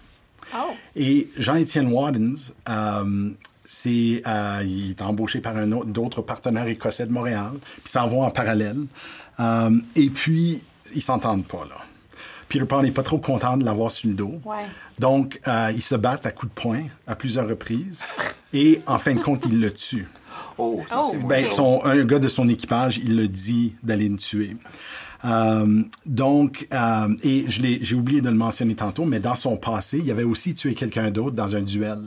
Oh. 0.55 0.73
Et 0.97 1.29
Jean-Étienne 1.37 1.93
Waddens, 1.93 2.53
euh, 2.69 3.31
c'est, 3.65 4.23
euh, 4.27 4.63
il 4.65 4.91
est 4.91 5.03
embauché 5.03 5.41
par 5.41 5.57
un 5.57 5.71
autre, 5.73 5.87
d'autres 5.87 6.23
partenaires 6.23 6.67
écossais 6.67 7.07
de 7.07 7.13
Montréal, 7.13 7.53
puis 7.61 7.83
ils 7.87 7.91
s'en 7.91 8.09
vont 8.09 8.23
en 8.23 8.31
parallèle. 8.31 8.79
Et 9.97 10.11
puis, 10.11 10.61
ils 10.95 11.01
s'entendent 11.03 11.47
pas, 11.47 11.63
là. 11.69 11.77
Peter 12.49 12.65
Pan 12.67 12.83
n'est 12.83 12.91
pas 12.91 13.05
trop 13.05 13.19
content 13.19 13.57
de 13.57 13.65
l'avoir 13.65 13.93
sur 13.93 14.09
le 14.09 14.15
dos. 14.15 14.41
Ouais. 14.45 14.67
Donc, 14.99 15.41
ils 15.75 15.81
se 15.81 15.95
battent 15.95 16.27
à 16.27 16.33
coups 16.33 16.53
de 16.53 16.61
poing 16.61 16.83
à 17.07 17.15
plusieurs 17.15 17.49
reprises. 17.49 18.05
Et 18.53 18.81
en 18.87 18.99
fin 18.99 19.15
de 19.15 19.21
compte, 19.21 19.47
il 19.49 19.61
le 19.61 19.73
tue. 19.73 20.09
Oh, 20.59 20.81
Oh. 20.95 21.15
Ben, 21.29 21.49
son, 21.49 21.81
un 21.85 22.05
gars 22.05 22.19
de 22.19 22.29
son 22.29 22.49
équipage, 22.49 22.99
il 22.99 23.17
le 23.17 23.29
dit 23.29 23.75
d'aller 23.83 24.09
le 24.09 24.17
tuer. 24.17 24.57
Euh, 25.25 25.83
donc, 26.07 26.67
euh, 26.73 27.09
et 27.23 27.45
je 27.49 27.61
l'ai- 27.63 27.79
j'ai 27.83 27.95
oublié 27.95 28.21
de 28.21 28.29
le 28.31 28.35
mentionner 28.37 28.75
tantôt, 28.75 29.05
mais 29.05 29.21
dans 29.21 29.35
son 29.35 29.57
passé, 29.57 30.01
il 30.03 30.11
avait 30.11 30.23
aussi 30.25 30.55
tué 30.55 30.75
quelqu'un 30.75 31.11
d'autre 31.11 31.37
dans 31.37 31.55
un 31.57 31.61
duel. 31.63 31.99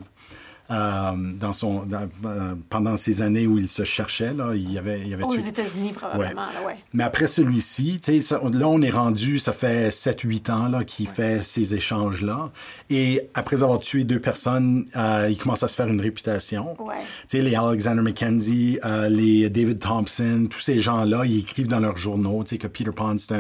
Euh, 0.71 1.11
dans 1.39 1.51
son, 1.51 1.83
dans- 1.83 2.09
euh, 2.25 2.55
pendant 2.69 2.95
ces 2.95 3.21
années 3.21 3.45
où 3.47 3.57
il 3.57 3.67
se 3.67 3.83
cherchait, 3.83 4.33
là, 4.33 4.53
il 4.55 4.77
avait, 4.77 5.01
il 5.05 5.13
avait 5.13 5.23
Aux. 5.23 5.35
États-Unis, 5.37 5.91
probablement, 5.91 6.45
là, 6.53 6.65
ouais. 6.65 6.77
Mais 6.93 7.03
après 7.03 7.27
celui-ci, 7.27 7.99
ça- 8.21 8.39
là, 8.41 8.67
on 8.69 8.81
est 8.81 8.89
rendu, 8.89 9.39
ça 9.39 9.51
fait 9.51 9.91
7-8 9.91 10.49
ans 10.49 10.69
là, 10.69 10.85
qu'il 10.85 11.07
fait 11.07 11.43
ces 11.43 11.75
échanges-là. 11.75 12.49
Et 12.89 13.29
après 13.33 13.61
avoir 13.61 13.79
tué 13.79 14.05
deux 14.05 14.19
personnes, 14.21 14.85
euh, 14.95 15.27
il 15.29 15.37
commence 15.37 15.63
à 15.63 15.67
se 15.67 15.75
faire 15.75 15.87
une 15.87 15.99
réputation. 15.99 16.81
Ouais. 16.81 16.95
Tu 17.27 17.37
sais, 17.37 17.41
les 17.41 17.55
Alexander 17.55 18.01
Mackenzie, 18.01 18.79
les 19.09 19.49
David 19.49 19.79
Thompson, 19.79 20.47
tous 20.49 20.59
ces 20.61 20.79
gens-là, 20.79 21.23
ils 21.25 21.39
écrivent 21.39 21.67
dans 21.67 21.81
leurs 21.81 21.97
journaux, 21.97 22.41
tu 22.45 22.51
sais, 22.51 22.57
que 22.57 22.67
Peter 22.67 22.91
Pan, 22.95 23.15
c'est 23.17 23.33
un, 23.33 23.37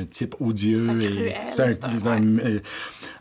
un 0.00 0.04
type 0.08 0.36
odieux. 0.40 0.76
C'est 0.76 0.88
un 0.88 1.00
et 1.00 1.06
cruel, 1.10 1.34
c'est 1.50 2.06
un- 2.06 2.60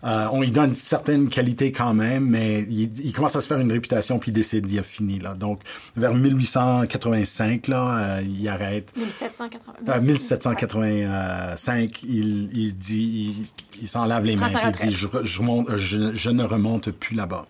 euh, 0.04 0.28
on 0.32 0.42
lui 0.42 0.52
donne 0.52 0.70
une 0.70 0.76
certaine 0.76 1.30
qualité 1.30 1.72
quand 1.72 1.94
même, 1.94 2.26
mais 2.26 2.62
il, 2.70 2.92
il 3.04 3.14
commence 3.14 3.36
à 3.36 3.42
se 3.42 3.48
faire 3.48 3.60
une 3.60 3.72
réputation, 3.72 4.18
puis 4.20 4.32
il 4.32 4.34
décide, 4.34 4.70
il 4.72 4.80
a 4.80 4.84
fini, 4.84 5.20
là. 5.20 5.34
Donc, 5.36 5.62
vers 5.96 6.14
1885, 6.16 7.68
là, 7.68 7.98
euh, 8.18 8.22
il 8.26 8.48
arrête. 8.48 8.92
1780. 8.98 9.74
Euh, 9.90 10.02
1785, 10.02 12.04
il, 12.04 12.50
il 12.54 12.76
dit, 12.76 13.36
il, 13.38 13.46
il 13.84 13.88
s'en 13.88 14.06
lave 14.06 14.26
les 14.26 14.36
mains, 14.36 14.48
il 14.84 14.90
dit, 14.90 14.96
je, 14.96 15.08
je 15.24 15.42
je- 15.78 16.14
je 16.14 16.30
ne 16.30 16.44
remonte 16.44 16.92
plus 16.92 17.16
là-bas. 17.16 17.46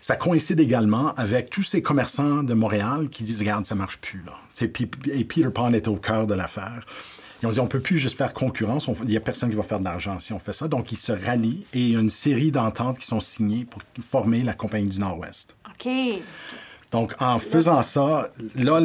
Ça 0.00 0.16
coïncide 0.16 0.60
également 0.60 1.14
avec 1.14 1.48
tous 1.48 1.62
ces 1.62 1.80
commerçants 1.80 2.42
de 2.42 2.52
Montréal 2.52 3.08
qui 3.08 3.22
disent, 3.22 3.38
regarde, 3.40 3.64
ça 3.64 3.74
marche 3.74 3.96
plus, 3.98 4.22
là. 4.26 4.32
Et 5.12 5.24
Peter 5.24 5.48
Pan 5.48 5.72
est 5.72 5.88
au 5.88 5.96
cœur 5.96 6.26
de 6.26 6.34
l'affaire. 6.34 6.84
Ils 7.44 7.46
ont 7.48 7.50
dit, 7.50 7.60
on 7.60 7.66
peut 7.66 7.80
plus 7.80 7.98
juste 7.98 8.16
faire 8.16 8.32
concurrence, 8.32 8.88
on- 8.88 8.94
il 9.02 9.08
n'y 9.10 9.16
a 9.18 9.20
personne 9.20 9.50
qui 9.50 9.54
va 9.54 9.62
faire 9.62 9.78
de 9.78 9.84
l'argent 9.84 10.18
si 10.18 10.32
on 10.32 10.38
fait 10.38 10.54
ça. 10.54 10.66
Donc, 10.66 10.92
ils 10.92 10.96
se 10.96 11.12
rallient 11.12 11.66
et 11.74 11.78
il 11.80 11.90
y 11.90 11.96
a 11.96 12.00
une 12.00 12.08
série 12.08 12.50
d'ententes 12.50 12.98
qui 12.98 13.06
sont 13.06 13.20
signées 13.20 13.66
pour 13.68 13.82
former 14.02 14.42
la 14.42 14.54
Compagnie 14.54 14.88
du 14.88 14.98
Nord-Ouest. 14.98 15.54
OK. 15.68 15.86
Donc, 16.90 17.14
en 17.20 17.38
faisant 17.38 17.82
ça, 17.82 18.30
là, 18.56 18.80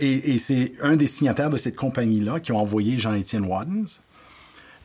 et 0.00 0.38
c'est 0.38 0.72
un 0.82 0.96
des 0.96 1.06
signataires 1.06 1.48
de 1.48 1.56
cette 1.56 1.76
compagnie-là 1.76 2.40
qui 2.40 2.52
ont 2.52 2.58
envoyé 2.58 2.98
Jean-Étienne 2.98 3.46
Waddens. 3.46 4.00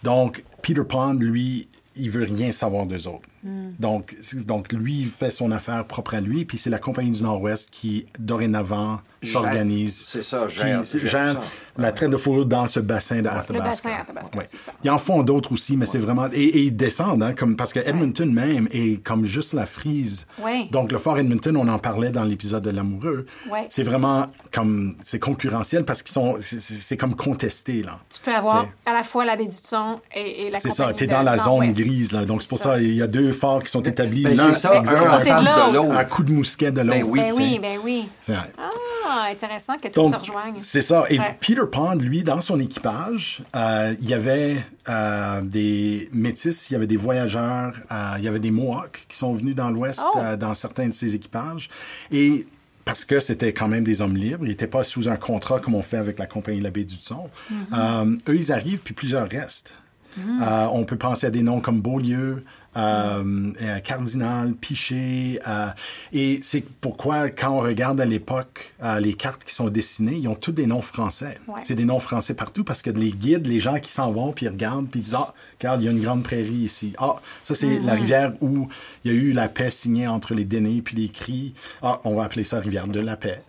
Donc, 0.03 0.45
Peter 0.61 0.83
Pond, 0.87 1.13
lui, 1.19 1.67
il 1.97 2.09
veut 2.09 2.23
rien 2.23 2.53
savoir 2.53 2.85
d'eux 2.85 3.05
autres. 3.07 3.27
Donc, 3.43 4.15
c'est- 4.21 4.45
donc, 4.45 4.71
lui, 4.73 5.05
fait 5.05 5.29
son 5.31 5.51
affaire 5.51 5.85
propre 5.85 6.15
à 6.15 6.21
lui, 6.21 6.45
puis 6.45 6.57
c'est 6.57 6.69
la 6.69 6.79
Compagnie 6.79 7.11
du 7.11 7.23
Nord-Ouest 7.23 7.69
qui, 7.71 8.05
dorénavant, 8.17 8.99
s'organise. 9.23 10.05
c'est 10.07 10.23
ça, 10.23 10.47
gère- 10.47 10.85
ça. 10.85 11.41
la 11.77 11.91
traite 11.91 12.09
de 12.09 12.17
fourrure 12.17 12.45
dans 12.45 12.67
ce 12.67 12.79
bassin 12.79 13.21
de 13.21 13.27
Athabasca. 13.27 13.89
bassin 13.89 14.37
Ouais. 14.37 14.45
c'est 14.49 14.59
ça. 14.59 14.71
Ils 14.83 14.89
en 14.89 14.97
font 14.97 15.23
d'autres 15.23 15.51
aussi, 15.53 15.77
mais 15.77 15.85
c'est 15.85 15.97
vraiment... 15.97 16.27
Et, 16.33 16.41
et 16.43 16.63
ils 16.63 16.75
descendent, 16.75 17.23
hein, 17.23 17.33
comme, 17.33 17.55
parce 17.55 17.71
que 17.73 17.79
Edmonton 17.79 18.31
même 18.31 18.67
est 18.71 19.01
comme 19.03 19.25
juste 19.25 19.53
la 19.53 19.65
frise. 19.65 20.25
Donc, 20.71 20.91
le 20.91 20.97
fort 20.97 21.17
Edmonton, 21.17 21.55
on 21.57 21.67
en 21.67 21.79
parlait 21.79 22.11
dans 22.11 22.23
l'épisode 22.23 22.63
de 22.63 22.69
l'amoureux. 22.71 23.25
C'est 23.69 23.83
vraiment 23.83 24.25
comme... 24.53 24.95
C'est 25.03 25.19
concurrentiel 25.19 25.85
parce 25.85 26.01
qu'ils 26.01 26.13
sont... 26.13 26.37
c'est- 26.41 26.97
comme 26.97 27.15
contesté, 27.15 27.81
là. 27.83 27.99
Tu 28.13 28.19
peux 28.19 28.33
avoir 28.33 28.63
T'sais. 28.63 28.71
à 28.85 28.93
la 28.93 29.03
fois 29.03 29.23
la 29.23 29.35
baie 29.37 29.47
du 29.47 29.55
Thon 29.61 30.01
et, 30.13 30.47
et 30.47 30.49
la 30.51 30.59
C'est 30.59 30.69
ça, 30.69 30.83
compagnie 30.91 30.97
tu 30.97 31.03
es 31.03 31.07
de 31.07 31.11
dans 31.13 31.23
la 31.23 31.37
zone 31.37 31.71
grise, 31.71 32.11
là. 32.11 32.25
Donc, 32.25 32.41
c'est 32.41 32.49
pour 32.49 32.59
ça, 32.59 32.81
il 32.81 32.93
y 32.93 33.01
a 33.01 33.07
deux 33.07 33.28
forts 33.31 33.63
qui 33.63 33.69
sont 33.71 33.81
établis. 33.83 34.23
Ben, 34.23 34.35
l'un 34.35 34.53
c'est 34.53 34.59
ça, 34.61 34.75
exact- 34.75 34.97
un 34.97 35.19
de 35.19 35.23
de 35.23 35.73
l'autre. 35.73 35.89
l'autre. 35.89 36.07
coup 36.09 36.23
de 36.23 36.31
mousquet 36.31 36.71
de 36.71 36.81
l'autre. 36.81 36.91
Ben 36.99 37.03
oui. 37.03 37.19
Ben 37.19 37.33
oui, 37.35 37.59
ben 37.61 37.79
oui. 37.83 38.09
C'est 38.21 38.33
vrai. 38.33 38.51
Ah, 38.57 39.27
intéressant 39.31 39.73
que 39.77 39.87
tout 39.87 40.09
se 40.09 40.15
rejoigne. 40.15 40.55
c'est 40.61 40.81
ça. 40.81 41.05
Et 41.09 41.19
Ouais. 41.19 41.37
Peter 41.39 41.61
Pond, 41.71 41.95
lui, 41.95 42.23
dans 42.23 42.41
son 42.41 42.59
équipage, 42.59 43.41
euh, 43.55 43.95
il 44.01 44.07
y 44.09 44.13
avait 44.13 44.57
euh, 44.87 45.41
des 45.41 46.09
métis, 46.13 46.69
il 46.69 46.73
y 46.73 46.75
avait 46.75 46.87
des 46.87 46.95
voyageurs, 46.97 47.73
euh, 47.91 48.13
il 48.17 48.23
y 48.23 48.27
avait 48.27 48.39
des 48.39 48.51
Mohawks 48.51 49.05
qui 49.09 49.17
sont 49.17 49.33
venus 49.33 49.55
dans 49.55 49.69
l'Ouest 49.71 50.01
Oh. 50.13 50.17
euh, 50.19 50.37
dans 50.37 50.53
certains 50.53 50.87
de 50.87 50.93
ses 50.93 51.15
équipages. 51.15 51.69
Et 52.11 52.45
parce 52.85 53.05
que 53.05 53.19
c'était 53.19 53.53
quand 53.53 53.67
même 53.67 53.83
des 53.83 54.01
hommes 54.01 54.15
libres, 54.15 54.45
ils 54.45 54.49
n'étaient 54.49 54.65
pas 54.67 54.83
sous 54.83 55.09
un 55.09 55.15
contrat 55.15 55.59
comme 55.59 55.75
on 55.75 55.83
fait 55.83 55.97
avec 55.97 56.17
la 56.17 56.25
compagnie 56.25 56.59
La 56.61 56.71
Baie 56.71 56.83
du 56.85 56.97
Thon. 56.97 57.29
Euh, 57.73 58.15
eux, 58.27 58.35
ils 58.35 58.51
arrivent, 58.51 58.81
puis 58.81 58.93
plusieurs 58.95 59.29
restent. 59.29 59.71
Euh, 60.17 60.67
on 60.73 60.83
peut 60.85 60.97
penser 60.97 61.27
à 61.27 61.29
des 61.29 61.43
noms 61.43 61.61
comme 61.61 61.81
Beaulieu, 61.81 62.43
euh, 62.79 63.51
euh, 63.61 63.79
Cardinal, 63.79 64.53
Piché. 64.53 65.39
euh, 65.47 65.67
et 66.13 66.39
c'est 66.41 66.63
pourquoi, 66.81 67.29
quand 67.29 67.51
on 67.51 67.59
regarde 67.59 67.99
à 68.01 68.05
l'époque 68.05 68.73
les 68.99 69.13
cartes 69.13 69.43
qui 69.43 69.53
sont 69.53 69.69
dessinées, 69.69 70.15
ils 70.15 70.27
ont 70.27 70.35
tous 70.35 70.51
des 70.51 70.65
noms 70.65 70.81
français. 70.81 71.37
Ouais. 71.47 71.61
C'est 71.63 71.75
des 71.75 71.85
noms 71.85 71.99
français 71.99 72.33
partout 72.33 72.63
parce 72.63 72.81
que 72.81 72.89
les 72.89 73.11
guides, 73.11 73.47
les 73.47 73.59
gens 73.59 73.79
qui 73.79 73.91
s'en 73.91 74.11
vont, 74.11 74.31
puis 74.31 74.45
ils 74.45 74.49
regardent, 74.49 74.87
puis 74.89 74.99
ils 74.99 75.03
disent 75.03 75.15
Ah, 75.15 75.33
regarde, 75.59 75.81
il 75.81 75.85
y 75.85 75.87
a 75.87 75.91
une 75.91 76.01
grande 76.01 76.23
prairie 76.23 76.53
ici. 76.53 76.93
Ah, 76.97 77.15
ça, 77.43 77.53
c'est 77.53 77.79
la 77.79 77.93
rivière 77.93 78.33
où 78.41 78.67
il 79.03 79.11
y 79.11 79.13
a 79.13 79.17
eu 79.17 79.31
la 79.31 79.47
paix 79.47 79.69
signée 79.69 80.07
entre 80.07 80.33
les 80.33 80.45
Dénés 80.45 80.81
puis 80.81 80.95
les 80.95 81.09
Cris. 81.09 81.53
Ah, 81.81 81.99
on 82.03 82.15
va 82.15 82.23
appeler 82.23 82.43
ça 82.43 82.59
rivière 82.59 82.87
de 82.87 82.99
la 82.99 83.17
paix. 83.17 83.41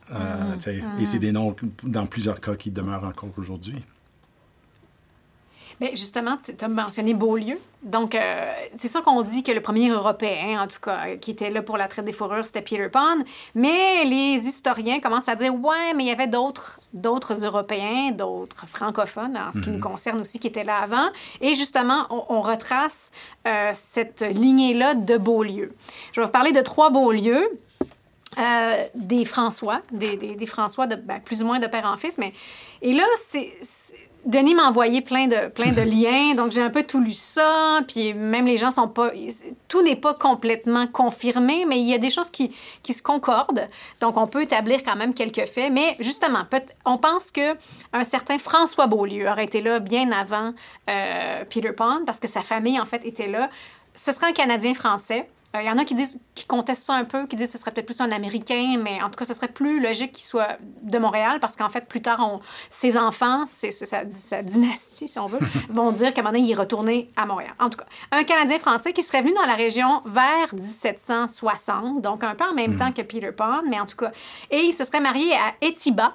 Sais, 0.59 0.83
Et 1.01 1.05
c'est 1.05 1.19
des 1.19 1.33
noms, 1.33 1.55
dans 1.85 2.07
plusieurs 2.07 2.41
cas, 2.41 2.55
qui 2.55 2.71
demeurent 2.71 3.05
encore 3.05 3.31
aujourd'hui. 3.37 3.85
Mais 5.81 5.91
justement, 5.97 6.37
tu 6.43 6.53
as 6.63 6.69
mentionné 6.69 7.15
Beaulieu. 7.15 7.59
Donc, 7.83 8.15
euh, 8.15 8.53
c'est 8.77 8.89
sûr 8.89 9.03
qu'on 9.03 9.23
dit 9.23 9.43
que 9.43 9.51
le 9.53 9.63
premier 9.63 9.89
Européen, 9.89 10.63
en 10.63 10.67
tout 10.67 10.81
cas, 10.81 11.17
qui 11.17 11.31
était 11.31 11.49
là 11.49 11.63
pour 11.63 11.79
la 11.79 11.89
traite 11.89 12.05
des 12.05 12.13
fourrures, 12.13 12.45
c'était 12.45 12.61
Peter 12.61 12.91
Pan. 12.91 13.17
Mais 13.55 14.05
les 14.05 14.47
historiens 14.47 15.01
commencent 15.01 15.31
à 15.31 15.37
dire, 15.37 15.55
ouais, 15.55 15.95
mais 15.97 16.05
il 16.05 16.09
y 16.09 16.13
avait 16.13 16.27
d'autres, 16.27 16.81
d'autres 16.93 17.45
Européens, 17.47 18.11
d'autres 18.13 18.67
francophones, 18.67 19.39
en 19.39 19.53
ce 19.55 19.61
qui 19.61 19.71
nous 19.71 19.81
concerne 19.81 20.21
aussi, 20.21 20.39
qui 20.39 20.49
étaient 20.49 20.65
là 20.65 20.77
avant. 20.83 21.09
Et 21.41 21.55
justement, 21.55 22.07
on, 22.11 22.25
on 22.29 22.41
retrace 22.43 23.11
euh, 23.49 23.71
cette 23.73 24.21
lignée-là 24.21 24.95
de 24.95 25.17
Beaulieu. 25.17 25.75
Je 26.13 26.21
vais 26.21 26.27
vous 26.27 26.33
parler 26.33 26.53
de 26.53 26.61
trois 26.61 26.91
Beaulieu. 26.91 27.49
Euh, 28.39 28.73
des 28.95 29.25
François, 29.25 29.81
des, 29.91 30.17
des, 30.17 30.37
des 30.37 30.47
François 30.47 30.87
de, 30.87 30.95
ben, 30.95 31.19
plus 31.21 31.43
ou 31.43 31.47
moins 31.47 31.59
de 31.59 31.67
père 31.67 31.85
en 31.85 31.97
fils. 31.97 32.17
Mais... 32.17 32.33
Et 32.81 32.93
là, 32.93 33.03
c'est- 33.19 33.59
Denis 34.25 34.55
m'a 34.55 34.69
envoyé 34.69 35.01
plein 35.01 35.27
de, 35.27 35.49
plein 35.49 35.73
de 35.73 35.83
liens, 35.83 36.35
donc 36.35 36.53
j'ai 36.53 36.61
un 36.61 36.71
peu 36.71 36.83
tout 36.83 37.01
lu 37.01 37.13
ça, 37.13 37.81
puis 37.89 38.13
même 38.15 38.47
les 38.47 38.57
gens 38.57 38.71
sont 38.71 38.89
pas... 38.89 39.13
Tout 39.69 39.83
n'est 39.83 39.97
pas 39.97 40.15
complètement 40.15 40.87
confirmé, 40.87 41.65
mais 41.67 41.81
il 41.81 41.89
y 41.89 41.95
a 41.95 41.99
des 41.99 42.11
choses 42.11 42.31
qui, 42.31 42.55
qui 42.83 42.93
se 42.93 43.03
concordent, 43.03 43.67
donc 44.01 44.17
on 44.17 44.27
peut 44.27 44.43
établir 44.43 44.83
quand 44.83 44.97
même 44.97 45.15
quelques 45.15 45.47
faits, 45.47 45.73
mais 45.73 45.97
justement, 46.01 46.45
on 46.85 46.99
pense 46.99 47.31
que 47.31 47.57
un 47.93 48.05
certain 48.05 48.39
François 48.39 48.87
Beaulieu 48.87 49.29
aurait 49.29 49.45
été 49.45 49.63
là 49.63 49.81
bien 49.81 50.13
avant 50.13 50.53
euh, 50.89 51.45
Peter 51.49 51.73
Pan, 51.73 52.01
parce 52.05 52.21
que 52.21 52.29
sa 52.29 52.43
famille, 52.43 52.79
en 52.79 52.87
fait, 52.87 53.05
était 53.05 53.29
là. 53.29 53.51
Ce 53.95 54.13
serait 54.13 54.29
un 54.29 54.33
Canadien-Français. 54.33 55.29
Euh, 55.29 55.40
Il 55.53 55.67
y 55.67 55.71
en 55.71 55.79
a 55.79 55.85
qui 55.85 55.95
disent, 55.95 56.21
qui 56.37 56.45
contestent 56.45 56.85
ça 56.85 56.95
un 56.95 57.05
peu, 57.05 57.27
qui 57.27 57.35
disent 57.35 57.49
que 57.49 57.53
ce 57.55 57.59
serait 57.59 57.73
peut-être 57.73 57.87
plus 57.87 58.01
un 58.01 58.13
Américain, 58.13 58.79
mais 58.81 59.03
en 59.03 59.11
tout 59.11 59.19
cas, 59.19 59.25
ce 59.25 59.35
serait 59.35 59.49
plus 59.49 59.81
logique 59.81 60.13
qu'il 60.13 60.25
soit 60.25 60.59
de 60.83 60.97
Montréal, 60.99 61.41
parce 61.41 61.57
qu'en 61.57 61.69
fait, 61.69 61.89
plus 61.89 62.01
tard, 62.01 62.21
on, 62.21 62.41
ses 62.69 62.97
enfants, 62.97 63.47
sa, 63.47 64.09
sa 64.09 64.43
dynastie, 64.43 65.09
si 65.09 65.19
on 65.19 65.27
veut, 65.27 65.41
vont 65.69 65.91
dire 65.91 66.15
qu'à 66.15 66.21
un 66.21 66.25
moment 66.25 66.35
donné, 66.35 66.47
il 66.47 66.53
est 66.53 66.55
retourné 66.55 67.11
à 67.17 67.27
Montréal. 67.27 67.53
En 67.59 67.69
tout 67.69 67.79
cas, 67.79 67.87
un 68.13 68.23
Canadien-Français 68.23 68.93
qui 68.93 69.03
serait 69.03 69.23
venu 69.23 69.35
dans 69.35 69.47
la 69.47 69.57
région 69.57 70.01
vers 70.05 70.55
1760, 70.55 72.01
donc 72.01 72.23
un 72.23 72.37
peu 72.37 72.45
en 72.45 72.55
même 72.55 72.77
temps 72.77 72.93
que 72.93 73.03
Peter 73.03 73.33
Pan, 73.33 73.63
mais 73.69 73.81
en 73.81 73.87
tout 73.87 73.97
cas. 73.97 74.13
Et 74.53 74.61
il 74.61 74.73
se 74.73 74.85
serait 74.85 75.01
marié 75.01 75.33
à 75.35 75.67
Etiba, 75.67 76.15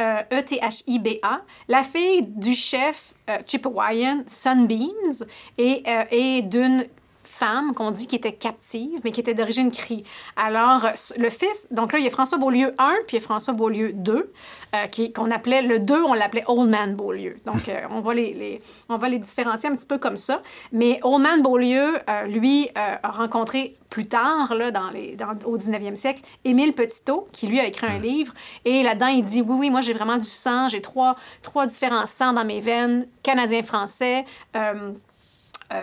E-T-H-I-B-A, 0.00 1.36
la 1.68 1.82
fille 1.82 2.22
du 2.22 2.54
chef 2.54 3.12
Chippewayan 3.46 4.24
Sunbeams 4.26 5.26
et, 5.58 5.84
et 6.10 6.42
d'une 6.42 6.86
femme 7.32 7.74
qu'on 7.74 7.90
dit 7.90 8.06
qui 8.06 8.16
était 8.16 8.34
captive, 8.34 9.00
mais 9.04 9.10
qui 9.10 9.20
était 9.20 9.32
d'origine 9.32 9.70
crie. 9.70 10.04
Alors, 10.36 10.86
le 11.16 11.30
fils, 11.30 11.66
donc 11.70 11.92
là, 11.92 11.98
il 11.98 12.04
y 12.04 12.06
a 12.06 12.10
François 12.10 12.36
Beaulieu 12.36 12.74
1, 12.78 12.92
puis 13.06 13.16
il 13.16 13.20
y 13.20 13.22
a 13.22 13.24
François 13.24 13.54
Beaulieu 13.54 13.92
2, 13.94 14.32
euh, 14.74 14.86
qu'on 15.14 15.30
appelait, 15.30 15.62
le 15.62 15.78
2, 15.78 16.02
on 16.04 16.12
l'appelait 16.12 16.44
Old 16.46 16.68
Man 16.68 16.94
Beaulieu. 16.94 17.38
Donc, 17.46 17.68
euh, 17.68 17.80
on, 17.90 18.00
va 18.00 18.12
les, 18.12 18.32
les, 18.34 18.60
on 18.90 18.98
va 18.98 19.08
les 19.08 19.18
différencier 19.18 19.70
un 19.70 19.74
petit 19.74 19.86
peu 19.86 19.96
comme 19.96 20.18
ça. 20.18 20.42
Mais 20.72 21.00
Old 21.02 21.22
Man 21.22 21.42
Beaulieu, 21.42 21.98
euh, 22.08 22.26
lui, 22.26 22.68
a 22.74 23.10
rencontré 23.10 23.76
plus 23.88 24.06
tard, 24.06 24.54
là, 24.54 24.70
dans 24.70 24.90
les, 24.90 25.16
dans, 25.16 25.32
au 25.46 25.56
19e 25.56 25.96
siècle, 25.96 26.22
Émile 26.44 26.74
Petitot, 26.74 27.28
qui 27.32 27.46
lui 27.46 27.60
a 27.60 27.66
écrit 27.66 27.86
un 27.86 27.98
livre. 27.98 28.34
Et 28.66 28.82
là-dedans, 28.82 29.08
il 29.08 29.24
dit 29.24 29.40
Oui, 29.40 29.56
oui, 29.58 29.70
moi, 29.70 29.80
j'ai 29.80 29.94
vraiment 29.94 30.18
du 30.18 30.28
sang, 30.28 30.68
j'ai 30.68 30.82
trois, 30.82 31.16
trois 31.42 31.66
différents 31.66 32.06
sangs 32.06 32.34
dans 32.34 32.44
mes 32.44 32.60
veines, 32.60 33.06
canadien-français. 33.22 34.26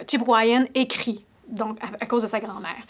Chip 0.08 0.22
Ryan 0.28 0.66
écrit 0.76 1.26
donc 1.50 1.78
à, 2.00 2.06
cause 2.06 2.24
de 2.24 2.28
sa 2.28 2.40
grand-mère. 2.40 2.84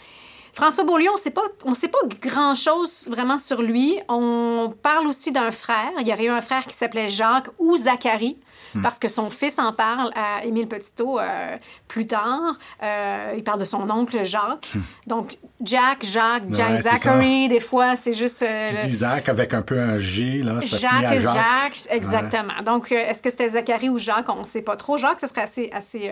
François 0.52 0.84
Beaulieu, 0.84 1.08
on 1.10 1.70
ne 1.70 1.74
sait 1.74 1.88
pas 1.88 1.98
grand-chose 2.20 3.06
vraiment 3.08 3.38
sur 3.38 3.62
lui. 3.62 3.98
On 4.08 4.72
parle 4.82 5.06
aussi 5.06 5.30
d'un 5.30 5.52
frère. 5.52 5.92
Il 6.00 6.08
y 6.08 6.12
aurait 6.12 6.24
eu 6.24 6.30
un 6.30 6.42
frère 6.42 6.66
qui 6.66 6.74
s'appelait 6.74 7.08
Jacques 7.08 7.48
ou 7.58 7.76
Zacharie. 7.76 8.36
Hmm. 8.74 8.82
Parce 8.82 8.98
que 8.98 9.08
son 9.08 9.30
fils 9.30 9.58
en 9.58 9.72
parle 9.72 10.12
à 10.14 10.44
Émile 10.44 10.68
Petitot 10.68 11.18
euh, 11.18 11.56
plus 11.88 12.06
tard. 12.06 12.58
Euh, 12.82 13.34
il 13.36 13.42
parle 13.42 13.60
de 13.60 13.64
son 13.64 13.88
oncle 13.90 14.24
Jacques. 14.24 14.70
Hmm. 14.74 14.80
Donc, 15.06 15.38
Jack, 15.62 16.04
Jacques, 16.04 16.44
Jack, 16.50 16.76
Zachary, 16.76 17.48
des 17.48 17.60
fois, 17.60 17.96
c'est 17.96 18.12
juste. 18.12 18.42
Euh, 18.42 18.64
tu 18.68 18.86
dis 18.86 18.96
Zach 18.96 19.28
avec 19.28 19.54
un 19.54 19.62
peu 19.62 19.78
un 19.78 19.98
G, 19.98 20.42
là. 20.42 20.60
Ça 20.60 20.78
Jacques, 20.78 21.18
Jacques. 21.18 21.34
Jacques, 21.34 21.78
exactement. 21.90 22.62
Donc, 22.64 22.92
est-ce 22.92 23.22
que 23.22 23.30
c'était 23.30 23.50
Zachary 23.50 23.88
ou 23.88 23.98
Jacques? 23.98 24.28
On 24.28 24.40
ne 24.40 24.44
sait 24.44 24.62
pas 24.62 24.76
trop. 24.76 24.96
Jacques, 24.96 25.20
ce 25.20 25.26
serait 25.26 25.42
assez, 25.42 25.70
assez 25.72 26.10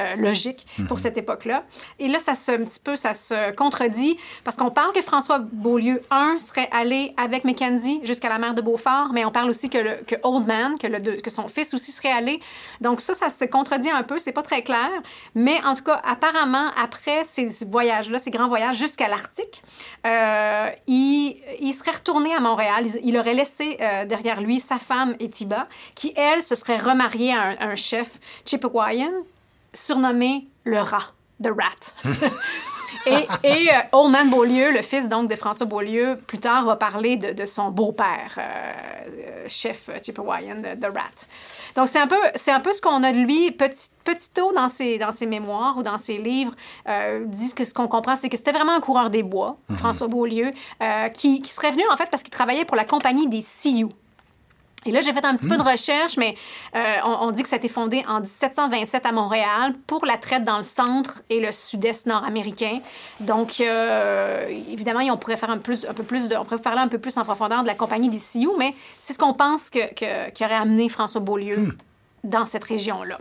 euh, 0.00 0.16
logique 0.16 0.66
pour 0.88 0.96
mhm. 0.96 1.02
cette 1.04 1.18
époque-là. 1.18 1.62
Et 2.00 2.08
là, 2.08 2.18
ça 2.18 2.34
se, 2.34 2.50
un 2.50 2.64
petit 2.64 2.80
peu, 2.82 2.96
ça 2.96 3.14
se 3.14 3.52
contredit 3.52 4.16
parce 4.42 4.56
qu'on 4.56 4.72
parle 4.72 4.92
que 4.92 5.02
François 5.02 5.38
Beaulieu, 5.38 6.02
un, 6.10 6.36
serait 6.38 6.68
allé 6.72 7.14
avec 7.16 7.44
Mackenzie 7.44 8.00
jusqu'à 8.02 8.28
la 8.28 8.40
mer 8.40 8.54
de 8.54 8.60
Beaufort, 8.60 9.10
mais 9.12 9.24
on 9.24 9.30
parle 9.30 9.50
aussi 9.50 9.70
que, 9.70 9.78
le, 9.78 9.94
que 10.04 10.16
Old 10.24 10.48
Man, 10.48 10.72
que, 10.80 10.88
le, 10.88 11.20
que 11.20 11.30
son 11.30 11.46
fils 11.46 11.74
aussi 11.74 11.83
serait 11.92 12.12
allé. 12.12 12.40
Donc 12.80 13.00
ça, 13.00 13.14
ça 13.14 13.30
se 13.30 13.44
contredit 13.44 13.90
un 13.90 14.02
peu, 14.02 14.18
c'est 14.18 14.32
pas 14.32 14.42
très 14.42 14.62
clair. 14.62 14.90
Mais 15.34 15.60
en 15.64 15.74
tout 15.74 15.84
cas, 15.84 16.00
apparemment, 16.04 16.70
après 16.76 17.24
ces 17.24 17.48
voyages-là, 17.66 18.18
ces 18.18 18.30
grands 18.30 18.48
voyages 18.48 18.76
jusqu'à 18.76 19.08
l'Arctique, 19.08 19.62
euh, 20.06 20.68
il, 20.86 21.36
il, 21.60 21.72
serait 21.72 21.92
retourné 21.92 22.34
à 22.34 22.40
Montréal. 22.40 22.86
Il, 23.02 23.16
aurait 23.16 23.34
laissé 23.34 23.76
euh, 23.80 24.04
derrière 24.04 24.40
lui 24.40 24.60
sa 24.60 24.78
femme 24.78 25.14
Etiba, 25.20 25.68
qui, 25.94 26.12
elle, 26.16 26.42
se 26.42 26.54
serait 26.54 26.78
remariée 26.78 27.32
à 27.32 27.42
un, 27.42 27.70
un 27.70 27.76
chef 27.76 28.18
Chippewayan, 28.44 29.12
surnommé 29.72 30.48
le 30.64 30.78
rat, 30.78 31.12
The 31.42 31.48
Rat. 31.48 31.94
et, 33.06 33.26
et 33.44 33.70
euh, 33.70 33.78
Old 33.92 34.12
Man 34.12 34.30
Beaulieu, 34.30 34.70
le 34.72 34.82
fils 34.82 35.08
donc 35.08 35.28
de 35.30 35.36
François 35.36 35.66
Beaulieu, 35.66 36.18
plus 36.26 36.38
tard 36.38 36.64
va 36.64 36.76
parler 36.76 37.16
de, 37.16 37.32
de 37.32 37.44
son 37.44 37.70
beau-père, 37.70 38.38
euh, 38.38 39.44
chef 39.48 39.90
Chippewayan, 40.02 40.62
The 40.80 40.86
Rat. 40.86 41.26
Donc, 41.76 41.88
c'est 41.88 41.98
un 41.98 42.06
peu, 42.06 42.16
c'est 42.34 42.52
un 42.52 42.60
peu 42.60 42.72
ce 42.72 42.80
qu'on 42.80 43.02
a 43.02 43.12
de 43.12 43.18
lui. 43.18 43.50
Petit, 43.50 43.88
Petito, 44.04 44.52
dans 44.52 44.68
ses, 44.68 44.98
dans 44.98 45.12
ses 45.12 45.26
mémoires 45.26 45.76
ou 45.76 45.82
dans 45.82 45.98
ses 45.98 46.18
livres, 46.18 46.54
euh, 46.88 47.24
dit 47.26 47.52
que 47.54 47.64
ce 47.64 47.74
qu'on 47.74 47.88
comprend, 47.88 48.16
c'est 48.16 48.28
que 48.28 48.36
c'était 48.36 48.52
vraiment 48.52 48.74
un 48.74 48.80
coureur 48.80 49.10
des 49.10 49.22
bois, 49.22 49.56
mhm. 49.68 49.76
François 49.76 50.08
Beaulieu, 50.08 50.50
euh, 50.82 51.08
qui, 51.08 51.40
qui, 51.40 51.52
serait 51.52 51.70
venu, 51.70 51.82
en 51.90 51.96
fait, 51.96 52.08
parce 52.10 52.22
qu'il 52.22 52.32
travaillait 52.32 52.64
pour 52.64 52.76
la 52.76 52.84
compagnie 52.84 53.28
des 53.28 53.40
Sioux. 53.40 53.90
Et 54.86 54.90
là, 54.90 55.00
j'ai 55.00 55.12
fait 55.12 55.24
un 55.24 55.36
petit 55.36 55.48
peu 55.48 55.56
de 55.56 55.62
hmm. 55.62 55.68
recherche, 55.68 56.16
mais 56.16 56.36
euh, 56.74 56.96
on, 57.04 57.30
dit 57.30 57.42
que 57.42 57.48
ça 57.48 57.56
a 57.56 57.58
été 57.58 57.68
fondé 57.68 58.04
en 58.08 58.20
1727 58.20 59.06
à 59.06 59.12
Montréal 59.12 59.74
pour 59.86 60.04
la 60.04 60.16
traite 60.16 60.44
dans 60.44 60.58
le 60.58 60.62
centre 60.62 61.22
et 61.30 61.40
le 61.40 61.52
sud-est 61.52 62.06
nord-américain. 62.06 62.80
Donc, 63.20 63.60
euh, 63.60 64.46
évidemment, 64.70 65.00
on 65.12 65.16
pourrait 65.16 65.36
faire 65.36 65.50
un, 65.50 65.58
plus, 65.58 65.86
un 65.86 65.94
peu 65.94 66.02
plus 66.02 66.28
de, 66.28 66.36
on 66.36 66.44
pourrait 66.44 66.58
parler 66.58 66.80
un 66.80 66.88
peu 66.88 66.98
plus 66.98 67.16
en 67.16 67.24
profondeur 67.24 67.62
de 67.62 67.68
la 67.68 67.74
compagnie 67.74 68.08
des 68.08 68.18
Sioux, 68.18 68.54
mais 68.58 68.74
c'est 68.98 69.12
ce 69.12 69.18
qu'on 69.18 69.34
pense 69.34 69.70
que, 69.70 69.92
que, 69.94 70.44
aurait 70.44 70.54
amené 70.54 70.88
François 70.88 71.20
Beaulieu. 71.20 71.58
Hmm 71.58 71.72
dans 72.24 72.46
cette 72.46 72.64
région-là. 72.64 73.18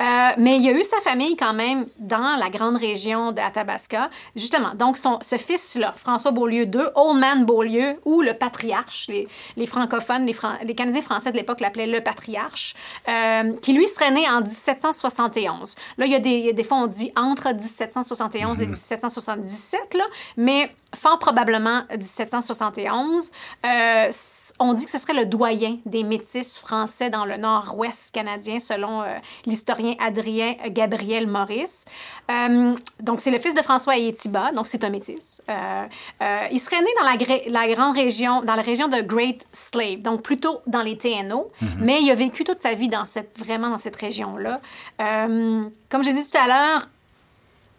Euh, 0.00 0.30
mais 0.38 0.56
il 0.56 0.62
y 0.62 0.68
a 0.68 0.72
eu 0.72 0.82
sa 0.82 1.00
famille 1.00 1.36
quand 1.36 1.52
même 1.52 1.86
dans 1.98 2.36
la 2.36 2.48
grande 2.48 2.76
région 2.76 3.32
d'Athabasca. 3.32 4.10
Justement, 4.34 4.74
donc 4.74 4.96
son, 4.96 5.18
ce 5.22 5.36
fils-là, 5.36 5.92
François 5.92 6.30
Beaulieu 6.30 6.64
II, 6.64 6.86
Old 6.94 7.20
Man 7.20 7.44
Beaulieu, 7.44 7.96
ou 8.04 8.22
le 8.22 8.34
patriarche, 8.34 9.06
les, 9.08 9.28
les 9.56 9.66
francophones, 9.66 10.26
les, 10.26 10.34
les, 10.64 10.74
Canadiens 10.74 11.02
français 11.02 11.30
de 11.30 11.36
l'époque 11.36 11.60
l'appelaient 11.60 11.86
le 11.86 12.00
patriarche, 12.00 12.74
euh, 13.08 13.52
qui 13.62 13.72
lui 13.72 13.86
serait 13.86 14.10
né 14.10 14.28
en 14.28 14.40
1771. 14.40 15.74
Là, 15.98 16.06
il 16.06 16.12
y 16.12 16.14
a 16.14 16.20
des, 16.20 16.52
des 16.52 16.64
fois, 16.64 16.78
on 16.78 16.86
dit 16.86 17.12
entre 17.16 17.52
1771 17.52 18.62
et 18.62 18.66
1777, 18.66 19.80
mhm. 19.80 19.98
là, 19.98 20.04
mais 20.36 20.70
fort 20.94 21.18
probablement 21.18 21.82
1771. 21.90 23.30
Euh, 23.66 24.10
on 24.58 24.74
dit 24.74 24.84
que 24.84 24.90
ce 24.90 24.98
serait 24.98 25.14
le 25.14 25.26
doyen 25.26 25.78
des 25.84 26.02
métis 26.02 26.58
français 26.58 27.10
dans 27.10 27.24
le 27.24 27.36
nord-ouest 27.36 28.14
canadien, 28.14 28.37
selon 28.60 29.02
euh, 29.02 29.06
l'historien 29.46 29.94
Adrien 29.98 30.54
Gabriel 30.68 31.26
Maurice. 31.26 31.84
Euh, 32.30 32.74
donc, 33.00 33.20
c'est 33.20 33.30
le 33.30 33.38
fils 33.38 33.54
de 33.54 33.62
François 33.62 33.94
Ayetiba, 33.94 34.52
donc 34.52 34.66
c'est 34.66 34.84
un 34.84 34.90
métis. 34.90 35.42
il 35.48 36.60
serait 36.60 36.80
né 36.80 36.88
dans 36.98 37.04
la, 37.04 37.66
la, 37.66 37.74
grande 37.74 37.96
région, 37.96 38.42
dans 38.42 38.54
la 38.54 38.62
région 38.62 38.88
de 38.88 39.00
Great 39.00 39.46
Slave, 39.52 40.02
donc 40.02 40.22
plutôt 40.22 40.60
dans 40.66 40.82
les 40.82 40.96
TNO, 40.96 41.50
mhm. 41.60 41.68
mais 41.80 42.00
il 42.02 42.10
a 42.10 42.14
vécu 42.14 42.44
toute 42.44 42.58
sa 42.58 42.74
vie 42.74 42.88
dans 42.88 43.04
cette, 43.04 43.38
vraiment 43.38 43.70
dans 43.70 43.78
cette 43.78 43.96
région-là. 43.96 44.60
comme 44.98 46.04
j'ai 46.04 46.12
dit 46.12 46.28
tout 46.28 46.38
à 46.38 46.46
l'heure, 46.46 46.88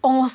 on, 0.04 0.28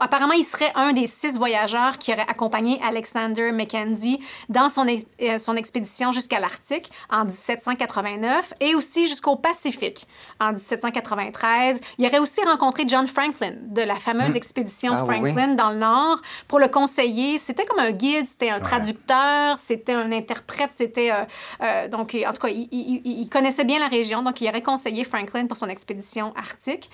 apparemment, 0.00 0.32
il 0.32 0.44
serait 0.44 0.72
un 0.74 0.92
des 0.92 1.06
six 1.06 1.36
voyageurs 1.36 1.98
qui 1.98 2.12
aurait 2.12 2.26
accompagné 2.26 2.80
Alexander 2.82 3.52
Mackenzie 3.52 4.18
dans 4.48 4.68
son, 4.68 4.86
euh, 4.86 5.38
son 5.38 5.56
expédition 5.56 6.10
jusqu'à 6.10 6.40
l'Arctique 6.40 6.90
en 7.10 7.24
1789 7.24 8.54
et 8.60 8.74
aussi 8.74 9.08
jusqu'au 9.08 9.36
Pacifique 9.36 10.06
en 10.40 10.52
1793. 10.52 11.80
Il 11.98 12.06
aurait 12.06 12.18
aussi 12.18 12.42
rencontré 12.44 12.84
John 12.86 13.06
Franklin 13.06 13.54
de 13.62 13.82
la 13.82 13.96
fameuse 13.96 14.34
hmm. 14.34 14.38
expédition 14.38 14.92
ah 14.94 15.04
Franklin 15.04 15.54
dans 15.54 15.70
le 15.70 15.78
Nord 15.78 16.20
pour 16.48 16.58
le 16.58 16.68
conseiller. 16.68 17.38
C'était 17.38 17.66
comme 17.66 17.78
un 17.78 17.92
guide, 17.92 18.26
c'était 18.26 18.50
un 18.50 18.60
traducteur, 18.60 19.58
c'était 19.60 19.92
un 19.94 20.12
interprète, 20.12 20.70
c'était... 20.72 21.10
Euh, 21.10 21.24
euh, 21.62 21.88
donc, 21.88 22.16
en 22.26 22.32
tout 22.32 22.46
cas, 22.46 22.48
il, 22.52 23.28
connaissait 23.30 23.64
bien 23.64 23.78
la 23.78 23.88
région, 23.88 24.22
donc 24.22 24.40
il 24.40 24.48
aurait 24.48 24.62
conseillé 24.62 25.04
Franklin 25.04 25.46
pour 25.46 25.56
son 25.56 25.68
expédition 25.68 26.32
arctique. 26.36 26.90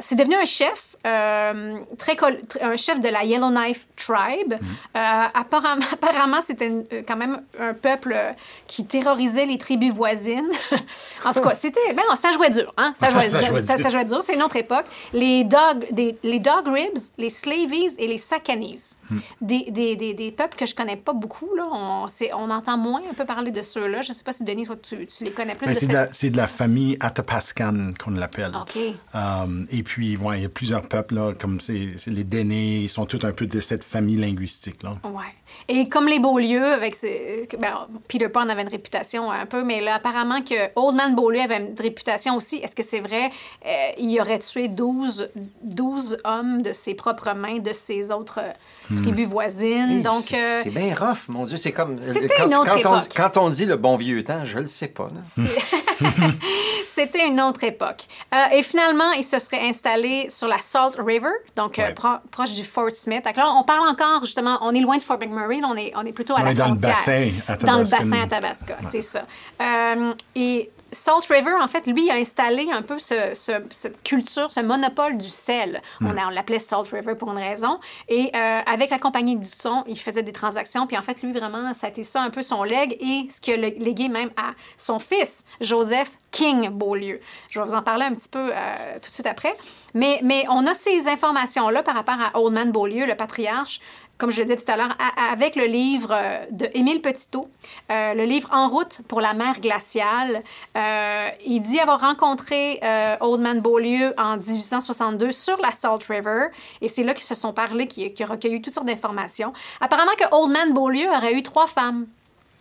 C'est 0.00 0.16
devenu 0.16 0.34
un 0.34 0.44
chef 0.44 0.96
euh, 1.54 1.78
très 1.98 2.16
un 2.60 2.76
chef 2.76 3.00
de 3.00 3.08
la 3.08 3.24
Yellowknife 3.24 3.86
Tribe. 3.96 4.52
Mhm. 4.52 4.58
Euh, 4.96 5.24
apparemment, 5.34 5.84
apparemment 5.92 6.42
c'était 6.42 6.70
euh, 6.70 7.02
quand 7.06 7.16
même 7.16 7.42
un 7.58 7.74
peuple 7.74 8.16
qui 8.66 8.84
terrorisait 8.84 9.46
les 9.46 9.58
tribus 9.58 9.92
voisines. 9.92 10.50
en 11.24 11.32
tout 11.32 11.40
cas, 11.40 11.54
c'était. 11.54 11.92
Ben, 11.94 12.02
ça 12.16 12.32
jouait 12.32 12.50
dur, 12.50 12.72
hein? 12.76 12.92
Ça 12.94 13.10
jouait, 13.10 13.30
ça, 13.30 13.88
jouait 13.88 14.04
dur. 14.04 14.22
C'est 14.22 14.34
une 14.34 14.42
autre 14.42 14.56
époque. 14.56 14.84
Les 15.12 15.44
Dog, 15.44 15.86
des, 15.90 16.16
les 16.22 16.38
dog 16.38 16.66
Ribs, 16.66 17.12
les 17.18 17.28
Slavies 17.28 17.94
et 17.98 18.06
les 18.06 18.18
Sakanis. 18.18 18.96
Hmm. 19.10 19.18
Des, 19.40 19.66
des, 19.70 19.96
des, 19.96 20.14
des, 20.14 20.30
peuples 20.30 20.56
que 20.56 20.66
je 20.66 20.74
connais 20.74 20.96
pas 20.96 21.12
beaucoup, 21.12 21.54
là. 21.54 21.64
On, 21.72 22.06
on 22.34 22.50
entend 22.50 22.78
moins 22.78 23.00
un 23.10 23.14
peu 23.14 23.24
parler 23.24 23.50
de 23.50 23.62
ceux-là. 23.62 24.00
Je 24.00 24.12
sais 24.12 24.24
pas 24.24 24.32
si, 24.32 24.44
Denis, 24.44 24.66
toi, 24.66 24.76
tu, 24.80 25.06
tu 25.06 25.24
les 25.24 25.32
connais 25.32 25.54
plus. 25.54 25.66
Ben, 25.66 25.74
c'est, 25.74 25.88
de 25.88 25.92
la, 25.92 26.12
c'est 26.12 26.30
de 26.30 26.36
la 26.36 26.46
famille 26.46 26.96
Atapascan 27.00 27.92
qu'on 28.02 28.12
l'appelle. 28.12 28.52
OK. 28.54 28.76
et 29.70 29.82
puis, 29.82 30.16
ouais, 30.16 30.38
il 30.38 30.42
y 30.42 30.46
a 30.46 30.48
plusieurs 30.48 30.82
peuples, 30.82 31.14
là 31.14 31.32
comme 31.42 31.58
c'est 31.58 31.96
les 32.06 32.22
Dénés, 32.22 32.78
ils 32.78 32.88
sont 32.88 33.04
tous 33.04 33.26
un 33.26 33.32
peu 33.32 33.46
de 33.46 33.60
cette 33.60 33.82
famille 33.82 34.14
linguistique. 34.16 34.80
Là. 34.84 34.92
Ouais. 35.04 35.34
Et 35.68 35.88
comme 35.88 36.06
les 36.06 36.20
Beaulieu, 36.20 36.64
avec 36.64 36.94
ben, 37.58 37.88
Peter 38.08 38.28
Pan 38.28 38.48
avait 38.48 38.62
une 38.62 38.68
réputation 38.68 39.28
un 39.30 39.44
peu, 39.46 39.64
mais 39.64 39.80
là, 39.80 39.96
apparemment 39.96 40.42
que 40.42 40.54
Old 40.76 40.94
Man 40.94 41.16
Beaulieu 41.16 41.40
avait 41.40 41.56
une 41.56 41.74
réputation 41.76 42.36
aussi. 42.36 42.58
Est-ce 42.58 42.76
que 42.76 42.84
c'est 42.84 43.00
vrai? 43.00 43.30
Euh, 43.66 43.90
il 43.98 44.20
aurait 44.20 44.38
tué 44.38 44.68
12, 44.68 45.30
12 45.64 46.18
hommes 46.24 46.62
de 46.62 46.72
ses 46.72 46.94
propres 46.94 47.34
mains, 47.34 47.58
de 47.58 47.72
ses 47.72 48.12
autres 48.12 48.40
hmm. 48.88 49.02
tribus 49.02 49.26
voisines. 49.26 50.02
Donc, 50.02 50.32
euh, 50.32 50.60
c'est 50.62 50.70
bien 50.70 50.94
rough, 50.94 51.28
mon 51.28 51.44
Dieu. 51.44 51.56
C'est 51.56 51.72
comme. 51.72 52.00
C'était 52.00 52.44
une 52.44 52.54
autre 52.54 52.72
quand 52.72 52.78
époque. 52.78 53.08
On, 53.10 53.22
quand 53.22 53.36
on 53.36 53.50
dit 53.50 53.66
le 53.66 53.76
bon 53.76 53.96
vieux 53.96 54.22
temps, 54.22 54.44
je 54.44 54.60
le 54.60 54.66
sais 54.66 54.88
pas. 54.88 55.10
C'était 56.94 57.26
une 57.26 57.40
autre 57.40 57.64
époque. 57.64 58.06
Euh, 58.34 58.56
et 58.56 58.62
finalement, 58.62 59.12
il 59.12 59.24
se 59.24 59.38
serait 59.38 59.66
installé 59.66 60.26
sur 60.28 60.46
la 60.46 60.58
Salt 60.58 60.96
River, 60.98 61.30
donc 61.56 61.78
euh, 61.78 61.90
proche 62.30 62.52
du 62.52 62.64
Fort 62.64 62.90
Smith. 62.90 63.26
Alors, 63.26 63.56
on 63.58 63.64
parle 63.64 63.88
encore, 63.88 64.20
justement, 64.20 64.58
on 64.60 64.74
est 64.74 64.80
loin 64.80 64.98
de 64.98 65.02
Fort 65.02 65.18
McMurray, 65.18 65.60
on 65.64 65.74
est, 65.74 65.92
on 65.96 66.04
est 66.04 66.12
plutôt 66.12 66.34
à 66.34 66.40
on 66.40 66.44
la 66.44 66.52
est 66.52 66.54
frontière. 66.54 66.76
Dans 66.76 66.76
le 66.76 66.94
bassin 66.94 67.30
à 67.46 67.56
Tabasco. 67.56 67.66
Dans 67.66 67.78
le 67.78 67.84
bassin 67.84 68.22
à 68.22 68.26
Tabasco, 68.26 68.72
c'est 68.90 69.00
ça. 69.00 69.22
Euh, 69.60 70.12
et 70.36 70.70
Salt 70.92 71.26
River, 71.30 71.54
en 71.60 71.66
fait, 71.68 71.86
lui, 71.86 72.10
a 72.10 72.14
installé 72.14 72.70
un 72.70 72.82
peu 72.82 72.98
ce, 72.98 73.32
cette 73.70 74.02
culture, 74.02 74.52
ce 74.52 74.60
monopole 74.60 75.16
du 75.16 75.28
sel. 75.28 75.80
On, 76.00 76.10
on 76.10 76.30
l'appelait 76.30 76.58
Salt 76.58 76.90
River 76.92 77.14
pour 77.14 77.30
une 77.32 77.38
raison. 77.38 77.80
Et 78.08 78.30
euh, 78.34 78.60
avec 78.66 78.90
la 78.90 78.98
compagnie 78.98 79.36
du 79.36 79.46
son, 79.46 79.84
il 79.86 79.98
faisait 79.98 80.22
des 80.22 80.32
transactions. 80.32 80.86
Puis 80.86 80.96
en 80.96 81.02
fait, 81.02 81.22
lui, 81.22 81.32
vraiment, 81.32 81.72
ça 81.74 81.86
a 81.86 81.90
été 81.90 82.02
ça 82.02 82.22
un 82.22 82.30
peu 82.30 82.42
son 82.42 82.62
leg 82.62 82.96
et 83.00 83.28
ce 83.30 83.40
qu'il 83.40 83.64
a 83.64 83.68
légué 83.70 84.08
même 84.08 84.30
à 84.36 84.52
son 84.76 84.98
fils, 84.98 85.44
Joseph 85.60 86.10
King 86.30 86.68
Beaulieu. 86.68 87.20
Je 87.50 87.58
vais 87.58 87.64
vous 87.64 87.74
en 87.74 87.82
parler 87.82 88.04
un 88.04 88.14
petit 88.14 88.28
peu 88.28 88.50
euh, 88.52 88.98
tout 89.02 89.08
de 89.10 89.14
suite 89.14 89.26
après. 89.26 89.54
Mais, 89.94 90.20
mais 90.22 90.44
on 90.48 90.66
a 90.66 90.74
ces 90.74 91.08
informations-là 91.08 91.82
par 91.82 91.94
rapport 91.94 92.18
à 92.20 92.38
Old 92.38 92.54
Man 92.54 92.72
Beaulieu, 92.72 93.06
le 93.06 93.14
patriarche, 93.14 93.80
comme 94.22 94.30
je 94.30 94.38
le 94.38 94.44
disais 94.44 94.64
tout 94.64 94.70
à 94.70 94.76
l'heure, 94.76 94.96
avec 95.32 95.56
le 95.56 95.64
livre 95.64 96.12
euh, 96.12 96.44
de 96.52 96.68
Émile 96.74 97.02
Petitot, 97.02 97.48
euh, 97.90 98.14
le 98.14 98.22
livre 98.22 98.48
En 98.52 98.68
route 98.68 99.00
pour 99.08 99.20
la 99.20 99.34
mer 99.34 99.58
glaciale. 99.58 100.44
Euh, 100.76 101.28
il 101.44 101.58
dit 101.58 101.80
avoir 101.80 101.98
rencontré 101.98 102.78
Old 103.20 103.40
Man 103.40 103.60
Beaulieu 103.60 104.14
en 104.16 104.36
1862 104.36 105.32
sur 105.32 105.60
la 105.60 105.72
Salt 105.72 106.06
River, 106.08 106.46
et 106.80 106.86
c'est 106.86 107.02
là 107.02 107.14
qu'ils 107.14 107.24
se 107.24 107.34
sont 107.34 107.52
parlé, 107.52 107.88
qu'ils 107.88 108.12
ont 108.20 108.30
recueilli 108.30 108.62
toutes 108.62 108.74
sortes 108.74 108.86
d'informations. 108.86 109.52
Apparemment 109.80 110.12
que 110.16 110.24
Old 110.30 110.52
Man 110.52 110.72
Beaulieu 110.72 111.08
aurait 111.08 111.34
eu 111.34 111.42
trois 111.42 111.66
femmes, 111.66 112.06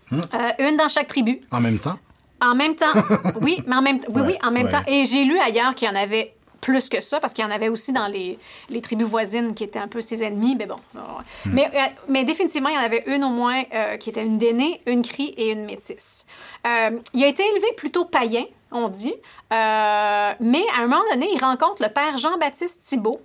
hmm. 0.09 0.21
une 0.57 0.77
dans 0.77 0.89
chaque 0.89 1.09
tribu. 1.09 1.41
En 1.51 1.61
même 1.61 1.77
temps? 1.77 1.99
En 2.41 2.55
même 2.55 2.75
temps, 2.75 2.87
oui, 3.41 3.61
mais 3.67 3.75
en 3.75 3.83
même, 3.83 3.99
oui, 4.15 4.21
oui, 4.25 4.37
en 4.41 4.49
même 4.49 4.67
temps. 4.67 4.81
Et 4.87 5.05
j'ai 5.05 5.25
lu 5.25 5.37
ailleurs 5.37 5.75
qu'il 5.75 5.87
y 5.87 5.91
en 5.91 5.95
avait 5.95 6.33
plus 6.61 6.89
que 6.89 7.01
ça, 7.01 7.19
parce 7.19 7.33
qu'il 7.33 7.43
y 7.43 7.47
en 7.47 7.51
avait 7.51 7.67
aussi 7.67 7.91
dans 7.91 8.07
les, 8.07 8.39
les, 8.69 8.81
tribus 8.81 9.07
voisines 9.07 9.53
qui 9.53 9.63
étaient 9.63 9.79
un 9.79 9.87
peu 9.87 9.99
ses 10.01 10.23
ennemis, 10.23 10.55
mais 10.55 10.67
bon. 10.67 10.77
Hmm. 10.93 11.51
Mais, 11.51 11.69
euh, 11.73 11.79
mais 12.07 12.23
définitivement, 12.23 12.69
il 12.69 12.75
y 12.75 12.77
en 12.77 12.83
avait 12.83 13.03
une 13.07 13.23
au 13.23 13.29
moins 13.29 13.63
euh, 13.73 13.97
qui 13.97 14.09
était 14.09 14.23
une 14.23 14.37
dénée, 14.37 14.81
une 14.85 15.01
crie 15.01 15.33
et 15.37 15.51
une 15.51 15.65
métisse. 15.65 16.25
Euh, 16.65 16.91
il 17.13 17.23
a 17.23 17.27
été 17.27 17.43
élevé 17.43 17.67
plutôt 17.75 18.05
païen, 18.05 18.45
on 18.71 18.87
dit, 18.87 19.15
mais 19.49 19.55
à 19.57 20.35
un 20.77 20.87
moment 20.87 21.03
donné, 21.11 21.27
il 21.33 21.39
rencontre 21.39 21.81
le 21.81 21.89
père 21.89 22.17
Jean-Baptiste 22.17 22.79
Thibault. 22.81 23.21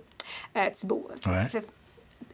Thibault, 0.73 1.07
à 1.25 1.59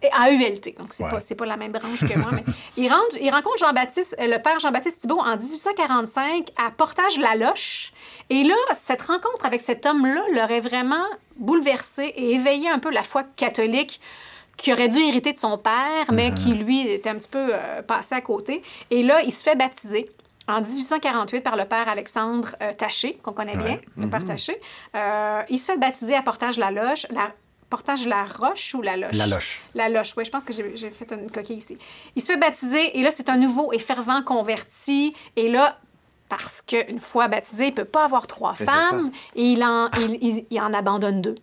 ULT, 0.08 0.78
donc 0.78 0.92
c'est 0.92 1.08
pas, 1.08 1.20
pas 1.20 1.46
la 1.46 1.58
même 1.58 1.72
branche 1.72 2.02
que 2.02 2.18
moi, 2.18 2.30
mais 2.32 2.44
il, 2.78 2.90
rentre, 2.92 3.18
il 3.20 3.30
rencontre 3.30 3.58
Jean-Baptiste, 3.60 4.16
le 4.20 4.38
père 4.38 4.60
Jean-Baptiste 4.60 5.02
Thibault 5.02 5.20
en 5.20 5.38
1845 5.38 6.50
à 6.58 6.72
Portage-la-Loche. 6.72 7.94
Et 8.30 8.44
là, 8.44 8.56
cette 8.78 9.02
rencontre 9.04 9.46
avec 9.46 9.62
cet 9.62 9.86
homme-là 9.86 10.22
l'aurait 10.34 10.62
vraiment 10.62 11.06
bouleversé 11.38 12.14
et 12.16 12.34
éveillé 12.34 12.70
un 12.70 12.80
peu 12.80 12.92
la 12.92 13.04
foi 13.04 13.24
catholique 13.36 14.00
qui 14.58 14.72
aurait 14.72 14.90
dû 14.90 15.00
hériter 15.00 15.34
de 15.34 15.38
son 15.38 15.58
père, 15.58 16.12
mais 16.12 16.30
mm-hmm. 16.30 16.34
qui, 16.36 16.54
lui, 16.54 16.88
était 16.88 17.10
un 17.10 17.16
petit 17.16 17.30
peu 17.30 17.48
euh, 17.52 17.82
passé 17.82 18.16
à 18.16 18.22
côté. 18.22 18.62
Et 18.92 19.04
là, 19.04 19.22
il 19.24 19.34
se 19.34 19.44
fait 19.44 19.56
baptiser 19.56 20.10
en 20.48 20.62
1848 20.62 21.42
par 21.42 21.56
le 21.56 21.66
père 21.66 21.88
Alexandre 21.88 22.56
euh, 22.62 22.74
Taché, 22.74 23.18
qu'on 23.24 23.32
connaît 23.32 23.56
bien, 23.56 23.80
le 23.98 24.08
père 24.08 24.22
mm-hmm. 24.22 24.26
Taché. 24.26 24.62
Euh, 24.96 25.42
il 25.50 25.58
se 25.58 25.66
fait 25.66 25.78
baptiser 25.78 26.16
à 26.16 26.22
Portage-la-Loche. 26.22 27.08
La 27.10 27.32
portage 27.74 28.06
La 28.06 28.26
Roche 28.26 28.76
ou 28.76 28.84
La 28.84 28.96
Loche? 28.96 29.16
La 29.16 29.26
Loche. 29.26 29.64
La 29.74 29.90
Loche, 29.90 30.14
oui, 30.16 30.26
je 30.26 30.30
pense 30.30 30.44
que 30.44 30.54
j'ai 30.54 30.92
fait 30.92 31.12
une 31.12 31.32
coquille 31.32 31.58
ici. 31.58 31.76
Il 32.16 32.22
se 32.22 32.28
fait 32.28 32.38
baptiser 32.38 33.00
et 33.00 33.02
là, 33.02 33.10
c'est 33.10 33.30
un 33.30 33.38
nouveau 33.38 33.74
et 33.74 33.80
fervent 33.80 34.22
converti. 34.22 35.16
Et 35.36 35.50
là, 35.50 35.80
parce 36.30 36.62
qu'une 36.62 37.00
fois 37.00 37.28
baptisé, 37.30 37.66
il 37.66 37.72
ne 37.72 37.76
peut 37.76 37.86
pas 37.86 38.06
avoir 38.06 38.28
trois 38.28 38.54
femmes 38.54 39.12
et 39.36 39.54
il 39.54 39.64
en, 39.64 39.90
il, 40.22 40.46
il, 40.52 40.62
en 40.62 40.72
abandonne 40.72 41.20
deux. 41.22 41.36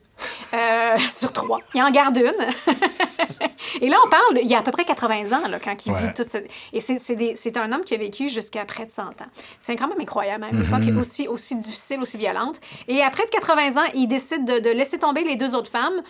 Euh, 0.54 0.98
sur 1.10 1.32
trois. 1.32 1.58
Il 1.74 1.82
en 1.82 1.90
garde 1.90 2.16
une. 2.16 2.74
et 3.80 3.88
là, 3.88 3.96
on 4.04 4.10
parle, 4.10 4.38
il 4.42 4.48
y 4.48 4.54
a 4.54 4.58
à 4.58 4.62
peu 4.62 4.70
près 4.70 4.84
80 4.84 5.32
ans 5.32 5.48
là, 5.48 5.58
quand 5.60 5.74
il 5.86 5.92
vit 5.92 6.14
toute 6.14 6.28
cette... 6.28 6.50
Et 6.72 6.80
c'est 6.80 7.56
un 7.56 7.72
homme 7.72 7.84
qui 7.84 7.94
a 7.94 7.98
vécu 7.98 8.28
jusqu'à 8.28 8.64
près 8.64 8.86
de 8.86 8.90
100 8.90 9.02
ans. 9.02 9.12
C'est 9.58 9.76
quand 9.76 9.88
même 9.88 10.00
incroyable, 10.00 10.44
hein? 10.44 10.50
une 10.52 10.62
époque 10.62 10.80
mm-hmm. 10.80 10.98
aussi, 10.98 11.28
aussi 11.28 11.56
difficile, 11.56 12.00
aussi 12.00 12.18
violente. 12.18 12.56
Et 12.88 13.02
après 13.02 13.24
de 13.24 13.30
80 13.30 13.80
ans, 13.80 13.88
il 13.94 14.06
décide 14.08 14.44
de, 14.44 14.58
de 14.58 14.70
laisser 14.70 14.98
tomber 14.98 15.24
les 15.24 15.36
deux 15.36 15.54
autres 15.54 15.70
femmes 15.70 16.02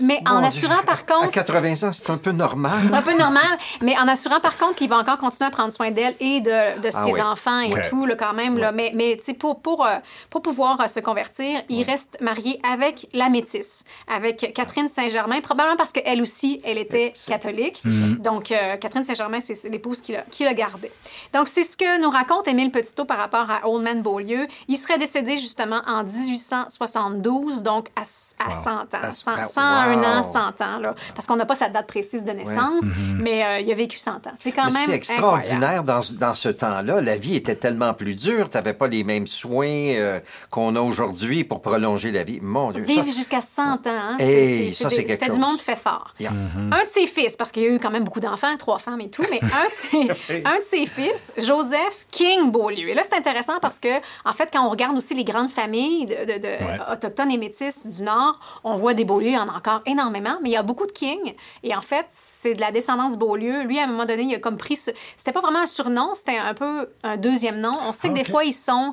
mais 0.00 0.20
en 0.26 0.42
assurant 0.42 0.82
par 0.86 1.06
contre. 1.06 1.24
À 1.24 1.28
80 1.28 1.88
ans, 1.88 1.92
c'est 1.92 2.10
un 2.10 2.16
peu 2.16 2.32
normal. 2.32 2.80
C'est 2.88 2.94
un 2.94 3.02
peu 3.02 3.16
normal, 3.16 3.42
mais 3.80 3.96
en 3.98 4.08
assurant 4.08 4.40
par 4.40 4.58
contre 4.58 4.76
qu'il 4.76 4.88
va 4.88 4.98
encore 4.98 5.18
continuer 5.18 5.48
à 5.48 5.50
prendre 5.50 5.72
soin 5.72 5.90
d'elle 5.90 6.14
et 6.20 6.40
de, 6.40 6.80
de 6.80 6.90
ah 6.92 7.04
ses 7.04 7.20
enfants 7.20 7.60
et 7.60 7.74
tout, 7.88 8.06
là, 8.06 8.16
quand 8.16 8.34
même. 8.34 8.58
Là. 8.58 8.72
Mais, 8.72 8.92
mais 8.94 9.18
pour, 9.38 9.60
pour, 9.60 9.86
euh, 9.86 9.96
pour 10.30 10.42
pouvoir 10.42 10.80
euh, 10.80 10.88
se 10.88 11.00
convertir, 11.00 11.60
il 11.68 11.82
reste 11.82 12.18
marié 12.20 12.60
avec 12.70 13.08
la 13.12 13.28
métisse, 13.28 13.84
avec 14.08 14.52
Catherine 14.54 14.88
Saint-Germain, 14.88 15.40
probablement 15.40 15.76
parce 15.76 15.92
qu'elle 15.92 16.22
aussi, 16.22 16.60
elle 16.64 16.78
était 16.78 17.14
catholique. 17.26 17.82
Mhm. 17.84 18.16
Donc, 18.16 18.52
euh, 18.52 18.76
Catherine 18.76 19.04
Saint-Germain, 19.04 19.40
c'est 19.40 19.68
l'épouse 19.68 20.00
qui 20.00 20.44
l'a 20.44 20.54
gardée. 20.54 20.90
Donc, 21.32 21.48
c'est 21.48 21.62
ce 21.62 21.76
que 21.76 22.00
nous 22.00 22.10
raconte 22.10 22.48
Émile 22.48 22.70
Petitot 22.70 23.04
par 23.04 23.18
rapport 23.18 23.50
à 23.50 23.68
Old 23.68 23.82
Man 23.82 24.02
Beaulieu. 24.02 24.46
Il 24.68 24.76
serait 24.76 24.98
décédé 24.98 25.36
justement 25.36 25.80
en 25.86 26.04
1872, 26.04 27.62
donc 27.62 27.88
à, 27.96 28.02
à 28.02 28.50
100 28.50 28.70
ans. 28.70 29.12
100, 29.12 29.83
un 29.84 30.18
an, 30.18 30.22
100 30.22 30.38
ans, 30.60 30.78
là, 30.80 30.94
parce 31.14 31.26
qu'on 31.26 31.36
n'a 31.36 31.46
pas 31.46 31.54
sa 31.54 31.68
date 31.68 31.86
précise 31.86 32.24
de 32.24 32.32
naissance, 32.32 32.84
mm-hmm. 32.84 33.20
mais 33.20 33.44
euh, 33.44 33.60
il 33.60 33.70
a 33.70 33.74
vécu 33.74 33.98
100 33.98 34.26
ans. 34.26 34.32
C'est 34.38 34.52
quand 34.52 34.70
même. 34.70 34.86
C'est 34.86 34.94
extraordinaire 34.94 35.84
dans, 35.84 36.00
dans, 36.12 36.34
ce 36.34 36.48
temps-là. 36.48 37.00
La 37.00 37.16
vie 37.16 37.36
était 37.36 37.56
tellement 37.56 37.94
plus 37.94 38.14
dure. 38.14 38.50
Tu 38.50 38.56
n'avais 38.56 38.74
pas 38.74 38.88
les 38.88 39.04
mêmes 39.04 39.26
soins 39.26 39.66
euh, 39.66 40.20
qu'on 40.50 40.76
a 40.76 40.80
aujourd'hui 40.80 41.44
pour 41.44 41.62
prolonger 41.62 42.12
la 42.12 42.24
vie. 42.24 42.40
Mon 42.40 42.72
Dieu. 42.72 42.82
Vivre 42.82 43.06
jusqu'à 43.06 43.40
100 43.40 43.62
ans, 43.62 43.78
hein, 43.86 44.16
c'était 44.18 45.30
du 45.30 45.38
monde 45.38 45.60
fait 45.60 45.76
fort. 45.76 46.14
Un 46.20 46.84
de 46.84 46.88
ses 46.88 47.06
fils, 47.06 47.36
parce 47.36 47.52
qu'il 47.52 47.62
y 47.62 47.66
a 47.66 47.70
eu 47.70 47.78
quand 47.78 47.90
même 47.90 48.04
beaucoup 48.04 48.20
d'enfants, 48.20 48.56
trois 48.58 48.78
femmes 48.78 49.00
et 49.00 49.10
tout, 49.10 49.24
mais 49.30 49.40
un 49.42 49.46
de 49.46 50.08
ses, 50.16 50.40
un 50.44 50.58
de 50.58 50.64
ses 50.64 50.86
fils, 50.86 51.32
Joseph 51.38 52.06
King 52.10 52.50
Beaulieu. 52.50 52.88
Et 52.88 52.94
là, 52.94 53.02
c'est 53.08 53.16
intéressant 53.16 53.58
parce 53.60 53.80
que, 53.80 53.88
en 54.24 54.32
fait, 54.32 54.48
quand 54.52 54.64
on 54.64 54.70
regarde 54.70 54.96
aussi 54.96 55.14
les 55.14 55.24
grandes 55.24 55.50
familles 55.50 56.06
de, 56.06 56.38
de, 56.38 56.92
autochtones 56.92 57.30
et 57.30 57.38
métis 57.38 57.86
du 57.86 58.02
Nord, 58.02 58.38
on 58.64 58.74
voit 58.74 58.94
des 58.94 59.04
Beaulieu, 59.04 59.36
en 59.36 59.48
a 59.48 59.54
énormément, 59.86 60.38
mais 60.42 60.50
il 60.50 60.52
y 60.52 60.56
a 60.56 60.62
beaucoup 60.62 60.86
de 60.86 60.92
kings. 60.92 61.34
Et 61.62 61.74
en 61.74 61.80
fait, 61.80 62.06
c'est 62.12 62.54
de 62.54 62.60
la 62.60 62.70
descendance 62.70 63.16
Beaulieu. 63.16 63.62
Lui, 63.62 63.78
à 63.78 63.84
un 63.84 63.86
moment 63.86 64.06
donné, 64.06 64.22
il 64.22 64.34
a 64.34 64.38
comme 64.38 64.56
pris 64.56 64.76
ce... 64.76 64.90
C'était 65.16 65.32
pas 65.32 65.40
vraiment 65.40 65.60
un 65.60 65.66
surnom, 65.66 66.14
c'était 66.14 66.38
un 66.38 66.54
peu 66.54 66.88
un 67.02 67.16
deuxième 67.16 67.58
nom. 67.58 67.76
On 67.86 67.92
sait 67.92 68.08
que 68.08 68.14
des 68.14 68.24
fois, 68.24 68.44
ils 68.44 68.52
sont 68.52 68.92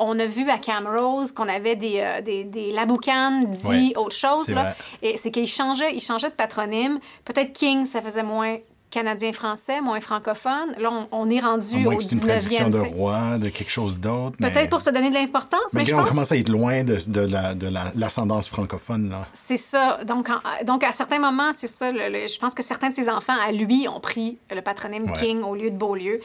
on 0.00 0.18
a 0.18 0.26
vu 0.26 0.48
à 0.50 0.58
Camrose 0.58 1.32
qu'on 1.32 1.48
avait 1.48 1.76
des, 1.76 2.00
euh, 2.00 2.20
des, 2.20 2.44
des 2.44 2.72
Laboucan 2.72 3.42
dit 3.44 3.92
autre 3.96 4.16
chose. 4.16 4.48
Là. 4.48 4.74
Et 5.02 5.16
c'est 5.16 5.30
qu'ils 5.30 5.46
changeaient, 5.46 5.94
ils 5.94 6.00
changeaient 6.00 6.30
de 6.30 6.34
patronyme. 6.34 6.98
Peut-être 7.24 7.52
King, 7.52 7.86
ça 7.86 8.02
faisait 8.02 8.24
moins 8.24 8.58
canadien-français, 8.96 9.82
moins 9.82 10.00
francophone. 10.00 10.74
Là, 10.78 11.06
on, 11.12 11.28
est 11.28 11.40
rendu 11.40 11.86
au 11.86 11.92
19e. 11.92 12.12
une 12.12 12.20
traduction 12.20 12.70
de 12.70 12.78
roi, 12.78 13.36
de 13.36 13.50
quelque 13.50 13.70
chose 13.70 13.98
d'autre. 13.98 14.38
Peut-être 14.38 14.70
pour 14.70 14.80
se 14.80 14.88
donner 14.88 15.10
de 15.10 15.14
l'importance, 15.14 15.70
mais, 15.74 15.84
je 15.84 15.94
on 15.94 16.04
commence 16.04 16.32
à 16.32 16.36
être 16.38 16.48
loin 16.48 16.82
de, 16.82 16.96
de 17.06 17.68
l'ascendance 17.94 18.48
francophone. 18.48 19.10
Là. 19.10 19.26
C'est 19.34 19.58
ça. 19.58 19.98
Donc, 20.06 20.30
donc, 20.64 20.82
à 20.82 20.92
certains 20.92 21.18
moments, 21.18 21.52
c'est 21.54 21.66
ça. 21.66 21.92
je 21.92 22.38
pense 22.38 22.54
que 22.54 22.62
certains 22.62 22.88
de 22.88 22.94
ses 22.94 23.10
enfants, 23.10 23.36
à 23.46 23.52
lui, 23.52 23.86
ont 23.86 24.00
pris 24.00 24.38
le 24.50 24.62
patronyme 24.62 25.12
King 25.12 25.42
au 25.42 25.54
lieu 25.54 25.70
de 25.70 25.76
Beaulieu. 25.76 26.20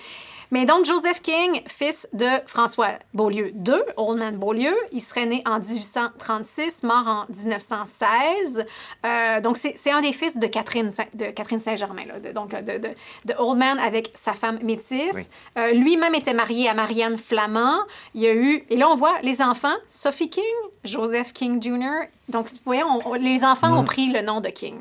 Mais 0.51 0.65
donc, 0.65 0.85
Joseph 0.85 1.21
King, 1.21 1.61
fils 1.65 2.07
de 2.11 2.27
François 2.45 2.99
Beaulieu 3.13 3.53
II, 3.65 3.81
Old 3.95 4.19
Man 4.19 4.35
Beaulieu, 4.35 4.75
il 4.91 4.99
serait 4.99 5.25
né 5.25 5.41
en 5.45 5.59
1836, 5.59 6.83
mort 6.83 7.07
en 7.07 7.25
1916. 7.29 8.65
Euh, 9.05 9.39
donc, 9.39 9.57
c'est 9.57 9.91
un 9.91 10.01
des 10.01 10.11
fils 10.11 10.37
de 10.37 10.47
Catherine, 10.47 10.91
de 11.13 11.25
Catherine 11.31 11.59
Saint-Germain, 11.59 12.03
donc 12.35 12.51
de, 12.51 12.77
de, 12.79 12.89
de, 13.25 13.33
Old 13.39 13.57
Man 13.57 13.79
avec 13.79 14.11
sa 14.13 14.33
femme 14.33 14.59
métisse. 14.61 15.29
Euh, 15.57 15.71
lui-même 15.71 16.15
était 16.15 16.33
marié 16.33 16.67
à 16.67 16.73
Marianne 16.73 17.17
Flamand. 17.17 17.79
Il 18.13 18.21
y 18.21 18.27
a 18.27 18.33
eu, 18.33 18.65
et 18.69 18.75
là, 18.75 18.89
on 18.89 18.95
voit 18.95 19.19
les 19.23 19.41
enfants, 19.41 19.75
Sophie 19.87 20.29
King, 20.29 20.43
Joseph 20.83 21.31
King 21.31 21.63
Jr. 21.63 22.07
Donc, 22.27 22.47
vous 22.49 22.57
voyez, 22.65 22.83
les 23.19 23.45
enfants 23.45 23.77
ont 23.77 23.83
mm. 23.83 23.85
pris 23.85 24.11
le 24.11 24.21
nom 24.21 24.41
de 24.41 24.49
King. 24.49 24.75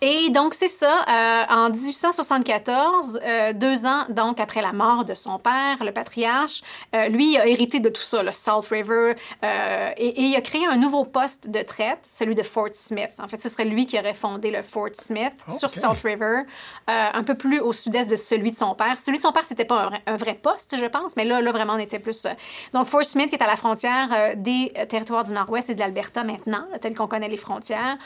Et 0.00 0.28
donc, 0.30 0.54
c'est 0.54 0.68
ça. 0.68 1.04
Euh, 1.08 1.44
en 1.48 1.70
1874, 1.70 3.20
euh, 3.24 3.52
deux 3.54 3.86
ans 3.86 4.04
donc 4.08 4.40
après 4.40 4.60
la 4.60 4.72
mort 4.72 5.04
de 5.04 5.14
son 5.14 5.38
père, 5.38 5.82
le 5.82 5.92
patriarche, 5.92 6.62
euh, 6.94 7.08
lui 7.08 7.36
a 7.38 7.46
hérité 7.46 7.80
de 7.80 7.88
tout 7.88 8.02
ça, 8.02 8.22
le 8.22 8.32
Salt 8.32 8.66
River, 8.70 9.14
et, 9.98 10.20
il 10.20 10.34
a 10.36 10.40
créé 10.40 10.66
un 10.66 10.76
nouveau 10.76 11.04
poste 11.04 11.48
de 11.48 11.60
traite, 11.60 12.00
celui 12.02 12.34
de 12.34 12.42
Fort 12.42 12.68
Smith. 12.72 13.10
En 13.18 13.28
fait, 13.28 13.42
ce 13.42 13.48
serait 13.48 13.64
lui 13.64 13.86
qui 13.86 13.98
aurait 13.98 14.14
fondé 14.14 14.50
le 14.50 14.62
Fort 14.62 14.90
Smith 14.92 15.32
sur 15.48 15.70
Salt 15.70 16.02
River, 16.04 16.40
un 16.86 17.22
peu 17.22 17.34
plus 17.34 17.60
au 17.60 17.72
sud-est 17.72 18.10
de 18.10 18.16
celui 18.16 18.50
de 18.50 18.56
son 18.56 18.74
père. 18.74 18.98
Celui 18.98 19.18
de 19.18 19.22
son 19.22 19.32
père, 19.32 19.44
c'était 19.44 19.64
pas 19.64 19.90
un, 20.06 20.16
vrai 20.16 20.34
poste, 20.34 20.76
je 20.78 20.84
pense, 20.86 21.16
mais 21.16 21.24
là, 21.24 21.40
là 21.40 21.52
vraiment, 21.52 21.74
on 21.74 21.78
était 21.78 21.98
plus. 21.98 22.26
Donc, 22.72 22.86
Fort 22.86 23.04
Smith, 23.04 23.28
qui 23.28 23.36
est 23.36 23.42
à 23.42 23.46
la 23.46 23.56
frontière 23.56 24.08
des 24.36 24.72
territoires 24.88 25.24
du 25.24 25.32
Nord-Ouest 25.32 25.70
et 25.70 25.74
de 25.74 25.80
l'Alberta 25.80 26.24
maintenant, 26.24 26.64
tel 26.80 26.94
qu'on 26.94 27.06
connaît 27.06 27.28
les 27.28 27.36
frontières. 27.36 27.96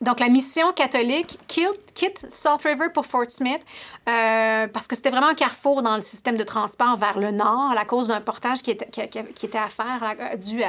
donc, 0.00 0.20
la 0.20 0.28
mission 0.28 0.72
catholique 0.80 1.38
quitte, 1.46 2.24
Salt 2.30 2.62
River 2.64 2.86
pour 2.94 3.04
Fort 3.04 3.26
Smith 3.28 3.60
euh, 4.08 4.66
parce 4.68 4.86
que 4.86 4.96
c'était 4.96 5.10
vraiment 5.10 5.26
un 5.26 5.34
carrefour 5.34 5.82
dans 5.82 5.94
le 5.94 6.00
système 6.00 6.38
de 6.38 6.42
transport 6.42 6.96
vers 6.96 7.18
le 7.18 7.32
nord 7.32 7.74
à 7.76 7.84
cause 7.84 8.08
d'un 8.08 8.22
portage 8.22 8.62
qui 8.62 8.70
était, 8.70 9.08
qui, 9.08 9.46
était 9.46 9.58
à 9.58 9.68
faire 9.68 10.16
dû 10.38 10.62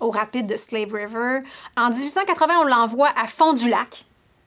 au 0.00 0.10
rapide 0.10 0.46
de 0.46 0.56
Slave 0.56 0.92
River. 0.92 1.40
En 1.78 1.88
1880, 1.88 2.54
on 2.60 2.64
l'envoie 2.64 3.08
à 3.16 3.26
Fond 3.26 3.54
du 3.54 3.70
Lac. 3.70 4.04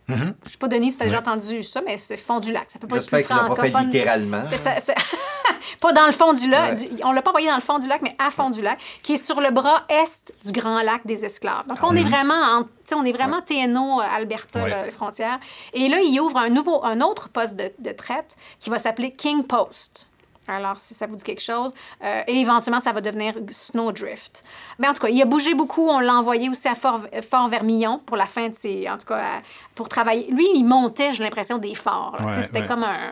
Mm-hmm. 0.09 0.19
Je 0.19 0.45
ne 0.45 0.49
sais 0.49 0.57
pas, 0.57 0.67
Denis, 0.67 0.91
si 0.91 0.97
tu 0.97 1.03
as 1.03 1.07
déjà 1.07 1.19
entendu 1.19 1.63
ça, 1.63 1.81
mais 1.85 1.97
c'est 1.97 2.17
Fond 2.17 2.39
du 2.39 2.53
Lac. 2.53 2.69
Ça 2.69 2.79
peut 2.79 2.87
pas 2.87 2.97
être 2.97 3.07
plus 3.07 3.23
francophone. 3.23 3.71
Pas 3.71 3.79
fait 3.79 3.85
littéralement. 3.85 4.43
pas 5.81 5.93
dans 5.93 6.05
le 6.05 6.11
fond 6.11 6.33
du 6.33 6.49
lac. 6.49 6.79
on 7.03 7.11
l'a 7.11 7.21
pas 7.21 7.31
envoyé 7.31 7.47
dans 7.47 7.55
le 7.55 7.61
fond 7.61 7.79
du 7.79 7.87
lac, 7.87 8.01
mais 8.01 8.15
à 8.17 8.31
fond 8.31 8.49
du 8.49 8.61
lac, 8.61 8.79
qui 9.03 9.13
est 9.13 9.23
sur 9.23 9.41
le 9.41 9.51
bras 9.51 9.85
est 9.89 10.33
du 10.45 10.51
grand 10.51 10.81
lac 10.81 11.05
des 11.05 11.25
esclaves. 11.25 11.67
Donc, 11.67 11.77
on 11.83 11.95
est 11.95 12.03
vraiment 12.03 12.33
en 12.33 12.65
on 12.95 13.03
est 13.03 13.11
vraiment 13.11 13.41
TNO, 13.41 13.99
Alberta, 13.99 14.85
les 14.85 14.91
frontières. 14.91 15.39
Et 15.73 15.89
là, 15.89 15.99
il 15.99 16.21
ouvre 16.21 16.37
un, 16.37 16.49
nouveau, 16.49 16.85
un 16.85 17.01
autre 17.01 17.27
poste 17.27 17.57
de, 17.57 17.69
de 17.79 17.91
traite 17.91 18.37
qui 18.59 18.69
va 18.69 18.77
s'appeler 18.77 19.11
King 19.11 19.43
Post. 19.43 20.07
Alors, 20.47 20.79
si 20.79 20.93
ça 20.93 21.07
vous 21.07 21.15
dit 21.15 21.23
quelque 21.23 21.41
chose. 21.41 21.73
Euh, 22.03 22.23
et 22.27 22.39
éventuellement, 22.39 22.79
ça 22.79 22.91
va 22.91 23.01
devenir 23.01 23.33
Snowdrift. 23.49 24.43
Mais 24.79 24.87
en 24.87 24.93
tout 24.93 25.01
cas, 25.01 25.09
il 25.09 25.21
a 25.21 25.25
bougé 25.25 25.53
beaucoup. 25.53 25.87
On 25.87 25.99
l'a 25.99 26.15
envoyé 26.15 26.49
aussi 26.49 26.67
à 26.67 26.75
Fort, 26.75 27.01
Fort, 27.29 27.47
Vermillon 27.49 27.99
pour 28.05 28.17
la 28.17 28.25
fin 28.25 28.49
de 28.49 28.55
ses. 28.55 28.89
En 28.89 28.97
tout 28.97 29.07
cas, 29.07 29.41
pour 29.75 29.89
travailler. 29.89 30.27
Lui, 30.31 30.45
il 30.55 30.63
montait, 30.63 31.11
j'ai 31.11 31.23
l'impression, 31.23 31.57
des 31.57 31.75
forts. 31.75 32.17
C'était 32.31 32.65
comme 32.65 32.83
un. 32.83 33.11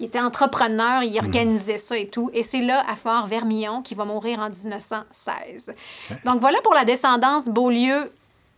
Il 0.00 0.06
était 0.06 0.20
entrepreneur, 0.20 1.04
il 1.04 1.16
organisait 1.18 1.78
ça 1.78 1.96
et 1.96 2.08
tout. 2.08 2.28
Et 2.34 2.42
c'est 2.42 2.62
là, 2.62 2.84
à 2.88 2.96
Fort 2.96 3.26
Vermillon, 3.26 3.82
qu'il 3.82 3.96
va 3.96 4.04
mourir 4.04 4.40
en 4.40 4.48
1916. 4.48 5.72
Donc 6.24 6.40
voilà 6.40 6.60
pour 6.62 6.74
la 6.74 6.84
descendance 6.84 7.48
Beaulieu 7.48 8.10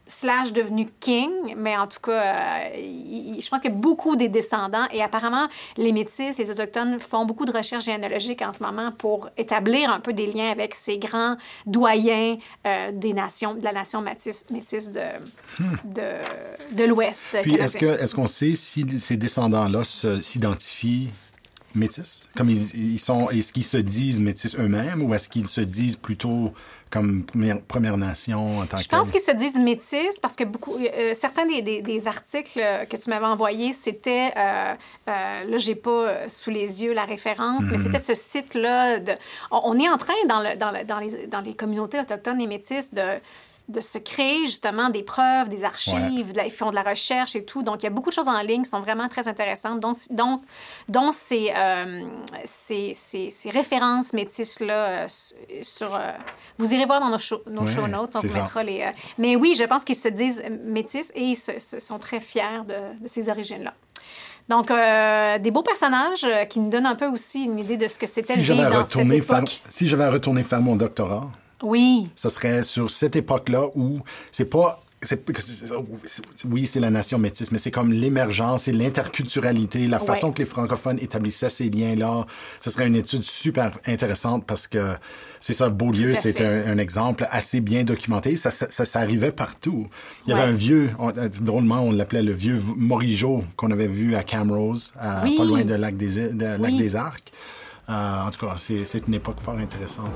slash 0.06 0.52
devenu 0.52 0.88
king, 1.00 1.30
mais 1.56 1.76
en 1.76 1.86
tout 1.86 2.00
cas, 2.00 2.12
euh, 2.12 3.40
je 3.40 3.48
pense 3.48 3.60
que 3.60 3.68
beaucoup 3.68 4.16
des 4.16 4.28
descendants, 4.28 4.86
et 4.92 5.02
apparemment, 5.02 5.48
les 5.76 5.92
Métis, 5.92 6.36
les 6.38 6.50
Autochtones 6.50 7.00
font 7.00 7.24
beaucoup 7.24 7.44
de 7.44 7.52
recherches 7.52 7.84
généalogiques 7.84 8.42
en 8.42 8.52
ce 8.52 8.62
moment 8.62 8.92
pour 8.92 9.30
établir 9.36 9.90
un 9.90 10.00
peu 10.00 10.12
des 10.12 10.26
liens 10.26 10.50
avec 10.50 10.74
ces 10.74 10.98
grands 10.98 11.36
doyens 11.66 12.36
euh, 12.66 12.92
des 12.92 13.12
nations, 13.12 13.54
de 13.54 13.64
la 13.64 13.72
nation 13.72 14.02
métisse, 14.02 14.44
de, 14.90 15.00
hmm. 15.58 15.76
de, 15.84 16.76
de 16.76 16.84
l'Ouest. 16.84 17.24
Puis, 17.42 17.54
est-ce 17.54 18.14
qu'on 18.14 18.26
sait 18.26 18.54
si 18.54 18.98
ces 18.98 19.16
descendants-là 19.16 19.84
s'identifient 19.84 21.08
métis? 21.74 22.28
Comme 22.36 22.50
ils, 22.50 22.98
sont, 22.98 23.30
est-ce 23.30 23.52
qu'ils 23.52 23.64
se 23.64 23.76
disent 23.76 24.20
métis 24.20 24.54
eux-mêmes 24.56 25.02
ou 25.02 25.14
est-ce 25.14 25.28
qu'ils 25.28 25.48
se 25.48 25.60
disent 25.60 25.96
plutôt 25.96 26.52
comme 26.90 27.24
Première, 27.66 27.96
Nation 27.96 28.60
en 28.60 28.66
tant 28.66 28.76
Je 28.76 28.88
pense 28.88 29.10
qu'ils 29.10 29.20
se 29.20 29.32
disent 29.32 29.58
métis 29.58 30.20
parce 30.22 30.36
que 30.36 30.44
beaucoup, 30.44 30.76
euh, 30.76 30.86
euh, 30.96 31.14
certains 31.14 31.44
des, 31.44 31.82
des, 31.82 32.06
articles 32.06 32.60
que 32.88 32.96
tu 32.96 33.10
m'avais 33.10 33.26
envoyés, 33.26 33.72
c'était, 33.72 34.30
euh, 34.36 34.74
euh 35.08 35.44
là, 35.44 35.56
j'ai 35.56 35.74
pas 35.74 36.28
sous 36.28 36.50
les 36.50 36.84
yeux 36.84 36.92
la 36.92 37.04
référence, 37.04 37.64
mais 37.70 37.78
mhm. 37.78 37.84
c'était 37.84 37.98
ce 37.98 38.14
site-là. 38.14 39.00
De, 39.00 39.12
on, 39.50 39.76
est 39.78 39.88
en 39.88 39.98
train, 39.98 40.14
dans, 40.28 40.40
le, 40.40 40.56
dans, 40.56 40.70
le, 40.70 40.84
dans, 40.84 41.00
les, 41.00 41.26
dans 41.26 41.40
les 41.40 41.54
communautés 41.54 41.98
autochtones 41.98 42.40
et 42.40 42.46
métis, 42.46 42.94
de 42.94 43.02
de 43.68 43.80
se 43.80 43.96
créer 43.96 44.46
justement 44.46 44.90
des 44.90 45.02
preuves, 45.02 45.48
des 45.48 45.64
archives, 45.64 46.32
ils 46.44 46.50
font 46.50 46.70
de 46.70 46.74
la 46.74 46.82
recherche 46.82 47.34
et 47.34 47.44
tout. 47.44 47.62
Donc, 47.62 47.82
il 47.82 47.84
y 47.84 47.86
a 47.86 47.90
beaucoup 47.90 48.10
de 48.10 48.14
choses 48.14 48.28
en 48.28 48.40
ligne 48.42 48.62
qui 48.62 48.68
sont 48.68 48.80
vraiment 48.80 49.08
très 49.08 49.26
intéressantes, 49.26 49.80
dont, 49.80 49.94
dont, 50.10 50.42
dont 50.88 51.12
ces, 51.12 51.50
euh, 51.56 52.02
ces, 52.44 52.92
ces, 52.94 53.30
ces, 53.30 53.50
références 53.50 54.12
métisses-là 54.12 55.04
euh, 55.04 55.06
sur... 55.62 55.94
Euh, 55.94 56.12
vous 56.58 56.74
irez 56.74 56.84
voir 56.84 57.00
dans 57.00 57.08
nos, 57.08 57.18
show, 57.18 57.40
nos 57.46 57.66
show 57.66 57.86
notes, 57.86 58.14
on 58.16 58.20
vous 58.20 58.34
mettra 58.34 58.62
les... 58.62 58.86
mais 59.16 59.34
oui, 59.34 59.56
je 59.58 59.64
pense 59.64 59.84
qu'ils 59.84 59.96
se 59.96 60.08
disent 60.08 60.42
métis 60.66 61.10
et 61.14 61.22
ils 61.22 61.36
se, 61.36 61.80
sont 61.80 61.98
très 61.98 62.20
fiers 62.20 62.64
de, 62.68 63.02
de 63.02 63.08
ces 63.08 63.30
origines-là. 63.30 63.72
Donc, 64.46 64.68
des 64.68 65.50
beaux 65.50 65.62
personnages 65.62 66.26
qui 66.50 66.60
nous 66.60 66.68
donnent 66.68 66.84
un 66.84 66.96
peu 66.96 67.06
aussi 67.06 67.44
une 67.44 67.58
idée 67.58 67.78
de 67.78 67.88
ce 67.88 67.98
que 67.98 68.06
c'était 68.06 68.34
si 68.34 68.40
le 68.40 68.56
dans 68.56 68.84
cette 68.84 69.10
époque. 69.10 69.62
si 69.70 69.88
j'avais 69.88 70.06
retourné 70.06 70.42
faire 70.42 70.60
mon 70.60 70.76
doctorat, 70.76 71.30
oui. 71.64 72.08
Ce 72.14 72.28
serait 72.28 72.62
sur 72.62 72.90
cette 72.90 73.16
époque-là 73.16 73.66
où 73.74 74.00
c'est 74.30 74.46
pas 74.46 74.84
oui, 76.50 76.66
c'est 76.66 76.80
la 76.80 76.90
nation 76.90 77.18
métisse, 77.18 77.52
mais 77.52 77.58
c'est 77.58 77.70
comme 77.70 77.92
l'émergence 77.92 78.68
et 78.68 78.72
l'interculturalité, 78.72 79.86
la 79.86 79.98
façon 79.98 80.32
que 80.32 80.38
les 80.38 80.44
francophones 80.44 80.98
établissaient 81.00 81.50
ces 81.50 81.68
liens-là. 81.68 82.26
Ce 82.60 82.70
serait 82.70 82.86
une 82.86 82.96
étude 82.96 83.22
super 83.22 83.72
intéressante 83.86 84.44
parce 84.46 84.66
que 84.66 84.94
c'est 85.40 85.52
ça, 85.52 85.68
Beaulieu, 85.68 86.14
c'est 86.14 86.40
un, 86.40 86.78
exemple 86.78 87.26
assez 87.30 87.60
bien 87.60 87.84
documenté. 87.84 88.36
Ça, 88.36 88.50
ça, 88.50 89.00
arrivait 89.00 89.32
partout. 89.32 89.86
Il 90.26 90.30
y 90.30 90.32
avait 90.32 90.50
un 90.50 90.52
vieux, 90.52 90.90
drôlement, 91.40 91.80
on 91.80 91.92
l'appelait 91.92 92.22
le 92.22 92.32
vieux 92.32 92.58
Morigeau 92.76 93.44
qu'on 93.56 93.70
avait 93.70 93.86
vu 93.86 94.14
à 94.16 94.22
Camrose, 94.22 94.92
pas 94.96 95.24
loin 95.44 95.64
de 95.64 95.74
Lac 95.74 95.96
des, 95.96 96.32
Lac 96.32 96.76
des 96.76 96.96
Arcs. 96.96 97.32
Euh, 97.90 98.22
en 98.22 98.30
tout 98.30 98.46
cas, 98.46 98.54
c'est 98.56 99.06
une 99.06 99.14
époque 99.14 99.40
fort 99.40 99.58
intéressante. 99.58 100.10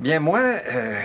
Bien, 0.00 0.18
moi, 0.18 0.38
euh, 0.40 0.98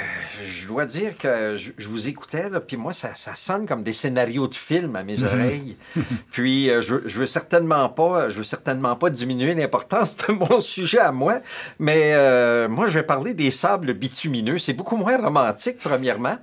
je 0.47 0.67
dois 0.67 0.85
dire 0.85 1.17
que 1.17 1.57
je, 1.57 1.85
vous 1.85 2.07
écoutais, 2.07 2.49
là, 2.49 2.61
puis 2.61 2.77
moi, 2.77 2.93
ça, 2.93 3.09
ça, 3.15 3.35
sonne 3.35 3.67
comme 3.67 3.83
des 3.83 3.91
scénarios 3.91 4.47
de 4.47 4.53
films 4.53 4.95
à 4.95 5.03
mes 5.03 5.17
mhm. 5.17 5.25
oreilles. 5.25 5.77
puis 6.31 6.69
euh, 6.69 6.79
je, 6.79 6.95
je 7.05 7.19
veux 7.19 7.27
certainement 7.27 7.89
pas, 7.89 8.29
je 8.29 8.37
veux 8.37 8.45
certainement 8.45 8.95
pas 8.95 9.09
diminuer 9.09 9.53
l'importance 9.53 10.15
de 10.15 10.31
mon 10.49 10.61
sujet 10.61 10.99
à 10.99 11.11
moi, 11.11 11.41
mais 11.77 12.13
euh, 12.13 12.69
moi, 12.69 12.87
je 12.87 12.93
vais 12.93 13.03
parler 13.03 13.33
des 13.33 13.51
sables 13.51 13.93
bitumineux. 13.93 14.59
C'est 14.59 14.71
beaucoup 14.71 14.95
moins 14.95 15.17
romantique, 15.17 15.77
premièrement. 15.83 16.37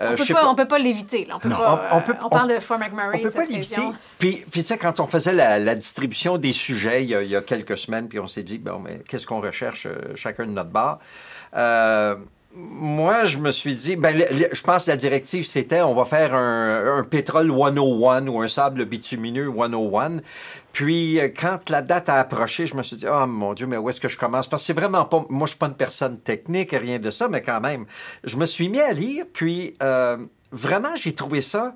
on 0.00 0.16
peut 0.16 0.24
pas, 0.34 0.54
peut 0.56 0.68
pas 0.68 0.78
l'éviter. 0.80 1.28
On, 1.32 1.38
peut 1.38 1.50
pas, 1.50 1.88
on, 1.92 2.00
peut, 2.00 2.14
on, 2.20 2.28
parle 2.28 2.52
de 2.52 2.58
Fort 2.58 2.80
McMurray. 2.80 3.20
On 3.20 3.28
peut 3.28 3.30
pas 3.30 3.44
l'éviter. 3.44 3.80
Puis, 4.18 4.44
puis 4.50 4.62
tu 4.62 4.62
sais, 4.62 4.76
quand 4.76 4.98
on 4.98 5.06
faisait 5.06 5.34
la, 5.34 5.60
la 5.60 5.76
distribution 5.76 6.36
des 6.36 6.52
sujets 6.52 7.04
il 7.04 7.10
y, 7.10 7.14
a, 7.14 7.22
il 7.22 7.30
y, 7.30 7.36
a, 7.36 7.42
quelques 7.42 7.78
semaines, 7.78 8.08
puis 8.08 8.18
on 8.18 8.26
s'est 8.26 8.42
dit, 8.42 8.58
bon, 8.58 8.80
mais 8.80 9.02
qu'est-ce 9.06 9.28
qu'on 9.28 9.40
recherche 9.40 9.86
chacun 10.16 10.46
de 10.46 10.50
notre 10.50 10.70
bar? 10.70 10.98
Euh, 11.54 12.16
moi, 12.54 13.24
je 13.24 13.38
me 13.38 13.50
suis 13.50 13.74
dit, 13.74 13.96
ben, 13.96 14.26
je 14.52 14.62
pense 14.62 14.84
que 14.84 14.90
la 14.90 14.96
directive, 14.96 15.46
c'était 15.46 15.80
on 15.80 15.94
va 15.94 16.04
faire 16.04 16.34
un, 16.34 16.98
un 16.98 17.02
pétrole 17.02 17.48
101 17.50 18.26
ou 18.26 18.42
un 18.42 18.48
sable 18.48 18.84
bitumineux 18.84 19.50
101. 19.50 20.18
Puis, 20.72 21.18
euh, 21.18 21.28
quand 21.28 21.70
la 21.70 21.80
date 21.80 22.10
a 22.10 22.16
approché, 22.16 22.66
je 22.66 22.76
me 22.76 22.82
suis 22.82 22.96
dit, 22.96 23.06
oh 23.10 23.26
mon 23.26 23.54
Dieu, 23.54 23.66
mais 23.66 23.78
où 23.78 23.88
est-ce 23.88 24.00
que 24.00 24.08
je 24.08 24.18
commence? 24.18 24.46
Parce 24.48 24.62
que 24.62 24.66
c'est 24.66 24.72
vraiment 24.78 25.06
pas, 25.06 25.24
moi, 25.30 25.46
je 25.46 25.50
suis 25.50 25.58
pas 25.58 25.66
une 25.66 25.74
personne 25.74 26.18
technique, 26.18 26.72
rien 26.72 26.98
de 26.98 27.10
ça, 27.10 27.28
mais 27.28 27.42
quand 27.42 27.60
même, 27.60 27.86
je 28.24 28.36
me 28.36 28.44
suis 28.44 28.68
mis 28.68 28.80
à 28.80 28.92
lire, 28.92 29.24
puis 29.32 29.74
euh, 29.82 30.18
vraiment, 30.50 30.94
j'ai 30.94 31.14
trouvé 31.14 31.40
ça 31.40 31.74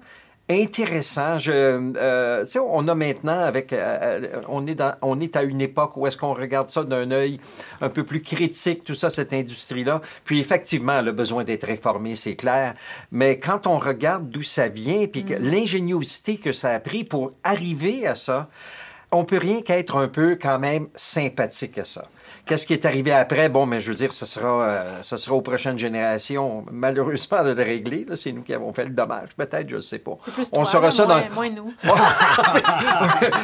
intéressant. 0.49 1.39
Je, 1.39 1.53
euh, 1.53 2.45
on 2.57 2.89
a 2.89 2.95
maintenant 2.95 3.41
avec, 3.41 3.73
euh, 3.73 3.79
euh, 3.79 4.41
on 4.49 4.67
est 4.67 4.75
dans, 4.75 4.95
on 5.03 5.21
est 5.21 5.37
à 5.37 5.43
une 5.43 5.61
époque 5.61 5.97
où 5.97 6.07
est-ce 6.07 6.17
qu'on 6.17 6.35
regarde 6.35 6.71
ça 6.71 6.85
d'un 6.85 7.11
œil 7.11 7.41
un 7.81 7.89
peu 7.89 8.05
plus 8.05 8.23
critique, 8.23 8.85
tout 8.85 8.95
ça, 8.95 9.11
cette 9.11 9.33
industrie-là. 9.33 10.01
Puis 10.25 10.41
effectivement, 10.41 11.03
le 11.03 11.13
besoin 11.13 11.45
d'être 11.45 11.67
réformé, 11.67 12.15
c'est 12.15 12.37
clair. 12.37 12.75
Mais 13.11 13.39
quand 13.39 13.67
on 13.67 13.79
regarde 13.79 14.31
d'où 14.31 14.43
ça 14.43 14.69
vient, 14.69 15.07
puis 15.07 15.25
mm. 15.25 15.37
l'ingéniosité 15.41 16.37
que 16.37 16.53
ça 16.53 16.71
a 16.71 16.81
pris 16.81 17.05
pour 17.05 17.33
arriver 17.43 18.07
à 18.07 18.15
ça, 18.15 18.49
on 19.11 19.25
peut 19.25 19.39
rien 19.39 19.63
qu'être 19.63 19.97
un 19.97 20.09
peu 20.09 20.37
quand 20.41 20.59
même 20.59 20.89
sympathique 20.95 21.79
à 21.79 21.85
ça. 21.85 22.07
Qu'est-ce 22.47 22.65
qui 22.65 22.73
est 22.75 22.85
arrivé 22.85 23.13
après? 23.13 23.49
Bon, 23.49 23.67
mais 23.67 23.81
je 23.81 23.91
veux 23.91 23.97
dire, 23.97 24.13
ce 24.13 24.25
sera, 24.25 24.63
euh, 24.63 25.03
ce 25.03 25.17
sera 25.17 25.35
aux 25.35 25.41
prochaines 25.41 25.79
générations, 25.79 26.65
malheureusement, 26.71 27.43
de 27.43 27.51
le 27.51 27.63
régler. 27.63 28.07
C'est 28.15 28.31
nous 28.31 28.43
qui 28.43 28.55
avons 28.55 28.73
fait 28.73 28.85
le 28.85 28.91
dommage. 28.91 29.31
Peut-être, 29.37 29.69
je 29.69 29.77
ne 29.77 29.81
sais 29.81 29.99
pas. 29.99 30.17
Plus 30.33 30.49
on 30.53 30.65
saura 30.65 30.93
ça 30.93 31.07
dans. 31.07 31.21
Moins 31.35 31.51
nous. 31.51 31.75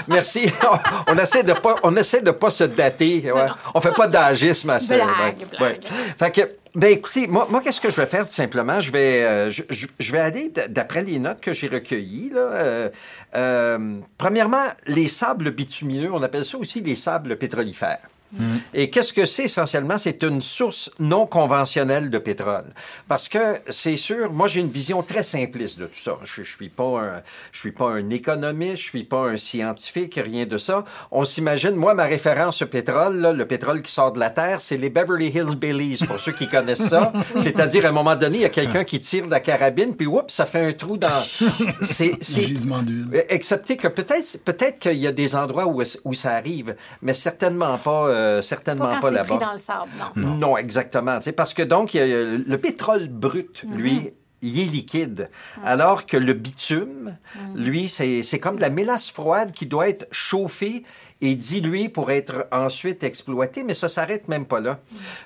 Merci. 0.09 0.53
On 1.09 1.15
essaie 1.15 1.43
de 1.43 1.53
pas, 1.53 1.77
on 1.83 1.97
essaie 1.97 2.23
de 2.23 2.31
pas 2.31 2.51
se 2.51 2.65
dater. 2.65 3.31
Ouais. 3.33 3.49
On 3.75 3.81
fait 3.81 3.93
pas 3.93 4.07
d'agisme 4.07 4.71
à 4.71 4.79
ça. 4.79 4.95
Blague, 4.95 5.37
blague. 5.59 5.83
Fait 6.19 6.31
que, 6.31 6.57
ben 6.75 6.91
écoutez, 6.91 7.27
moi, 7.27 7.47
moi 7.51 7.61
qu'est-ce 7.61 7.81
que 7.81 7.91
je 7.91 7.97
vais 7.97 8.07
faire 8.07 8.25
simplement? 8.25 8.81
Je 8.81 8.91
vais, 8.91 9.23
euh, 9.23 9.51
je, 9.51 9.63
je, 9.99 10.13
vais 10.13 10.21
aller 10.21 10.53
d'après 10.69 11.03
les 11.03 11.19
notes 11.19 11.41
que 11.41 11.53
j'ai 11.53 11.69
recueillies. 11.69 12.31
Là, 12.31 12.41
euh, 12.41 12.89
euh, 13.35 13.99
premièrement, 14.17 14.67
les 14.87 15.09
sables 15.09 15.51
bitumineux, 15.51 16.11
on 16.13 16.23
appelle 16.23 16.45
ça 16.45 16.57
aussi 16.57 16.81
les 16.81 16.97
sables 16.97 17.37
pétrolifères. 17.37 18.09
Mm. 18.33 18.57
Et 18.75 18.91
qu'est-ce 18.91 19.13
que 19.13 19.27
c'est 19.27 19.45
essentiellement? 19.45 19.99
C'est 19.99 20.23
une 20.23 20.41
source 20.41 20.91
non 20.99 21.27
conventionnelle 21.27 22.11
de 22.11 22.19
pétrole. 22.19 22.73
Parce 23.09 23.29
que 23.29 23.59
c'est 23.69 23.97
sûr, 23.97 24.33
moi 24.33 24.49
j'ai 24.49 24.61
une 24.61 24.71
vision 24.71 25.03
très 25.03 25.23
simpliste 25.23 25.79
de 25.79 25.87
tout 25.87 26.01
ça. 26.03 26.19
Je, 26.25 26.43
je 26.43 26.57
suis 26.57 26.69
pas 26.69 27.01
un, 27.01 27.23
je 27.53 27.59
suis 27.59 27.73
pas 27.73 27.91
un 27.91 28.11
économiste, 28.11 28.83
je 28.83 28.89
suis 28.89 29.05
pas 29.05 29.29
un 29.29 29.37
scientifique, 29.37 30.19
rien 30.23 30.47
de 30.47 30.59
ça. 30.59 30.85
On 31.11 31.25
s'imagine, 31.25 31.75
moi 31.75 31.95
ma 31.95 32.05
référence 32.05 32.63
au 32.63 32.67
pétrole, 32.67 33.19
là, 33.19 33.33
le 33.33 33.47
pétrole 33.47 33.83
qui 33.83 33.93
sort 33.93 34.13
de 34.13 34.21
la 34.21 34.31
terre, 34.31 34.61
c'est 34.61 34.77
les 34.77 34.91
Beverly 34.91 35.29
Hills 35.29 35.57
Baileys 35.57 35.99
pour 36.07 36.19
ceux 36.19 36.33
qui 36.33 36.49
connaissent 36.49 36.89
ça. 36.89 37.13
C'est-à-dire 37.37 37.85
à 37.85 37.89
un 37.89 37.93
moment 37.93 38.17
donné, 38.17 38.39
il 38.39 38.43
y 38.43 38.47
a 38.47 38.51
quelqu'un 38.51 38.85
qui 38.85 39.01
tire 39.01 39.27
de 39.27 39.31
la 39.31 39.41
carabine, 39.41 39.95
puis 39.95 40.07
oups, 40.07 40.33
ça 40.33 40.47
fait 40.47 40.65
un 40.65 40.73
trou 40.73 40.97
dans. 40.97 41.09
C'est, 41.83 42.23
gisement 42.23 42.83
d'huile. 42.83 43.25
Excepté 43.29 43.77
que 43.77 43.89
peut-être, 43.89 44.43
peut-être 44.45 44.79
qu'il 44.79 44.99
y 44.99 45.07
a 45.07 45.13
des 45.13 45.37
endroits 45.37 45.67
où, 45.67 45.83
où 46.05 46.15
ça 46.15 46.33
arrive, 46.33 46.77
mais 47.03 47.15
certainement 47.15 47.77
pas. 47.79 48.09
Euh, 48.09 48.22
euh, 48.23 48.43
certainement 48.43 48.91
pas, 48.91 49.01
pas 49.01 49.11
là-bas. 49.11 49.37
dans 49.37 49.53
le 49.53 49.59
sable, 49.59 49.91
non. 50.17 50.37
Non, 50.37 50.57
exactement. 50.57 51.19
Parce 51.37 51.55
que 51.55 51.63
donc, 51.63 51.93
le 51.95 52.57
pétrole 52.57 53.09
brut, 53.09 53.65
lui, 53.69 53.95
mhm. 53.95 54.11
Il 54.43 54.59
est 54.59 54.67
liquide. 54.67 55.31
Alors 55.65 56.05
que 56.05 56.17
le 56.17 56.33
bitume, 56.35 57.17
lui, 57.55 57.89
c'est 57.89 58.39
comme 58.41 58.57
de 58.57 58.61
la 58.61 58.71
mélasse 58.71 59.11
froide 59.11 59.53
qui 59.53 59.67
doit 59.67 59.89
être 59.89 60.07
chauffée 60.11 60.83
et 61.23 61.37
diluée 61.37 61.89
pour 61.89 62.11
être 62.11 62.49
ensuite 62.51 63.05
exploitée, 63.05 63.63
mais 63.63 63.75
ça 63.75 63.89
s'arrête 63.89 64.27
même 64.27 64.45
pas 64.45 64.61
là. 64.61 64.81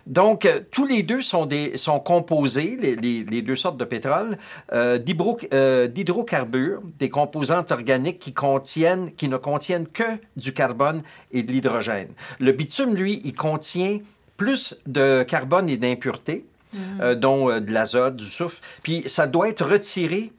Donc, 0.06 0.44
euh, 0.44 0.60
tous 0.70 0.84
les 0.84 1.02
deux 1.02 1.22
sont, 1.22 1.46
des, 1.46 1.78
sont 1.78 2.00
composés, 2.00 2.76
les, 2.78 2.96
les, 2.96 3.24
les 3.24 3.40
deux 3.40 3.56
sortes 3.56 3.78
de 3.78 3.84
pétrole, 3.86 4.36
euh, 4.74 4.98
euh 5.54 5.88
d'hydrocarbures, 5.88 6.82
des 6.98 7.08
composantes 7.08 7.72
organiques 7.72 8.18
qui, 8.18 8.34
contiennent, 8.34 9.10
qui 9.12 9.28
ne 9.28 9.38
contiennent 9.38 9.88
que 9.88 10.04
du 10.36 10.52
carbone 10.52 11.02
et 11.32 11.42
de 11.42 11.50
l'hydrogène. 11.50 12.08
Le 12.40 12.52
bitume, 12.52 12.94
lui, 12.94 13.22
il 13.24 13.34
contient 13.34 13.98
plus 14.36 14.76
de 14.86 15.24
carbone 15.26 15.70
et 15.70 15.78
d'impuretés, 15.78 16.44
mm. 16.78 17.00
euh, 17.00 17.14
dont 17.14 17.60
de 17.60 17.72
l'azote, 17.72 18.16
du 18.16 18.26
soufre, 18.26 18.58
puis 18.82 19.04
ça 19.06 19.26
doit 19.26 19.48
être 19.48 19.64
retiré 19.64 20.32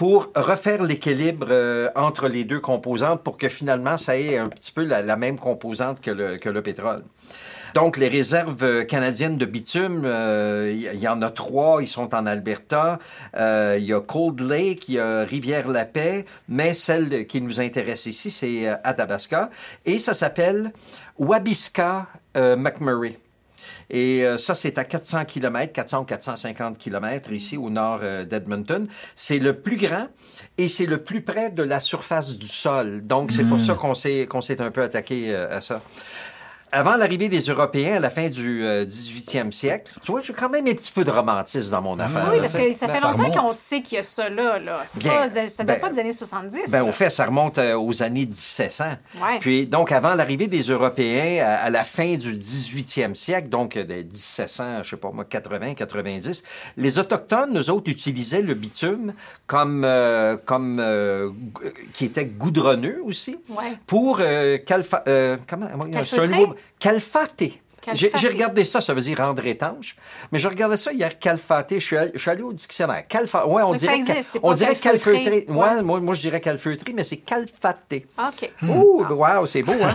pour 0.00 0.30
refaire 0.34 0.82
l'équilibre 0.82 1.48
euh, 1.50 1.90
entre 1.94 2.26
les 2.26 2.44
deux 2.44 2.58
composantes 2.58 3.22
pour 3.22 3.36
que 3.36 3.50
finalement 3.50 3.98
ça 3.98 4.16
ait 4.16 4.38
un 4.38 4.48
petit 4.48 4.72
peu 4.72 4.82
la, 4.82 5.14
même 5.16 5.38
composante 5.38 6.00
que 6.00 6.10
le, 6.10 6.62
pétrole. 6.62 7.02
Donc, 7.74 7.98
les 7.98 8.08
réserves 8.08 8.86
canadiennes 8.86 9.36
de 9.36 9.44
bitume, 9.44 10.00
il 10.04 10.06
euh, 10.06 10.94
y, 10.94 11.06
en 11.06 11.20
a 11.20 11.28
trois. 11.28 11.82
Ils 11.82 11.86
sont 11.86 12.14
en 12.14 12.24
Alberta. 12.24 12.98
Euh, 13.36 13.76
il 13.78 13.84
y 13.84 13.92
a 13.92 14.00
Cold 14.00 14.40
Lake, 14.40 14.88
il 14.88 14.94
y 14.94 14.98
a 14.98 15.22
Rivière-la-Paix, 15.24 16.24
mais 16.48 16.72
celle 16.72 17.26
qui 17.26 17.42
nous 17.42 17.60
intéresse 17.60 18.06
ici, 18.06 18.30
c'est 18.30 18.68
Athabasca. 18.68 19.50
Et 19.84 19.98
ça 19.98 20.14
s'appelle 20.14 20.72
Wabisca 21.18 22.06
McMurray. 22.34 23.18
Et 23.90 24.24
euh, 24.24 24.38
ça, 24.38 24.54
c'est 24.54 24.78
à 24.78 24.84
400 24.84 25.24
km, 25.24 25.72
400 25.72 26.00
ou 26.00 26.04
450 26.04 26.78
km 26.78 27.32
ici 27.32 27.56
au 27.56 27.70
nord 27.70 28.00
euh, 28.02 28.24
d'Edmonton. 28.24 28.86
C'est 29.16 29.38
le 29.38 29.60
plus 29.60 29.76
grand 29.76 30.06
et 30.58 30.68
c'est 30.68 30.86
le 30.86 31.02
plus 31.02 31.22
près 31.22 31.50
de 31.50 31.62
la 31.62 31.80
surface 31.80 32.36
du 32.36 32.46
sol. 32.46 33.02
Donc, 33.04 33.32
c'est 33.32 33.44
pour 33.44 33.56
hmm. 33.56 33.60
ça 33.66 33.74
qu'on 33.74 33.94
s'est, 33.94 34.26
qu'on 34.26 34.40
s'est 34.40 34.60
un 34.60 34.70
peu 34.70 34.82
attaqué 34.82 35.34
euh, 35.34 35.56
à 35.56 35.60
ça 35.60 35.82
avant 36.72 36.96
l'arrivée 36.96 37.28
des 37.28 37.40
Européens 37.40 37.96
à 37.96 38.00
la 38.00 38.10
fin 38.10 38.28
du 38.28 38.62
18e 38.62 39.46
euh, 39.46 39.50
siècle, 39.50 39.92
tu 40.02 40.12
vois, 40.12 40.20
j'ai 40.20 40.32
quand 40.32 40.48
même 40.48 40.66
un 40.66 40.74
petit 40.74 40.92
peu 40.92 41.04
de 41.04 41.10
romantisme 41.10 41.70
dans 41.70 41.82
mon 41.82 41.98
ah. 41.98 42.04
affaire. 42.04 42.28
Oui, 42.32 42.38
parce 42.40 42.52
que 42.52 42.72
ça 42.72 42.88
fait 42.88 43.00
longtemps 43.00 43.30
qu'on 43.30 43.52
sait 43.52 43.82
qu'il 43.82 43.96
y 43.96 43.98
a 43.98 44.02
ça 44.02 44.28
là. 44.28 44.58
là. 44.58 44.84
Pas, 45.02 45.30
ça 45.48 45.62
ne 45.62 45.66
date 45.66 45.80
pas 45.80 45.90
des 45.90 46.00
années 46.00 46.12
70. 46.12 46.70
Ben, 46.70 46.82
au 46.82 46.92
fait, 46.92 47.10
ça 47.10 47.26
remonte 47.26 47.58
euh, 47.58 47.76
aux 47.76 48.02
années 48.02 48.26
1700. 48.26 48.84
Ouais. 49.20 49.38
Puis, 49.40 49.66
donc, 49.66 49.92
avant 49.92 50.14
l'arrivée 50.14 50.46
des 50.46 50.62
Européens 50.62 51.44
à, 51.44 51.70
la 51.70 51.84
fin 51.84 52.14
du 52.14 52.34
18e 52.34 53.14
siècle, 53.14 53.48
donc 53.48 53.76
euh, 53.76 53.84
des 53.84 54.04
1700, 54.04 54.82
je 54.82 54.90
sais 54.90 54.96
pas 54.96 55.10
moi, 55.10 55.24
80, 55.24 55.74
90, 55.74 56.42
les 56.76 56.98
Autochtones, 56.98 57.58
eux 57.58 57.70
autres, 57.70 57.90
utilisaient 57.90 58.42
le 58.42 58.54
bitume 58.54 59.14
comme, 59.46 59.86
comme 60.44 60.82
qui 61.92 62.04
était 62.04 62.26
goudronneux 62.26 63.00
aussi, 63.04 63.38
ouais. 63.48 63.76
pour 63.86 64.20
calfa, 64.66 65.02
comment, 65.46 65.68
c'est 66.04 66.20
un 66.20 66.26
nouveau 66.26 66.54
Calfaté. 66.78 67.60
J'ai 67.94 68.28
regardé 68.28 68.64
ça, 68.64 68.80
ça 68.80 68.92
veut 68.94 69.00
dire 69.00 69.18
rendre 69.18 69.44
étanche. 69.46 69.96
Mais 70.32 70.38
je 70.38 70.48
regardais 70.48 70.76
ça 70.76 70.92
hier, 70.92 71.18
calfaté. 71.18 71.80
Je 71.80 71.84
suis, 71.84 71.96
allé, 71.96 72.10
je 72.14 72.18
suis 72.18 72.30
allé 72.30 72.42
au 72.42 72.52
dictionnaire. 72.52 73.06
Calfa, 73.08 73.46
ouais, 73.46 73.62
on 73.62 73.74
dirait, 73.74 73.96
existe, 73.96 74.38
on 74.42 74.52
dirait 74.52 74.76
calfeutré. 74.76 75.46
Ouais, 75.48 75.82
moi, 75.82 76.00
moi, 76.00 76.14
je 76.14 76.20
dirais 76.20 76.40
calfeutré, 76.40 76.92
mais 76.92 77.04
c'est 77.04 77.18
calfaté. 77.18 78.06
OK. 78.18 78.50
Ouh, 78.68 79.04
wow, 79.08 79.46
c'est 79.46 79.62
beau, 79.62 79.72
hein? 79.82 79.94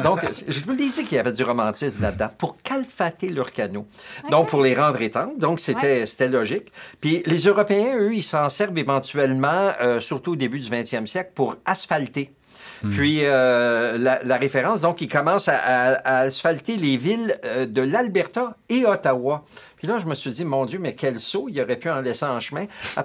Donc, 0.02 0.20
je 0.46 0.60
vous 0.60 0.70
le 0.70 0.76
disais 0.76 1.04
qu'il 1.04 1.16
y 1.16 1.20
avait 1.20 1.32
du 1.32 1.42
romantisme 1.42 2.00
là-dedans 2.00 2.28
pour 2.38 2.56
calfater 2.62 3.28
leur 3.28 3.52
canot. 3.52 3.86
Donc, 4.30 4.48
pour 4.48 4.62
les 4.62 4.74
rendre 4.74 5.00
étanches. 5.02 5.36
Donc, 5.36 5.60
c'était 5.60 6.28
logique. 6.28 6.72
Puis, 7.00 7.22
les 7.26 7.38
Européens, 7.38 7.96
eux, 7.98 8.14
ils 8.14 8.22
s'en 8.22 8.48
servent 8.48 8.78
éventuellement, 8.78 9.72
euh, 9.80 10.00
surtout 10.00 10.32
au 10.32 10.36
début 10.36 10.60
du 10.60 10.70
20e 10.70 11.06
siècle, 11.06 11.32
pour 11.34 11.56
asphalter. 11.64 12.30
Hmm. 12.84 12.90
Puis 12.90 13.20
euh, 13.22 13.98
la, 13.98 14.36
référence, 14.36 14.80
donc, 14.80 15.00
il 15.00 15.08
commence 15.08 15.48
à, 15.48 15.56
à 15.56 16.18
asphalter 16.20 16.76
les 16.76 16.96
villes 16.96 17.38
euh, 17.44 17.66
de 17.66 17.80
l'Alberta 17.80 18.56
et 18.68 18.84
Ottawa. 18.84 19.44
Puis 19.84 19.92
là, 19.92 19.98
je 19.98 20.06
me 20.06 20.14
suis 20.14 20.30
dit, 20.30 20.46
mon 20.46 20.64
Dieu, 20.64 20.78
mais 20.78 20.94
quel 20.94 21.20
saut, 21.20 21.46
il 21.50 21.60
aurait 21.60 21.76
pu 21.76 21.90
en 21.90 22.00
laisser 22.00 22.24
en 22.24 22.40
chemin? 22.40 22.64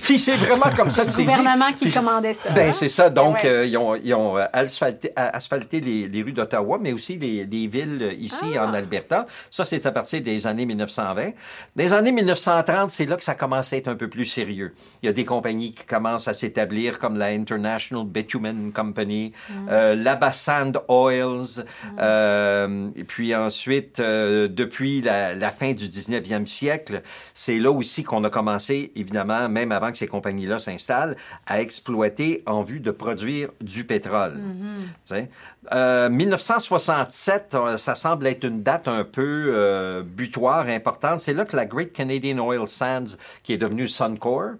puis 0.00 0.18
c'est 0.18 0.36
vraiment 0.36 0.74
comme 0.74 0.90
ça 0.90 1.04
que 1.04 1.10
c'est 1.10 1.20
Le 1.20 1.28
gouvernement 1.28 1.70
qui 1.74 1.92
commandait 1.92 2.32
ça. 2.32 2.48
Ben, 2.52 2.70
hein? 2.70 2.72
c'est 2.72 2.88
ça. 2.88 3.10
Donc, 3.10 3.44
euh, 3.44 3.66
ils 3.66 3.76
ont, 3.76 3.94
ils 3.94 4.14
ont 4.14 4.36
asphalté, 4.36 5.12
asphalté 5.14 5.80
les, 5.80 6.08
les, 6.08 6.22
rues 6.22 6.32
d'Ottawa, 6.32 6.78
mais 6.80 6.94
aussi 6.94 7.18
les, 7.18 7.44
les 7.44 7.66
villes 7.66 8.16
ici 8.18 8.56
ah. 8.56 8.64
en 8.64 8.72
Alberta. 8.72 9.26
Ça, 9.50 9.66
c'est 9.66 9.84
à 9.84 9.90
partir 9.90 10.22
des 10.22 10.46
années 10.46 10.64
1920. 10.64 11.32
Les 11.76 11.92
années 11.92 12.12
1930, 12.12 12.88
c'est 12.88 13.04
là 13.04 13.16
que 13.16 13.24
ça 13.24 13.34
commence 13.34 13.74
à 13.74 13.76
être 13.76 13.88
un 13.88 13.96
peu 13.96 14.08
plus 14.08 14.24
sérieux. 14.24 14.72
Il 15.02 15.06
y 15.06 15.08
a 15.10 15.12
des 15.12 15.26
compagnies 15.26 15.74
qui 15.74 15.84
commencent 15.84 16.26
à 16.26 16.32
s'établir, 16.32 16.98
comme 16.98 17.18
la 17.18 17.26
International 17.26 18.06
Bitumen 18.06 18.72
Company, 18.72 19.34
mm. 19.50 19.68
euh, 19.70 19.94
Labasand 19.94 20.72
Oils, 20.88 21.58
mm. 21.58 21.96
euh, 21.98 22.88
et 22.96 23.04
puis 23.04 23.34
ensuite, 23.34 24.00
euh, 24.00 24.48
depuis 24.70 25.02
la, 25.02 25.50
fin 25.50 25.72
du 25.72 25.84
19e 25.84 26.46
siècle, 26.46 27.02
c'est 27.34 27.58
là 27.58 27.72
aussi 27.72 28.04
qu'on 28.04 28.22
a 28.22 28.30
commencé, 28.30 28.92
évidemment, 28.94 29.48
même 29.48 29.72
avant 29.72 29.90
que 29.90 29.98
ces 29.98 30.06
compagnies-là 30.06 30.60
s'installent, 30.60 31.16
à 31.46 31.60
exploiter 31.60 32.44
en 32.46 32.62
vue 32.62 32.78
de 32.78 32.92
produire 32.92 33.48
du 33.60 33.84
pétrole. 33.84 34.38
1967, 35.72 37.52
mm-hmm. 37.52 37.56
euh, 37.56 37.78
ça 37.78 37.96
semble 37.96 38.28
être 38.28 38.44
une 38.44 38.62
date 38.62 38.86
un 38.86 39.02
peu 39.02 39.50
euh, 39.52 40.02
butoir, 40.04 40.68
importante. 40.68 41.18
C'est 41.18 41.34
là 41.34 41.44
que 41.44 41.56
la 41.56 41.66
Great 41.66 41.92
Canadian 41.92 42.38
Oil 42.38 42.68
Sands, 42.68 43.16
qui 43.42 43.52
est 43.52 43.58
devenue 43.58 43.88
Suncor, 43.88 44.52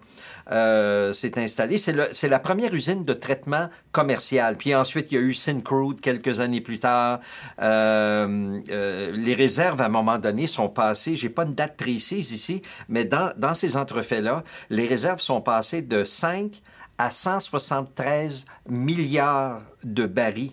euh, 0.50 1.12
s'est 1.12 1.38
installée. 1.38 1.78
C'est 1.78 2.28
la 2.28 2.38
première 2.38 2.74
usine 2.74 3.04
de 3.04 3.12
traitement 3.12 3.68
commercial. 3.92 4.56
Puis 4.56 4.74
ensuite, 4.74 5.12
il 5.12 5.14
y 5.14 5.18
a 5.18 5.20
eu 5.20 5.34
Syncrude 5.34 6.00
quelques 6.00 6.40
années 6.40 6.60
plus 6.60 6.78
tard. 6.78 7.20
Euh, 7.60 8.60
euh, 8.70 9.12
les 9.12 9.34
réserves, 9.34 9.80
à 9.80 9.86
un 9.86 9.90
moment 9.90 10.18
donné, 10.18 10.46
sont 10.46 10.68
passées, 10.68 11.16
j'ai 11.16 11.28
pas 11.28 11.44
une 11.44 11.54
date 11.54 11.76
précise 11.76 12.32
ici, 12.32 12.62
mais 12.88 13.04
dans, 13.04 13.32
dans 13.36 13.54
ces 13.54 13.76
entrefaits-là, 13.76 14.44
les 14.70 14.86
réserves 14.86 15.20
sont 15.20 15.40
passées 15.40 15.82
de 15.82 16.04
5 16.04 16.60
à 16.98 17.10
173 17.10 18.44
milliards 18.68 19.62
de 19.84 20.06
barils. 20.06 20.52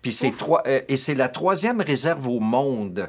Puis 0.00 0.12
c'est 0.12 0.36
trois, 0.36 0.62
et 0.66 0.96
c'est 0.96 1.14
la 1.14 1.28
troisième 1.28 1.80
réserve 1.80 2.26
au 2.26 2.40
monde. 2.40 3.08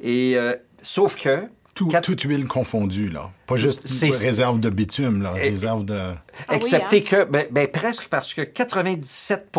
Et 0.00 0.36
sauf 0.80 1.16
que 1.16 1.48
tout, 1.74 1.88
Toute 2.02 2.22
huile 2.22 2.46
confondue, 2.46 3.08
là. 3.08 3.30
Pas 3.46 3.56
juste 3.56 3.82
réserve 4.00 4.60
de 4.60 4.70
bitume, 4.70 5.22
là, 5.22 5.32
réserve 5.32 5.84
de... 5.84 5.98
Ah 6.48 6.56
Excepté 6.56 6.98
hein? 6.98 7.04
que, 7.08 7.24
ben, 7.24 7.46
ben, 7.50 7.68
presque, 7.68 8.08
parce 8.08 8.32
que 8.32 8.40
97 8.42 9.50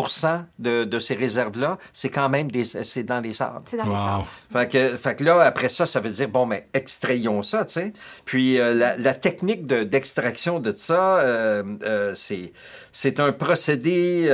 de, 0.58 0.84
de 0.84 0.98
ces 0.98 1.14
réserves-là, 1.14 1.78
c'est 1.92 2.08
quand 2.08 2.28
même 2.28 2.50
des, 2.50 2.64
c'est 2.64 3.04
dans 3.04 3.20
les 3.20 3.32
sables. 3.34 3.62
C'est 3.66 3.76
dans 3.76 3.84
les 3.84 3.94
sables. 3.94 4.24
Fait 4.52 4.70
que, 4.70 4.96
fait 4.96 5.16
que 5.16 5.24
là, 5.24 5.40
après 5.42 5.68
ça, 5.68 5.86
ça 5.86 6.00
veut 6.00 6.10
dire, 6.10 6.28
bon, 6.28 6.46
mais 6.46 6.68
ben, 6.72 6.80
extrayons 6.80 7.42
ça, 7.42 7.64
tu 7.64 7.74
sais. 7.74 7.92
Puis 8.24 8.58
euh, 8.58 8.74
la, 8.74 8.96
la, 8.96 9.14
technique 9.14 9.66
d'extraction 9.66 10.58
de, 10.58 10.72
ça, 10.72 11.18
euh, 11.18 11.62
euh, 11.84 12.12
c'est, 12.14 12.52
c'est 12.92 13.20
un 13.20 13.32
procédé 13.32 14.24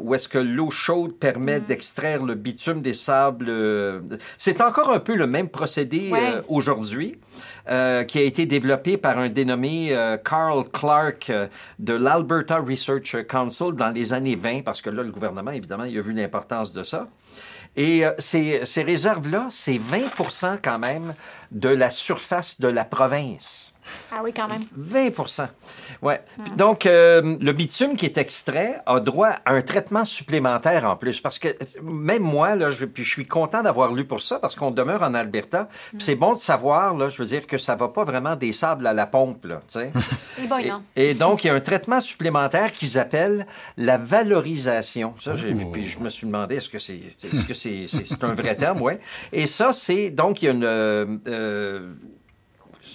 où 0.00 0.14
est-ce 0.14 0.28
que 0.28 0.38
l'eau 0.38 0.70
chaude 0.70 1.16
permet 1.18 1.60
mm. 1.60 1.64
d'extraire 1.64 2.22
le 2.24 2.34
bitume 2.34 2.82
des 2.82 2.94
sables. 2.94 3.50
c'est 4.38 4.60
encore 4.60 4.90
un 4.90 5.00
peu 5.00 5.14
le 5.14 5.26
même 5.26 5.48
procédé 5.48 6.12
aujourd'hui. 6.48 7.18
Euh, 7.68 8.04
qui 8.04 8.18
a 8.18 8.22
été 8.22 8.46
développé 8.46 8.96
par 8.96 9.18
un 9.18 9.28
dénommé 9.28 9.88
euh, 9.90 10.16
Carl 10.18 10.68
Clark 10.70 11.30
euh, 11.30 11.48
de 11.80 11.94
l'Alberta 11.94 12.58
Research 12.58 13.26
Council 13.26 13.72
dans 13.72 13.90
les 13.90 14.12
années 14.12 14.36
20, 14.36 14.62
parce 14.62 14.80
que 14.80 14.88
là, 14.88 15.02
le 15.02 15.10
gouvernement, 15.10 15.50
évidemment, 15.50 15.82
il 15.82 15.98
a 15.98 16.00
vu 16.00 16.12
l'importance 16.12 16.72
de 16.72 16.84
ça. 16.84 17.08
Et 17.74 18.04
ces, 18.20 18.64
ces 18.64 18.84
réserves-là, 18.84 19.48
c'est 19.50 19.78
20% 19.78 20.60
quand 20.62 20.78
même 20.78 21.12
de 21.50 21.68
la 21.68 21.90
surface 21.90 22.60
de 22.60 22.68
la 22.68 22.84
province. 22.84 23.74
Ah 24.12 24.20
oui, 24.22 24.32
quand 24.34 24.48
même. 24.48 24.62
20 24.76 25.10
Ouais. 26.02 26.20
Hmm. 26.38 26.56
Donc, 26.56 26.86
euh, 26.86 27.36
le 27.40 27.52
bitume 27.52 27.96
qui 27.96 28.06
est 28.06 28.18
extrait 28.18 28.80
a 28.86 29.00
droit 29.00 29.30
à 29.44 29.52
un 29.52 29.62
traitement 29.62 30.04
supplémentaire 30.04 30.84
en 30.84 30.96
plus. 30.96 31.20
Parce 31.20 31.38
que 31.38 31.48
même 31.82 32.22
moi, 32.22 32.54
là, 32.54 32.70
je, 32.70 32.84
puis 32.84 33.04
je 33.04 33.10
suis 33.10 33.26
content 33.26 33.62
d'avoir 33.62 33.92
lu 33.92 34.04
pour 34.04 34.22
ça 34.22 34.38
parce 34.38 34.54
qu'on 34.54 34.70
demeure 34.70 35.02
en 35.02 35.14
Alberta. 35.14 35.68
Hmm. 35.92 36.00
C'est 36.00 36.14
bon 36.14 36.32
de 36.32 36.38
savoir, 36.38 36.94
là, 36.94 37.08
je 37.08 37.18
veux 37.18 37.28
dire, 37.28 37.46
que 37.46 37.58
ça 37.58 37.74
va 37.74 37.88
pas 37.88 38.04
vraiment 38.04 38.36
des 38.36 38.52
sables 38.52 38.86
à 38.86 38.92
la 38.92 39.06
pompe, 39.06 39.44
là, 39.46 39.60
tu 39.66 39.80
sais. 39.80 39.92
et, 40.96 41.10
et, 41.10 41.14
donc, 41.14 41.44
il 41.44 41.48
y 41.48 41.50
a 41.50 41.54
un 41.54 41.60
traitement 41.60 42.00
supplémentaire 42.00 42.72
qu'ils 42.72 42.98
appellent 42.98 43.46
la 43.76 43.98
valorisation. 43.98 45.14
Ça, 45.18 45.32
puis 45.72 45.86
je 45.86 45.98
me 45.98 46.08
suis 46.08 46.26
demandé, 46.26 46.56
est-ce 46.56 46.68
que 46.68 46.78
c'est 46.78 46.96
est, 46.96 47.26
-ce 47.26 47.46
que 47.46 47.54
c'est 47.54 48.24
un 48.24 48.34
vrai 48.34 48.56
terme, 48.56 48.80
ouais. 48.86 49.00
Et 49.32 49.46
ça, 49.46 49.72
c'est, 49.72 50.10
donc, 50.10 50.42
il 50.42 50.46
y 50.46 50.48
a 50.48 50.52
une... 50.52 50.64
Euh, 50.64 51.94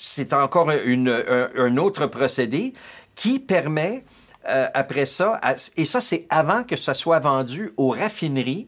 c'est 0.01 0.33
encore 0.33 0.71
une, 0.71 1.09
un, 1.09 1.77
autre 1.77 2.07
procédé 2.07 2.73
qui 3.15 3.39
permet, 3.39 4.03
euh, 4.47 4.67
après 4.73 5.05
ça, 5.05 5.39
et 5.77 5.85
ça 5.85 6.01
c'est 6.01 6.25
avant 6.29 6.63
que 6.63 6.75
ça 6.75 6.93
soit 6.93 7.19
vendu 7.19 7.71
aux 7.77 7.91
raffineries, 7.91 8.67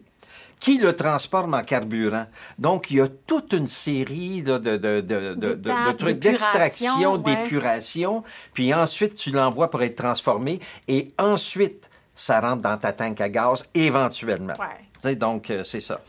qui 0.59 0.77
le 0.77 0.95
transforme 0.95 1.55
en 1.55 1.61
carburant. 1.61 2.25
Donc, 2.57 2.89
il 2.89 2.97
y 2.97 3.01
a 3.01 3.07
toute 3.27 3.51
une 3.51 3.67
série 3.67 4.43
de, 4.43 4.57
de, 4.57 4.77
de, 4.77 5.01
de 5.01 5.91
trucs 5.91 6.19
d'extraction, 6.19 7.17
d'épuration, 7.17 8.23
puis 8.53 8.73
ensuite, 8.73 9.15
tu 9.15 9.31
l'envoies 9.31 9.69
pour 9.69 9.83
être 9.83 9.97
transformé, 9.97 10.61
et 10.87 11.11
ensuite, 11.17 11.89
ça 12.15 12.39
rentre 12.39 12.61
dans 12.61 12.77
ta 12.77 12.93
tank 12.93 13.19
à 13.19 13.27
gaz 13.27 13.67
éventuellement. 13.73 14.53
Ouais. 14.57 15.15
Donc, 15.15 15.49
euh, 15.49 15.65
c'est 15.65 15.81
ça. 15.81 15.99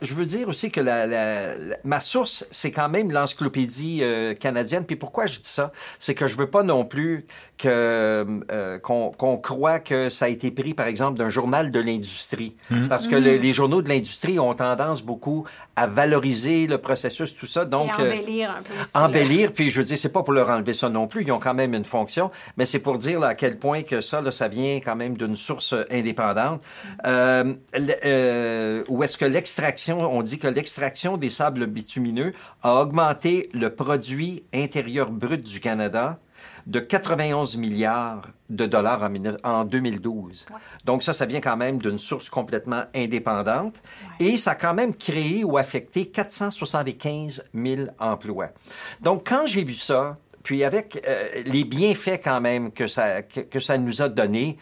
Je 0.00 0.14
veux 0.14 0.26
dire 0.26 0.48
aussi 0.48 0.70
que 0.70 0.80
la, 0.80 1.54
ma 1.84 2.00
source, 2.00 2.46
c'est 2.50 2.70
quand 2.70 2.88
même 2.88 3.10
l'encyclopédie 3.10 4.00
euh, 4.02 4.34
canadienne. 4.34 4.84
Puis 4.84 4.96
pourquoi 4.96 5.26
je 5.26 5.38
dis 5.38 5.48
ça? 5.48 5.72
C'est 5.98 6.14
que 6.14 6.26
je 6.26 6.36
veux 6.36 6.48
pas 6.48 6.62
non 6.62 6.84
plus 6.84 7.26
que 7.56 8.26
euh, 8.50 8.78
qu'on 8.78 9.36
croit 9.38 9.80
que 9.80 10.10
ça 10.10 10.26
a 10.26 10.28
été 10.28 10.50
pris, 10.50 10.74
par 10.74 10.86
exemple, 10.86 11.18
d'un 11.18 11.28
journal 11.28 11.70
de 11.70 11.80
l'industrie. 11.80 12.54
Mmh. 12.70 12.88
Parce 12.88 13.08
que 13.08 13.16
mmh. 13.16 13.40
les 13.40 13.52
journaux 13.52 13.82
de 13.82 13.88
l'industrie 13.88 14.38
ont 14.38 14.54
tendance 14.54 15.02
beaucoup 15.02 15.44
à 15.74 15.86
valoriser 15.86 16.66
le 16.66 16.78
processus, 16.78 17.36
tout 17.36 17.46
ça. 17.46 17.64
Donc, 17.64 17.90
Et 17.98 18.02
embellir 18.02 18.50
un 18.50 18.62
peu 18.62 18.80
aussi. 18.80 18.96
Embellir, 18.96 19.52
puis 19.52 19.70
je 19.70 19.80
veux 19.80 19.86
dire, 19.86 19.98
c'est 19.98 20.12
pas 20.12 20.22
pour 20.22 20.32
leur 20.32 20.50
enlever 20.50 20.74
ça 20.74 20.88
non 20.88 21.06
plus. 21.06 21.22
Ils 21.22 21.32
ont 21.32 21.38
quand 21.38 21.54
même 21.54 21.74
une 21.74 21.84
fonction, 21.84 22.30
mais 22.56 22.66
c'est 22.66 22.80
pour 22.80 22.98
dire 22.98 23.22
à 23.22 23.34
quel 23.34 23.58
point 23.58 23.82
que 23.82 24.00
ça, 24.00 24.20
là, 24.20 24.30
ça 24.30 24.48
vient 24.48 24.76
quand 24.76 24.96
même 24.96 25.16
d'une 25.16 25.36
source 25.36 25.74
indépendante. 25.90 26.62
Mmh. 27.04 27.08
Euh, 27.08 28.84
où 28.88 29.02
est-ce 29.02 29.16
que 29.16 29.24
l'extraction 29.24 29.87
on 29.94 30.22
dit 30.22 30.38
que 30.38 30.48
l'extraction 30.48 31.16
des 31.16 31.30
sables 31.30 31.66
bitumineux 31.66 32.32
a 32.62 32.80
augmenté 32.80 33.50
le 33.52 33.74
produit 33.74 34.44
intérieur 34.52 35.10
brut 35.10 35.42
du 35.42 35.60
Canada 35.60 36.18
de 36.66 36.80
91 36.80 37.56
milliards 37.56 38.22
de 38.50 38.66
dollars 38.66 39.08
en, 39.44 39.64
2012. 39.64 40.46
Donc 40.84 41.02
ça, 41.02 41.12
ça 41.12 41.26
vient 41.26 41.40
quand 41.40 41.56
même 41.56 41.78
d'une 41.78 41.98
source 41.98 42.28
complètement 42.28 42.84
indépendante 42.94 43.82
et 44.20 44.36
ça 44.36 44.52
a 44.52 44.54
quand 44.54 44.74
même 44.74 44.94
créé 44.94 45.44
ou 45.44 45.56
affecté 45.56 46.06
475 46.06 47.44
000 47.54 47.82
emplois. 47.98 48.48
Donc 49.00 49.28
quand 49.28 49.46
j'ai 49.46 49.64
vu 49.64 49.74
ça, 49.74 50.16
puis 50.42 50.64
avec 50.64 51.02
euh, 51.06 51.42
les 51.44 51.64
bienfaits 51.64 52.20
quand 52.22 52.40
même 52.40 52.70
que 52.72 52.86
ça, 52.86 53.22
que 53.22 53.60
ça 53.60 53.76
nous 53.76 54.00
a 54.02 54.08
donné, 54.08 54.56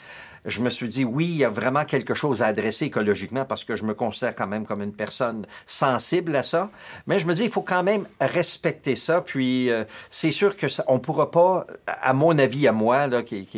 je 0.47 0.61
me 0.61 0.71
suis 0.71 0.89
dit, 0.89 1.05
oui, 1.05 1.27
il 1.27 1.37
y 1.37 1.45
a 1.45 1.51
vraiment 1.51 1.85
quelque 1.85 2.15
chose 2.15 2.41
à 2.41 2.47
adresser 2.47 2.87
écologiquement 2.87 3.45
parce 3.45 3.65
que 3.65 3.75
je 3.75 3.85
me 3.85 3.95
considère 3.95 4.35
quand 4.35 4.47
même 4.47 4.65
comme 4.65 4.81
une 4.81 4.93
personne 4.93 5.45
sensible 5.67 6.37
à 6.37 6.45
ça. 6.45 6.71
Mais 7.09 7.19
je 7.19 7.27
me 7.27 7.35
dis, 7.35 7.43
il 7.43 7.51
faut 7.51 7.63
quand 7.63 7.83
même 7.83 8.07
respecter 8.21 8.95
ça. 8.95 9.21
Puis, 9.21 9.71
euh, 9.71 9.85
c'est 10.11 10.31
sûr 10.31 10.57
que 10.57 10.69
ça, 10.69 10.85
on 10.87 11.01
pourra 11.01 11.33
pas, 11.33 11.67
à 11.87 12.13
mon 12.13 12.39
avis, 12.39 12.69
à 12.69 12.73
moi, 12.73 13.09
qui, 13.23 13.49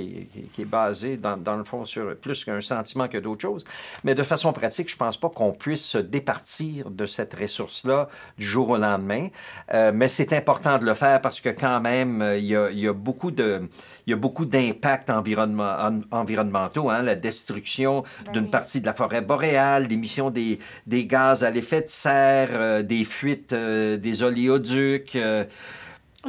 est 0.59 0.65
basé 0.65 1.19
dans, 1.19 1.57
le 1.57 1.65
fond 1.65 1.85
sur 1.85 2.17
plus 2.17 2.45
qu'un 2.45 2.61
sentiment 2.63 3.07
que 3.07 3.19
d'autres 3.19 3.43
choses, 3.43 3.65
mais 4.03 4.15
de 4.15 4.23
façon 4.23 4.53
pratique, 4.53 4.91
je 4.91 4.97
pense 4.97 5.19
pas 5.19 5.29
qu'on 5.29 5.53
puisse 5.53 5.85
se 5.85 5.99
départir 5.99 6.91
de 6.91 7.05
cette 7.05 7.35
ressource-là 7.35 8.09
du 8.39 8.47
jour 8.47 8.71
au 8.71 8.77
lendemain. 8.79 9.29
Euh, 9.75 9.93
mais 9.95 10.09
c'est 10.09 10.33
important 10.33 10.79
de 10.79 10.87
le 10.87 10.95
faire 10.95 11.21
parce 11.21 11.41
que 11.41 11.51
quand 11.51 11.81
même, 11.81 12.25
il 12.37 12.47
y 12.47 12.57
a, 12.57 12.71
il 12.71 12.79
y 12.79 12.89
a 12.89 12.93
beaucoup 12.93 13.31
de, 13.31 13.69
il 14.07 14.19
d'impacts 14.47 15.11
environnement, 15.11 15.91
environnementaux 16.11 16.78
Hein, 16.87 17.03
la 17.03 17.17
destruction 17.17 18.05
ben 18.27 18.33
d'une 18.33 18.51
partie 18.51 18.81
de 18.81 18.87
la 18.87 18.95
forêt 18.95 19.21
boréale, 19.21 19.87
l'émission 19.89 20.31
des, 20.31 20.59
des 20.87 21.05
gaz 21.07 21.43
à 21.43 21.51
l'effet 21.51 21.83
de 21.83 21.91
serre, 21.91 22.51
euh, 22.53 22.83
des 22.83 23.05
fuites 23.05 23.53
euh, 23.53 23.97
des 23.97 24.23
oléoducs. 24.23 25.17
Euh, 25.17 25.45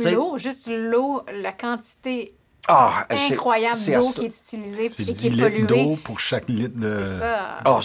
l'eau, 0.04 0.38
juste 0.38 0.70
l'eau, 0.72 1.24
la 1.41 1.52
quantité 1.52 2.34
ah, 2.68 3.07
incroyable 3.10 3.80
d'eau 3.93 4.12
qui 4.12 4.26
est 4.26 4.39
utilisée 4.39 4.86
et 4.86 4.89
qui 4.89 5.28
est 5.28 5.41
polluée. 5.41 5.64
d'eau 5.64 5.97
pour 6.03 6.20
chaque 6.20 6.47
litre 6.49 6.78
de... 6.78 7.03
C'est 7.03 7.20
ça. 7.20 7.60
Oh, 7.66 7.80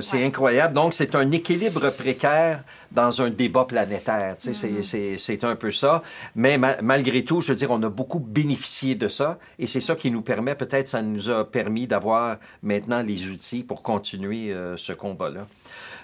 c'est 0.00 0.24
incroyable. 0.24 0.74
Donc, 0.74 0.94
c'est 0.94 1.14
un 1.14 1.30
équilibre 1.32 1.90
précaire 1.90 2.64
dans 2.90 3.20
un 3.20 3.28
débat 3.28 3.64
planétaire. 3.64 4.36
Tu 4.38 4.54
sais, 4.54 4.68
mm-hmm. 4.68 5.18
C'est 5.18 5.44
un 5.44 5.56
peu 5.56 5.70
ça. 5.70 6.02
Mais 6.34 6.56
malgré 6.56 7.24
tout, 7.24 7.40
je 7.40 7.48
veux 7.48 7.54
dire, 7.54 7.70
on 7.70 7.82
a 7.82 7.90
beaucoup 7.90 8.20
bénéficié 8.20 8.94
de 8.94 9.08
ça. 9.08 9.38
Et 9.58 9.66
c'est 9.66 9.82
ça 9.82 9.96
qui 9.96 10.10
nous 10.10 10.22
permet, 10.22 10.54
peut-être, 10.54 10.88
ça 10.88 11.02
nous 11.02 11.28
a 11.28 11.44
permis 11.44 11.86
d'avoir 11.86 12.38
maintenant 12.62 13.02
les 13.02 13.28
outils 13.28 13.62
pour 13.62 13.82
continuer 13.82 14.54
ce 14.76 14.92
combat-là. 14.92 15.46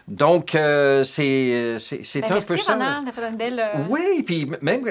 Donc, 0.07 0.55
euh, 0.55 1.03
c'est 1.03 1.81
ben, 2.21 2.33
un 2.33 2.41
peu 2.43 2.59
ça. 2.59 2.73
Ronald, 2.75 3.09
fait 3.11 3.27
une 3.31 3.37
belle. 3.37 3.59
Euh, 3.59 3.85
oui, 3.89 4.23
puis 4.23 4.51
même 4.61 4.83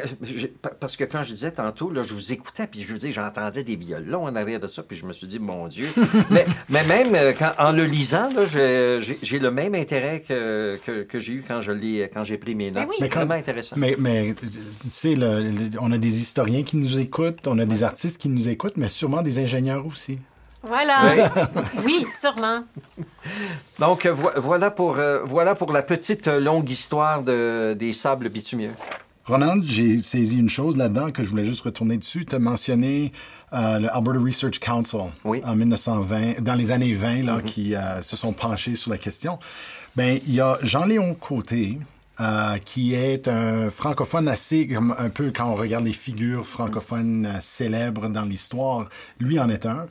parce 0.79 0.97
que 0.97 1.03
quand 1.03 1.21
je 1.21 1.33
disais 1.33 1.51
tantôt, 1.51 1.91
là, 1.91 2.01
je 2.01 2.15
vous 2.15 2.33
écoutais, 2.33 2.65
puis 2.65 2.81
je 2.81 2.91
vous 2.91 2.97
dis, 2.97 3.11
j'entendais 3.11 3.63
des 3.63 3.75
violons 3.75 4.23
en 4.23 4.35
arrière 4.35 4.59
de 4.59 4.65
ça, 4.65 4.81
puis 4.81 4.97
je 4.97 5.05
me 5.05 5.13
suis 5.13 5.27
dit, 5.27 5.37
mon 5.37 5.67
Dieu. 5.67 5.87
mais, 6.31 6.47
mais 6.69 6.83
même 6.85 7.13
euh, 7.13 7.33
quand, 7.37 7.51
en 7.59 7.73
le 7.73 7.83
lisant, 7.83 8.29
j'ai 8.41 9.39
le 9.39 9.51
même 9.51 9.75
intérêt 9.75 10.21
que, 10.21 10.79
que, 10.83 11.03
que 11.03 11.19
j'ai 11.19 11.33
eu 11.33 11.45
quand 11.47 11.61
je 11.61 11.73
quand 12.07 12.23
j'ai 12.23 12.37
pris 12.37 12.55
mes 12.55 12.71
ben 12.71 12.85
notes. 12.85 12.95
C'est 12.97 13.13
vraiment 13.13 13.35
intéressant. 13.35 13.75
Mais, 13.77 13.95
mais 13.99 14.33
tu 14.33 14.47
sais, 14.89 15.15
on 15.79 15.91
a 15.91 15.97
des 15.99 16.21
historiens 16.21 16.63
qui 16.63 16.77
nous 16.77 16.99
écoutent, 16.99 17.45
on 17.45 17.59
a 17.59 17.65
des 17.65 17.83
artistes 17.83 18.19
qui 18.19 18.29
nous 18.29 18.49
écoutent, 18.49 18.77
mais 18.77 18.89
sûrement 18.89 19.21
des 19.21 19.37
ingénieurs 19.37 19.85
aussi. 19.85 20.17
Voilà. 20.63 21.29
Oui, 21.85 22.05
sûrement. 22.09 22.63
Donc, 23.79 24.07
voilà, 24.07 24.71
pour, 24.71 24.97
euh, 24.97 25.21
voilà 25.25 25.55
pour 25.55 25.73
la 25.73 25.81
petite 25.81 26.27
euh, 26.27 26.39
longue 26.39 26.69
histoire 26.69 27.21
de, 27.21 27.75
des 27.77 27.91
sables 27.91 28.29
bitumineux. 28.29 28.73
Ronald, 29.25 29.63
j'ai 29.65 29.99
saisi 29.99 30.39
une 30.39 30.49
chose 30.49 30.77
là-dedans 30.77 31.09
que 31.09 31.23
je 31.23 31.29
voulais 31.29 31.45
juste 31.45 31.61
retourner 31.61 31.97
dessus. 31.97 32.25
Tu 32.25 32.35
as 32.35 32.39
mentionné 32.39 33.11
euh, 33.53 33.79
le 33.79 33.93
Alberta 33.93 34.19
Research 34.19 34.59
Council 34.59 35.11
en 35.25 35.55
1920, 35.55 36.41
dans 36.41 36.55
les 36.55 36.71
années 36.71 36.93
20, 36.93 37.23
là, 37.23 37.37
mm-hmm. 37.37 37.43
qui 37.43 37.75
se 38.01 38.15
sont 38.15 38.33
penchés 38.33 38.75
sur 38.75 38.91
la 38.91 38.97
question. 38.97 39.39
Ben, 39.95 40.19
il 40.25 40.33
y 40.33 40.41
a 40.41 40.57
Jean-Léon 40.61 41.13
Côté, 41.15 41.79
qui 42.65 42.95
est 42.95 43.29
un 43.29 43.69
francophone 43.69 44.27
assez, 44.27 44.67
comme 44.67 44.93
un 44.97 45.09
peu 45.09 45.31
quand 45.33 45.49
on 45.49 45.55
regarde 45.55 45.85
les 45.85 45.93
figures 45.93 46.45
francophones 46.45 47.29
célèbres 47.39 48.09
dans 48.09 48.25
l'histoire, 48.25 48.89
lui 49.19 49.39
en 49.39 49.49
est 49.49 49.65
un. 49.65 49.87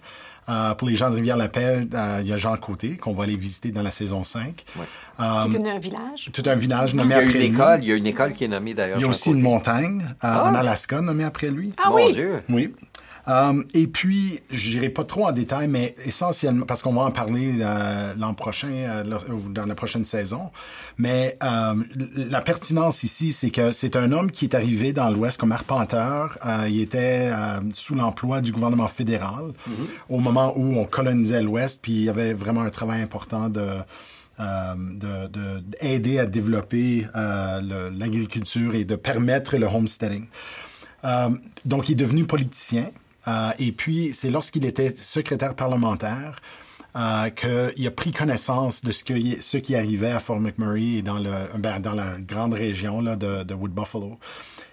Euh, 0.48 0.74
pour 0.74 0.88
les 0.88 0.96
gens 0.96 1.08
de 1.08 1.14
Rivière-la-Paix, 1.14 1.86
euh, 1.94 2.18
il 2.20 2.26
y 2.26 2.32
a 2.32 2.36
Jean 2.36 2.56
Côté, 2.56 2.96
qu'on 2.96 3.12
va 3.12 3.24
aller 3.24 3.36
visiter 3.36 3.70
dans 3.70 3.82
la 3.82 3.92
saison 3.92 4.24
5. 4.24 4.64
Ouais. 4.76 4.84
Euh, 5.20 5.44
tout 5.48 5.62
un 5.64 5.78
village. 5.78 6.30
Tout 6.32 6.42
un 6.46 6.56
village 6.56 6.94
nommé 6.94 7.14
après 7.14 7.38
lui. 7.38 7.46
il 7.82 7.84
y 7.84 7.92
a 7.92 7.94
une 7.94 8.06
école 8.06 8.34
qui 8.34 8.44
est 8.44 8.48
nommée 8.48 8.74
d'ailleurs. 8.74 8.98
Il 8.98 9.02
y 9.02 9.04
a 9.04 9.08
aussi 9.08 9.30
une 9.30 9.40
montagne 9.40 10.02
en 10.20 10.28
ah! 10.28 10.52
Alaska 10.56 11.00
nommée 11.00 11.24
après 11.24 11.50
lui. 11.50 11.72
Ah 11.78 11.90
Mon 11.90 12.10
Dieu. 12.10 12.40
Oui. 12.48 12.74
Um, 13.26 13.64
et 13.72 13.86
puis, 13.86 14.40
je 14.50 14.70
n'irai 14.70 14.88
pas 14.88 15.04
trop 15.04 15.28
en 15.28 15.32
détail, 15.32 15.68
mais 15.68 15.94
essentiellement, 16.04 16.66
parce 16.66 16.82
qu'on 16.82 16.92
va 16.92 17.02
en 17.02 17.12
parler 17.12 17.52
euh, 17.60 18.14
l'an 18.18 18.34
prochain, 18.34 18.68
euh, 18.68 19.04
dans 19.50 19.64
la 19.64 19.74
prochaine 19.76 20.04
saison, 20.04 20.50
mais 20.98 21.38
euh, 21.44 21.74
la 22.16 22.40
pertinence 22.40 23.04
ici, 23.04 23.32
c'est 23.32 23.50
que 23.50 23.70
c'est 23.70 23.94
un 23.94 24.10
homme 24.10 24.32
qui 24.32 24.46
est 24.46 24.54
arrivé 24.56 24.92
dans 24.92 25.08
l'Ouest 25.10 25.38
comme 25.38 25.52
arpenteur. 25.52 26.36
Euh, 26.44 26.66
il 26.68 26.80
était 26.80 27.30
sous 27.74 27.94
l'emploi 27.94 28.40
du 28.40 28.50
gouvernement 28.50 28.88
fédéral 28.88 29.52
mm-hmm. 29.68 29.86
au 30.08 30.18
moment 30.18 30.52
où 30.56 30.78
on 30.78 30.84
colonisait 30.84 31.42
l'Ouest, 31.42 31.80
puis 31.80 31.92
il 31.92 32.04
y 32.04 32.08
avait 32.08 32.32
vraiment 32.32 32.62
un 32.62 32.70
travail 32.70 33.02
important 33.02 33.48
de... 33.48 33.68
d'aider 35.80 36.18
à 36.18 36.26
développer 36.26 37.06
l'agriculture 37.14 38.74
et 38.74 38.84
de 38.84 38.96
permettre 38.96 39.56
le 39.56 39.66
homesteading. 39.66 40.26
donc, 41.64 41.88
il 41.88 41.92
est 41.92 41.96
devenu 41.96 42.24
politicien. 42.24 42.86
Euh, 43.28 43.50
et 43.58 43.72
puis, 43.72 44.10
c'est 44.14 44.30
lorsqu'il 44.30 44.64
était 44.64 44.94
secrétaire 44.96 45.54
parlementaire 45.54 46.40
euh, 46.94 47.30
qu'il 47.30 47.86
a 47.86 47.90
pris 47.90 48.10
connaissance 48.10 48.82
de 48.82 48.92
ce, 48.92 49.02
qui 49.02 49.74
arrivait 49.74 50.10
à 50.10 50.20
Fort 50.20 50.40
McMurray 50.40 50.98
et 50.98 51.02
dans, 51.02 51.18
ben, 51.58 51.80
la 51.94 52.18
grande 52.18 52.52
région 52.52 53.02
de, 53.02 53.54
Wood 53.54 53.72
Buffalo. 53.72 54.18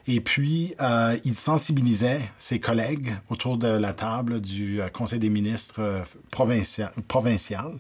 Et 0.06 0.20
puis, 0.20 0.76
euh, 0.82 1.18
il 1.24 1.34
sensibilisait 1.34 2.20
ses 2.38 2.60
collègues 2.60 3.14
autour 3.30 3.58
de 3.58 3.70
la 3.70 3.94
table 3.94 4.42
du 4.42 4.82
euh, 4.82 4.90
Conseil 4.90 5.20
des 5.20 5.30
ministres 5.30 6.04
provincial, 6.30 7.72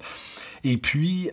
et 0.65 0.77
puis, 0.77 1.29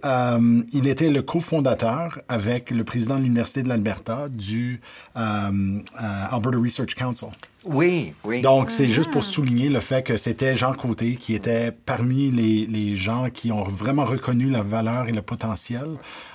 il 0.72 0.86
était 0.86 1.10
le 1.10 1.20
cofondateur 1.20 2.20
avec 2.28 2.70
le 2.70 2.84
président 2.84 3.18
de 3.18 3.24
l'Université 3.24 3.64
de 3.64 3.68
l'Alberta 3.68 4.28
du 4.28 4.80
Alberta 5.16 6.58
Research 6.58 6.94
Council. 6.94 7.30
Oui, 7.66 8.14
oui. 8.24 8.42
Donc, 8.42 8.70
c'est 8.70 8.88
juste 8.88 9.10
pour 9.10 9.22
ah. 9.22 9.26
souligner 9.26 9.68
le 9.68 9.80
fait 9.80 10.02
que 10.02 10.16
c'était 10.16 10.54
Jean 10.54 10.72
Côté 10.72 11.16
qui 11.16 11.34
était 11.34 11.72
parmi 11.72 12.30
les, 12.30 12.66
les, 12.66 12.94
gens 12.94 13.28
qui 13.30 13.50
ont 13.50 13.64
vraiment 13.64 14.04
reconnu 14.04 14.48
la 14.48 14.62
valeur 14.62 15.08
et 15.08 15.12
le 15.12 15.22
potentiel, 15.22 15.86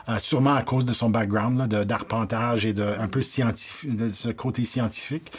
euh, 0.10 0.20
sûrement 0.20 0.54
à 0.54 0.64
cause 0.64 0.86
de 0.86 0.94
son 0.94 1.10
background 1.10 1.68
d'arpentage 1.68 2.66
et 2.66 2.74
de 2.74 2.84
un 3.00 3.08
peu 3.08 3.22
scientifique, 3.22 3.96
de 3.96 4.10
ce 4.10 4.30
côté 4.30 4.64
scientifique. 4.64 5.32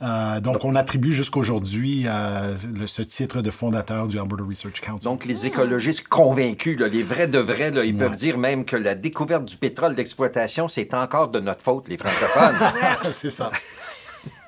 Euh, 0.00 0.40
donc, 0.40 0.64
on 0.64 0.76
attribue 0.76 1.12
jusqu'aujourd'hui 1.12 2.04
euh, 2.06 2.56
ce 2.86 3.02
titre 3.02 3.42
de 3.42 3.50
fondateur 3.50 4.06
du 4.06 4.18
Alberta 4.18 4.44
Research 4.44 4.80
Council. 4.80 5.04
Donc, 5.04 5.24
les 5.24 5.46
écologistes 5.46 6.06
convaincus, 6.06 6.78
les 6.78 7.02
vrais 7.02 7.26
de 7.26 7.38
vrais, 7.38 7.72
ils 7.84 7.96
peuvent 7.96 8.14
dire 8.14 8.38
même 8.38 8.64
que 8.64 8.76
la 8.76 8.94
découverte 8.94 9.44
du 9.44 9.56
pétrole 9.56 9.94
d'exploitation, 9.94 10.68
c'est 10.68 10.94
encore 10.94 11.28
de 11.28 11.40
notre 11.40 11.62
faute, 11.62 11.88
les 11.88 11.96
francophones. 11.96 12.58
c'est 13.12 13.30
ça. 13.30 13.50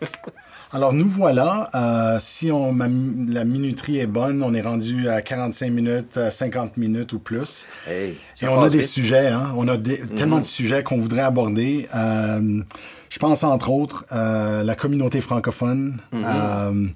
Alors, 0.72 0.92
nous 0.92 1.08
voilà. 1.08 1.68
Euh, 1.74 2.18
si 2.20 2.52
on, 2.52 2.76
la 2.76 3.44
minuterie 3.44 3.98
est 3.98 4.06
bonne, 4.06 4.42
on 4.42 4.54
est 4.54 4.60
rendu 4.60 5.08
à 5.08 5.20
45 5.20 5.70
minutes, 5.70 6.30
50 6.30 6.76
minutes 6.76 7.12
ou 7.12 7.18
plus. 7.18 7.66
Et 7.90 8.48
on 8.48 8.62
a 8.62 8.70
des 8.70 8.82
sujets, 8.82 9.28
hein? 9.28 9.52
On 9.56 9.66
a 9.66 9.76
mm-hmm. 9.76 10.14
tellement 10.14 10.38
de 10.38 10.44
sujets 10.44 10.84
qu'on 10.84 10.98
voudrait 10.98 11.22
aborder. 11.22 11.88
Euh, 11.94 12.62
je 13.08 13.18
pense 13.18 13.42
entre 13.42 13.70
autres 13.70 14.06
euh, 14.12 14.62
la 14.62 14.76
communauté 14.76 15.20
francophone. 15.20 15.98
Mm-hmm. 16.14 16.92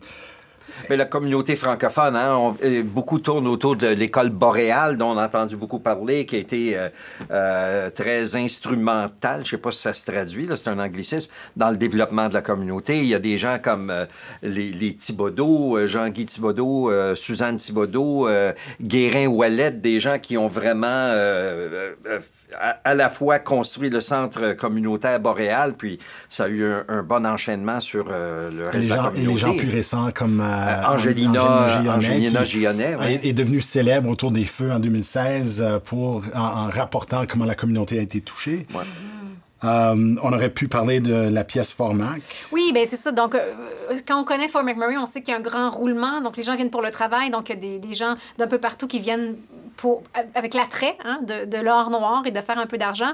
Mais 0.88 0.96
la 0.96 1.04
communauté 1.06 1.56
francophone, 1.56 2.16
hein, 2.16 2.54
beaucoup 2.84 3.18
tourne 3.18 3.46
autour 3.46 3.76
de 3.76 3.86
l'école 3.88 4.30
boréale, 4.30 4.96
dont 4.96 5.12
on 5.12 5.18
a 5.18 5.26
entendu 5.26 5.56
beaucoup 5.56 5.78
parler, 5.78 6.26
qui 6.26 6.36
a 6.36 6.38
été 6.38 6.76
euh, 6.76 6.88
euh, 7.30 7.90
très 7.90 8.36
instrumentale, 8.36 9.38
je 9.38 9.40
ne 9.40 9.50
sais 9.50 9.58
pas 9.58 9.72
si 9.72 9.80
ça 9.80 9.94
se 9.94 10.04
traduit, 10.04 10.48
c'est 10.56 10.68
un 10.68 10.78
anglicisme, 10.78 11.30
dans 11.56 11.70
le 11.70 11.76
développement 11.76 12.28
de 12.28 12.34
la 12.34 12.42
communauté. 12.42 12.98
Il 12.98 13.06
y 13.06 13.14
a 13.14 13.18
des 13.18 13.38
gens 13.38 13.58
comme 13.62 13.90
euh, 13.90 14.06
les, 14.42 14.70
les 14.70 14.94
Thibodeau, 14.94 15.86
Jean-Guy 15.86 16.26
Thibodeau, 16.26 17.14
Suzanne 17.14 17.56
Thibodeau, 17.56 18.28
Guérin 18.80 19.26
Ouellet, 19.26 19.72
des 19.72 19.98
gens 19.98 20.18
qui 20.18 20.36
ont 20.36 20.48
vraiment 20.48 21.12
à, 22.84 22.94
la 22.94 23.10
fois 23.10 23.38
construit 23.38 23.90
le 23.90 24.00
centre 24.00 24.52
communautaire 24.52 25.20
boréal, 25.20 25.74
puis 25.76 25.98
ça 26.28 26.44
a 26.44 26.48
eu 26.48 26.64
un, 26.64 27.02
bon 27.02 27.26
enchaînement 27.26 27.80
sur 27.80 28.08
le 28.08 28.68
reste 28.68 28.84
de 28.84 28.88
la 28.88 28.96
communauté. 28.96 29.20
Et 29.20 29.26
les 29.26 29.36
gens 29.36 29.56
plus 29.56 29.70
récents 29.70 30.10
comme 30.14 30.40
euh, 30.40 30.82
Angelina, 30.86 31.94
Angelina 31.96 32.44
Gionnet, 32.44 32.96
est 33.22 33.32
devenue 33.32 33.60
célèbre 33.60 34.08
autour 34.08 34.30
des 34.30 34.44
feux 34.44 34.72
en 34.72 34.78
2016 34.78 35.62
euh, 35.62 35.78
pour, 35.78 36.22
en, 36.34 36.68
rapportant 36.68 37.24
comment 37.26 37.44
la 37.44 37.54
communauté 37.54 37.98
a 37.98 38.02
été 38.02 38.20
touchée. 38.20 38.66
Euh, 39.62 40.14
on 40.22 40.32
aurait 40.32 40.50
pu 40.50 40.68
parler 40.68 41.00
de 41.00 41.14
la 41.14 41.42
pièce 41.42 41.72
Formac. 41.72 42.20
Oui, 42.52 42.70
ben 42.74 42.86
c'est 42.86 42.96
ça. 42.96 43.12
Donc, 43.12 43.34
quand 44.06 44.20
on 44.20 44.24
connaît 44.24 44.48
Fort 44.48 44.62
McMurray, 44.62 44.98
on 44.98 45.06
sait 45.06 45.22
qu'il 45.22 45.32
y 45.32 45.34
a 45.34 45.38
un 45.38 45.42
grand 45.42 45.70
roulement. 45.70 46.20
Donc, 46.20 46.36
les 46.36 46.42
gens 46.42 46.54
viennent 46.54 46.70
pour 46.70 46.82
le 46.82 46.90
travail. 46.90 47.30
Donc, 47.30 47.48
il 47.48 47.64
y 47.64 47.76
a 47.76 47.78
des 47.78 47.92
gens 47.94 48.14
d'un 48.36 48.46
peu 48.46 48.58
partout 48.58 48.86
qui 48.86 48.98
viennent 48.98 49.36
avec 50.34 50.54
l'attrait 50.54 50.96
hein, 51.04 51.20
de, 51.22 51.58
l'or 51.58 51.90
noir 51.90 52.22
et 52.24 52.30
de 52.30 52.40
faire 52.40 52.58
un 52.58 52.66
peu 52.66 52.78
d'argent. 52.78 53.12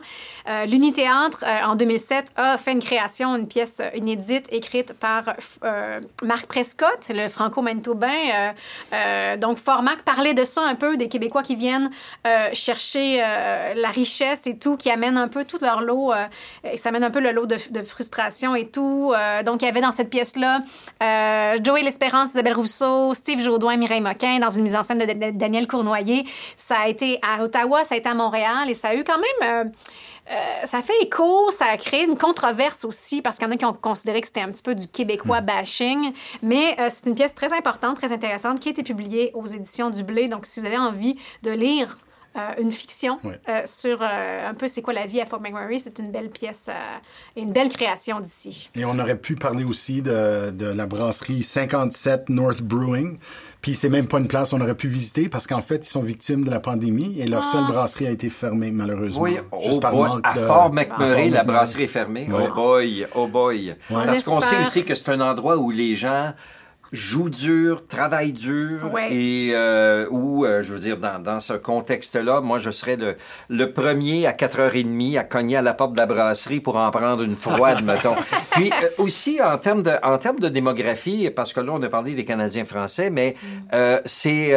Euh, 0.48 0.66
L'Unité-Entre, 0.66 1.44
euh, 1.44 1.66
en 1.66 1.76
2007, 1.76 2.26
a 2.36 2.56
fait 2.56 2.72
une 2.72 2.82
création, 2.82 3.36
une 3.36 3.48
pièce 3.48 3.82
inédite 3.94 4.46
écrite 4.52 4.92
par 4.92 5.34
euh, 5.64 6.00
Marc 6.22 6.46
Prescott, 6.46 7.10
le 7.10 7.28
franco-manitobain. 7.28 8.54
donc, 9.38 9.58
Fort 9.58 9.82
Marc 9.82 10.02
parlait 10.02 10.34
de 10.34 10.44
ça 10.44 10.62
un 10.62 10.74
peu, 10.74 10.96
des 10.96 11.08
Québécois 11.08 11.42
qui 11.42 11.56
viennent 11.56 11.90
chercher 12.52 13.18
la 13.18 13.88
richesse 13.88 14.46
et 14.46 14.56
tout, 14.56 14.76
qui 14.76 14.90
amènent 14.90 15.16
un 15.16 15.28
peu 15.28 15.44
tout 15.44 15.58
leur 15.60 15.80
lot, 15.80 16.12
et 16.64 16.76
ça 16.76 16.90
amène 16.90 17.04
un 17.04 17.10
peu 17.10 17.20
le 17.20 17.32
lot 17.32 17.46
de, 17.46 17.56
de 17.70 17.82
frustration 17.82 18.54
et 18.54 18.68
tout. 18.68 19.12
donc, 19.44 19.62
il 19.62 19.66
y 19.66 19.68
avait 19.68 19.80
dans 19.80 19.92
cette 19.92 20.10
pièce-là 20.10 20.62
Joey 21.62 21.82
L'Espérance, 21.82 22.30
Isabelle 22.30 22.54
Rousseau, 22.54 23.14
Steve 23.14 23.40
Jaudoin, 23.40 23.76
Mireille 23.76 24.00
Moquin, 24.00 24.38
dans 24.38 24.50
une 24.50 24.62
mise 24.62 24.76
en 24.76 24.82
scène 24.82 24.98
de 24.98 25.30
Daniel 25.30 25.66
Cournoyer. 25.66 26.24
Ça 26.56 26.78
a 26.80 26.88
été 26.88 27.18
à 27.22 27.42
Ottawa, 27.42 27.84
ça 27.84 27.94
a 27.94 27.98
été 27.98 28.08
à 28.08 28.14
Montréal 28.14 28.68
et 28.68 28.74
ça 28.74 28.88
a 28.88 28.94
eu 28.94 29.04
quand 29.04 29.18
même. 29.18 29.66
Euh, 29.66 29.70
euh, 30.30 30.66
ça 30.66 30.80
fait 30.82 30.94
écho, 31.02 31.50
ça 31.50 31.66
a 31.66 31.76
créé 31.76 32.04
une 32.04 32.16
controverse 32.16 32.84
aussi 32.84 33.20
parce 33.20 33.36
qu'il 33.36 33.48
y 33.48 33.50
en 33.50 33.52
a 33.52 33.56
qui 33.56 33.64
ont 33.64 33.72
considéré 33.72 34.20
que 34.20 34.28
c'était 34.28 34.42
un 34.42 34.50
petit 34.50 34.62
peu 34.62 34.74
du 34.74 34.86
québécois 34.86 35.40
hmm. 35.40 35.46
bashing. 35.46 36.12
Mais 36.42 36.76
euh, 36.78 36.88
c'est 36.90 37.06
une 37.06 37.14
pièce 37.14 37.34
très 37.34 37.52
importante, 37.52 37.96
très 37.96 38.12
intéressante 38.12 38.60
qui 38.60 38.68
a 38.68 38.72
été 38.72 38.82
publiée 38.82 39.32
aux 39.34 39.46
éditions 39.46 39.90
du 39.90 40.04
Blé. 40.04 40.28
Donc, 40.28 40.46
si 40.46 40.60
vous 40.60 40.66
avez 40.66 40.78
envie 40.78 41.18
de 41.42 41.50
lire 41.50 41.98
une 42.58 42.72
fiction 42.72 43.18
sur 43.66 44.02
un 44.02 44.54
peu 44.54 44.68
c'est 44.68 44.82
quoi 44.82 44.92
la 44.92 45.06
vie 45.06 45.20
à 45.20 45.26
Fort 45.26 45.40
McMurray. 45.40 45.78
C'est 45.78 45.98
une 45.98 46.10
belle 46.10 46.30
pièce 46.30 46.68
et 47.36 47.40
une 47.40 47.52
belle 47.52 47.68
création 47.68 48.20
d'ici. 48.20 48.70
Et 48.76 48.84
on 48.84 48.98
aurait 48.98 49.18
pu 49.18 49.34
parler 49.34 49.64
aussi 49.64 50.02
de, 50.02 50.50
de, 50.50 50.66
la 50.66 50.86
brasserie 50.86 51.42
57 51.42 52.28
North 52.28 52.62
Brewing. 52.62 53.18
Puis 53.60 53.74
c'est 53.74 53.90
même 53.90 54.06
pas 54.06 54.18
une 54.18 54.28
place 54.28 54.50
qu'on 54.50 54.60
aurait 54.60 54.74
pu 54.74 54.88
visiter 54.88 55.28
parce 55.28 55.46
qu'en 55.46 55.60
fait, 55.60 55.86
ils 55.86 55.90
sont 55.90 56.02
victimes 56.02 56.44
de 56.44 56.50
la 56.50 56.60
pandémie 56.60 57.20
et 57.20 57.26
leur 57.26 57.44
seule 57.44 57.64
ah. 57.68 57.72
brasserie 57.72 58.06
a 58.06 58.10
été 58.10 58.30
fermée, 58.30 58.70
malheureusement. 58.70 59.22
Oui, 59.22 59.36
juste 59.62 59.80
par 59.80 59.94
manque 59.94 60.20
à 60.24 60.34
Fort 60.34 60.72
McMurray, 60.72 61.28
la 61.28 61.44
brasserie 61.44 61.84
est 61.84 61.88
fermée. 61.88 62.28
Oh 62.32 62.54
boy, 62.54 63.06
oh 63.14 63.26
boy. 63.26 63.76
Parce 63.88 64.22
qu'on 64.22 64.40
sait 64.40 64.60
aussi 64.60 64.84
que 64.84 64.94
c'est 64.94 65.10
un 65.10 65.20
endroit 65.20 65.58
où 65.58 65.70
les 65.70 65.94
gens 65.94 66.32
joue 66.92 67.30
dur, 67.30 67.84
travaille 67.86 68.32
dur, 68.32 68.90
et 69.10 69.52
euh, 69.54 70.06
où, 70.10 70.44
euh, 70.44 70.62
je 70.62 70.72
veux 70.72 70.80
dire, 70.80 70.96
dans, 70.96 71.22
dans 71.22 71.40
ce 71.40 71.52
contexte-là, 71.52 72.40
moi, 72.40 72.58
je 72.58 72.70
serais 72.70 72.96
le, 72.96 73.16
le, 73.48 73.72
premier 73.72 74.26
à 74.26 74.32
4h30 74.32 75.18
à 75.18 75.24
cogner 75.24 75.56
à 75.56 75.62
la 75.62 75.72
porte 75.74 75.92
de 75.92 75.98
la 75.98 76.06
brasserie 76.06 76.60
pour 76.60 76.76
en 76.76 76.90
prendre 76.90 77.22
une 77.22 77.36
froide, 77.36 77.82
mettons. 77.84 78.16
Puis 78.52 78.70
euh, 78.82 78.88
aussi, 78.98 79.40
en 79.40 79.56
termes, 79.58 79.82
de, 79.82 79.92
en 80.02 80.18
termes 80.18 80.40
de 80.40 80.48
démographie, 80.48 81.30
parce 81.30 81.52
que 81.52 81.60
là, 81.60 81.72
on 81.74 81.82
a 81.82 81.88
parlé 81.88 82.14
des 82.14 82.24
Canadiens 82.24 82.64
français, 82.64 83.10
mais 83.10 83.36
mm. 83.42 83.76
c'est 84.06 84.54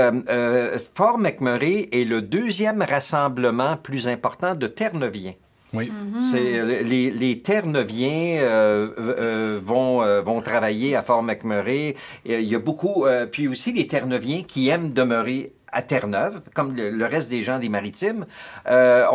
Fort 0.96 1.18
McMurray 1.18 1.90
est 1.92 2.06
le 2.06 2.22
deuxième 2.22 2.82
rassemblement 2.82 3.78
plus 3.78 4.08
important 4.08 4.56
de 4.56 4.68
Terre-Neuviens. 4.68 5.34
Oui. 5.74 5.92
C'est, 6.32 6.60
euh, 6.60 6.84
les, 6.84 7.10
les 7.10 7.40
Terre-Neuviens 7.40 8.42
euh, 8.42 8.90
euh, 8.98 9.60
vont, 9.64 10.04
euh, 10.04 10.22
vont 10.22 10.42
travailler 10.42 10.96
à 10.96 11.02
Fort 11.02 11.24
McMurray. 11.24 11.96
Il 12.26 12.42
y 12.42 12.56
a 12.56 12.60
beaucoup, 12.60 13.06
puis 13.32 13.48
aussi 13.48 13.72
les 13.72 13.88
Terre-Neuviens 13.88 14.44
qui 14.44 14.70
aiment 14.70 14.94
demeurer 14.94 15.54
à 15.74 15.82
Terre-Neuve, 15.82 16.42
comme 16.54 16.76
le, 16.76 17.06
reste 17.06 17.30
des 17.30 17.42
gens 17.42 17.60
des 17.60 17.70
Maritimes. 17.70 18.26
Euh, 18.70 19.06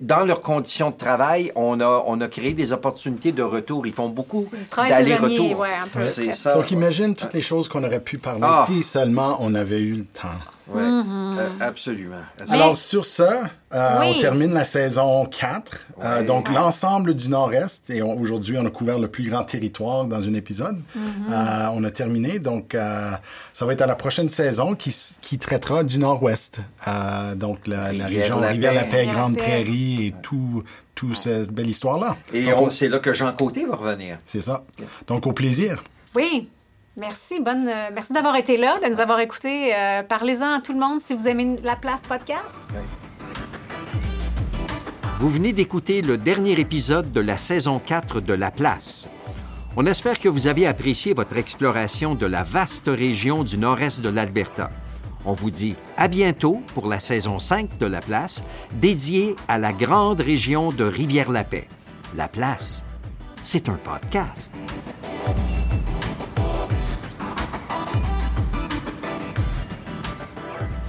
dans 0.00 0.24
leurs 0.24 0.40
conditions 0.40 0.90
de 0.90 0.96
travail, 0.96 1.52
on 1.56 1.80
a, 1.80 2.04
on 2.06 2.20
a 2.20 2.28
créé 2.28 2.52
des 2.52 2.72
opportunités 2.72 3.32
de 3.32 3.42
retour. 3.42 3.86
Ils 3.86 3.92
font 3.92 4.08
beaucoup 4.08 4.46
d'aller-retour. 4.76 5.58
Ouais, 5.58 6.54
Donc 6.54 6.70
imagine 6.70 7.14
toutes 7.14 7.34
les 7.34 7.42
choses 7.42 7.68
qu'on 7.68 7.84
aurait 7.84 8.00
pu 8.00 8.18
parler 8.18 8.42
ah. 8.44 8.64
si 8.66 8.82
seulement 8.82 9.36
on 9.40 9.54
avait 9.54 9.80
eu 9.80 9.94
le 9.94 10.04
temps. 10.04 10.28
Oui, 10.72 10.82
mm-hmm. 10.82 11.38
euh, 11.38 11.48
absolument, 11.60 12.16
Alors, 12.48 12.78
sur 12.78 13.04
ça, 13.04 13.50
euh, 13.72 13.98
on 14.02 14.18
termine 14.18 14.52
la 14.52 14.64
saison 14.64 15.26
4. 15.26 15.86
Euh, 16.02 16.22
donc, 16.22 16.48
l'ensemble 16.50 17.14
du 17.14 17.28
Nord-Est, 17.28 17.90
et 17.90 18.02
aujourd'hui, 18.02 18.56
on 18.58 18.64
a 18.64 18.70
couvert 18.70 18.98
le 18.98 19.08
plus 19.08 19.28
grand 19.28 19.42
territoire 19.44 20.04
dans 20.04 20.28
un 20.28 20.34
épisode. 20.34 20.80
Mm-hmm. 20.96 21.70
on 21.74 21.84
a 21.84 21.90
terminé. 21.90 22.38
Donc, 22.38 22.76
ça 23.52 23.66
va 23.66 23.72
être 23.72 23.82
à 23.82 23.86
la 23.86 23.96
prochaine 23.96 24.28
saison 24.28 24.74
qui, 24.74 24.94
qui 25.20 25.38
traitera 25.38 25.82
du 25.82 25.98
Nord-Ouest. 25.98 26.60
donc, 27.36 27.66
la, 27.66 28.06
région 28.06 28.40
Rivière-la-Paix, 28.40 29.06
Grande-Prairie 29.06 30.06
et 30.06 30.14
tout, 30.22 30.62
tout 30.94 31.14
cette 31.14 31.50
belle 31.50 31.68
histoire-là. 31.68 32.16
Et 32.32 32.44
c'est 32.70 32.88
là 32.88 32.98
que 32.98 33.12
Jean 33.12 33.32
Côté 33.32 33.64
va 33.64 33.76
revenir. 33.76 34.18
C'est 34.24 34.40
ça. 34.40 34.64
Donc, 35.06 35.26
au 35.26 35.32
plaisir. 35.32 35.82
Oui. 36.14 36.48
Merci, 37.00 37.40
bonne, 37.40 37.66
euh, 37.66 37.88
merci 37.94 38.12
d'avoir 38.12 38.36
été 38.36 38.58
là, 38.58 38.78
de 38.78 38.86
nous 38.86 39.00
avoir 39.00 39.20
écoutés. 39.20 39.74
Euh, 39.74 40.02
parlez-en 40.02 40.56
à 40.56 40.60
tout 40.60 40.74
le 40.74 40.78
monde 40.78 41.00
si 41.00 41.14
vous 41.14 41.26
aimez 41.26 41.58
La 41.62 41.74
Place 41.74 42.02
Podcast. 42.02 42.60
Vous 45.18 45.30
venez 45.30 45.54
d'écouter 45.54 46.02
le 46.02 46.18
dernier 46.18 46.60
épisode 46.60 47.10
de 47.10 47.20
la 47.22 47.38
saison 47.38 47.78
4 47.78 48.20
de 48.20 48.34
La 48.34 48.50
Place. 48.50 49.08
On 49.78 49.86
espère 49.86 50.20
que 50.20 50.28
vous 50.28 50.46
avez 50.46 50.66
apprécié 50.66 51.14
votre 51.14 51.38
exploration 51.38 52.14
de 52.14 52.26
la 52.26 52.42
vaste 52.42 52.88
région 52.88 53.44
du 53.44 53.56
nord-est 53.56 54.02
de 54.02 54.10
l'Alberta. 54.10 54.68
On 55.24 55.32
vous 55.32 55.50
dit 55.50 55.76
à 55.96 56.06
bientôt 56.06 56.60
pour 56.74 56.86
la 56.86 57.00
saison 57.00 57.38
5 57.38 57.78
de 57.78 57.86
La 57.86 58.00
Place, 58.00 58.44
dédiée 58.74 59.36
à 59.48 59.56
la 59.56 59.72
grande 59.72 60.20
région 60.20 60.68
de 60.68 60.84
Rivière-la-Paix. 60.84 61.66
La 62.14 62.28
Place, 62.28 62.84
c'est 63.42 63.70
un 63.70 63.76
podcast. 63.76 64.52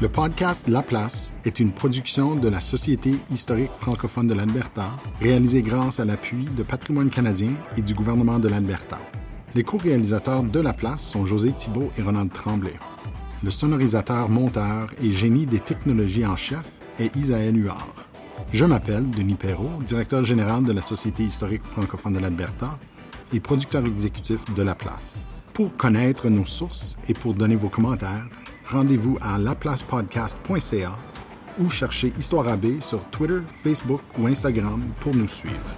Le 0.02 0.10
podcast 0.10 0.68
La 0.68 0.82
Place 0.82 1.32
est 1.46 1.60
une 1.60 1.72
production 1.72 2.36
de 2.36 2.50
la 2.50 2.60
Société 2.60 3.14
historique 3.30 3.72
francophone 3.72 4.26
de 4.26 4.34
l'Alberta, 4.34 4.90
réalisée 5.22 5.62
grâce 5.62 6.00
à 6.00 6.06
l'appui 6.06 6.46
de 6.46 6.64
Patrimoine 6.64 7.12
canadien 7.12 7.52
et 7.78 7.84
du 7.84 7.94
gouvernement 7.94 8.40
de 8.40 8.48
l'Alberta. 8.48 9.00
Les 9.54 9.64
co-réalisateurs 9.64 10.42
de 10.42 10.60
La 10.60 10.74
Place 10.74 11.04
sont 11.04 11.28
José 11.28 11.52
Thibault 11.52 11.92
et 12.00 12.02
Ronald 12.02 12.34
Tremblay. 12.34 12.74
Le 13.44 13.52
sonorisateur, 13.52 14.28
monteur 14.28 14.90
et 15.04 15.12
génie 15.12 15.46
des 15.46 15.60
technologies 15.60 16.26
en 16.26 16.36
chef 16.36 16.68
est 17.00 17.16
Isaël 17.16 17.56
Huard. 17.56 17.94
Je 18.54 18.66
m'appelle 18.66 19.08
Denis 19.12 19.36
Perrault, 19.36 19.84
directeur 19.86 20.24
général 20.24 20.64
de 20.64 20.74
la 20.74 20.82
Société 20.82 21.22
historique 21.22 21.64
francophone 21.64 22.14
de 22.14 22.20
l'Alberta 22.20 22.80
et 23.36 23.40
producteur 23.40 23.86
exécutif 23.86 24.52
de 24.56 24.64
La 24.64 24.74
Place. 24.74 25.18
Pour 25.54 25.78
connaître 25.78 26.28
nos 26.28 26.48
sources 26.48 26.98
et 27.08 27.14
pour 27.14 27.36
donner 27.36 27.56
vos 27.56 27.70
commentaires, 27.70 28.26
rendez-vous 28.68 29.18
à 29.22 29.38
laplacepodcast.ca 29.38 30.98
ou 31.60 31.70
cherchez 31.70 32.14
Histoire 32.18 32.48
AB 32.48 32.80
sur 32.80 33.04
Twitter, 33.06 33.40
Facebook 33.64 34.02
ou 34.18 34.28
Instagram 34.28 34.84
pour 35.00 35.16
nous 35.16 35.28
suivre. 35.28 35.76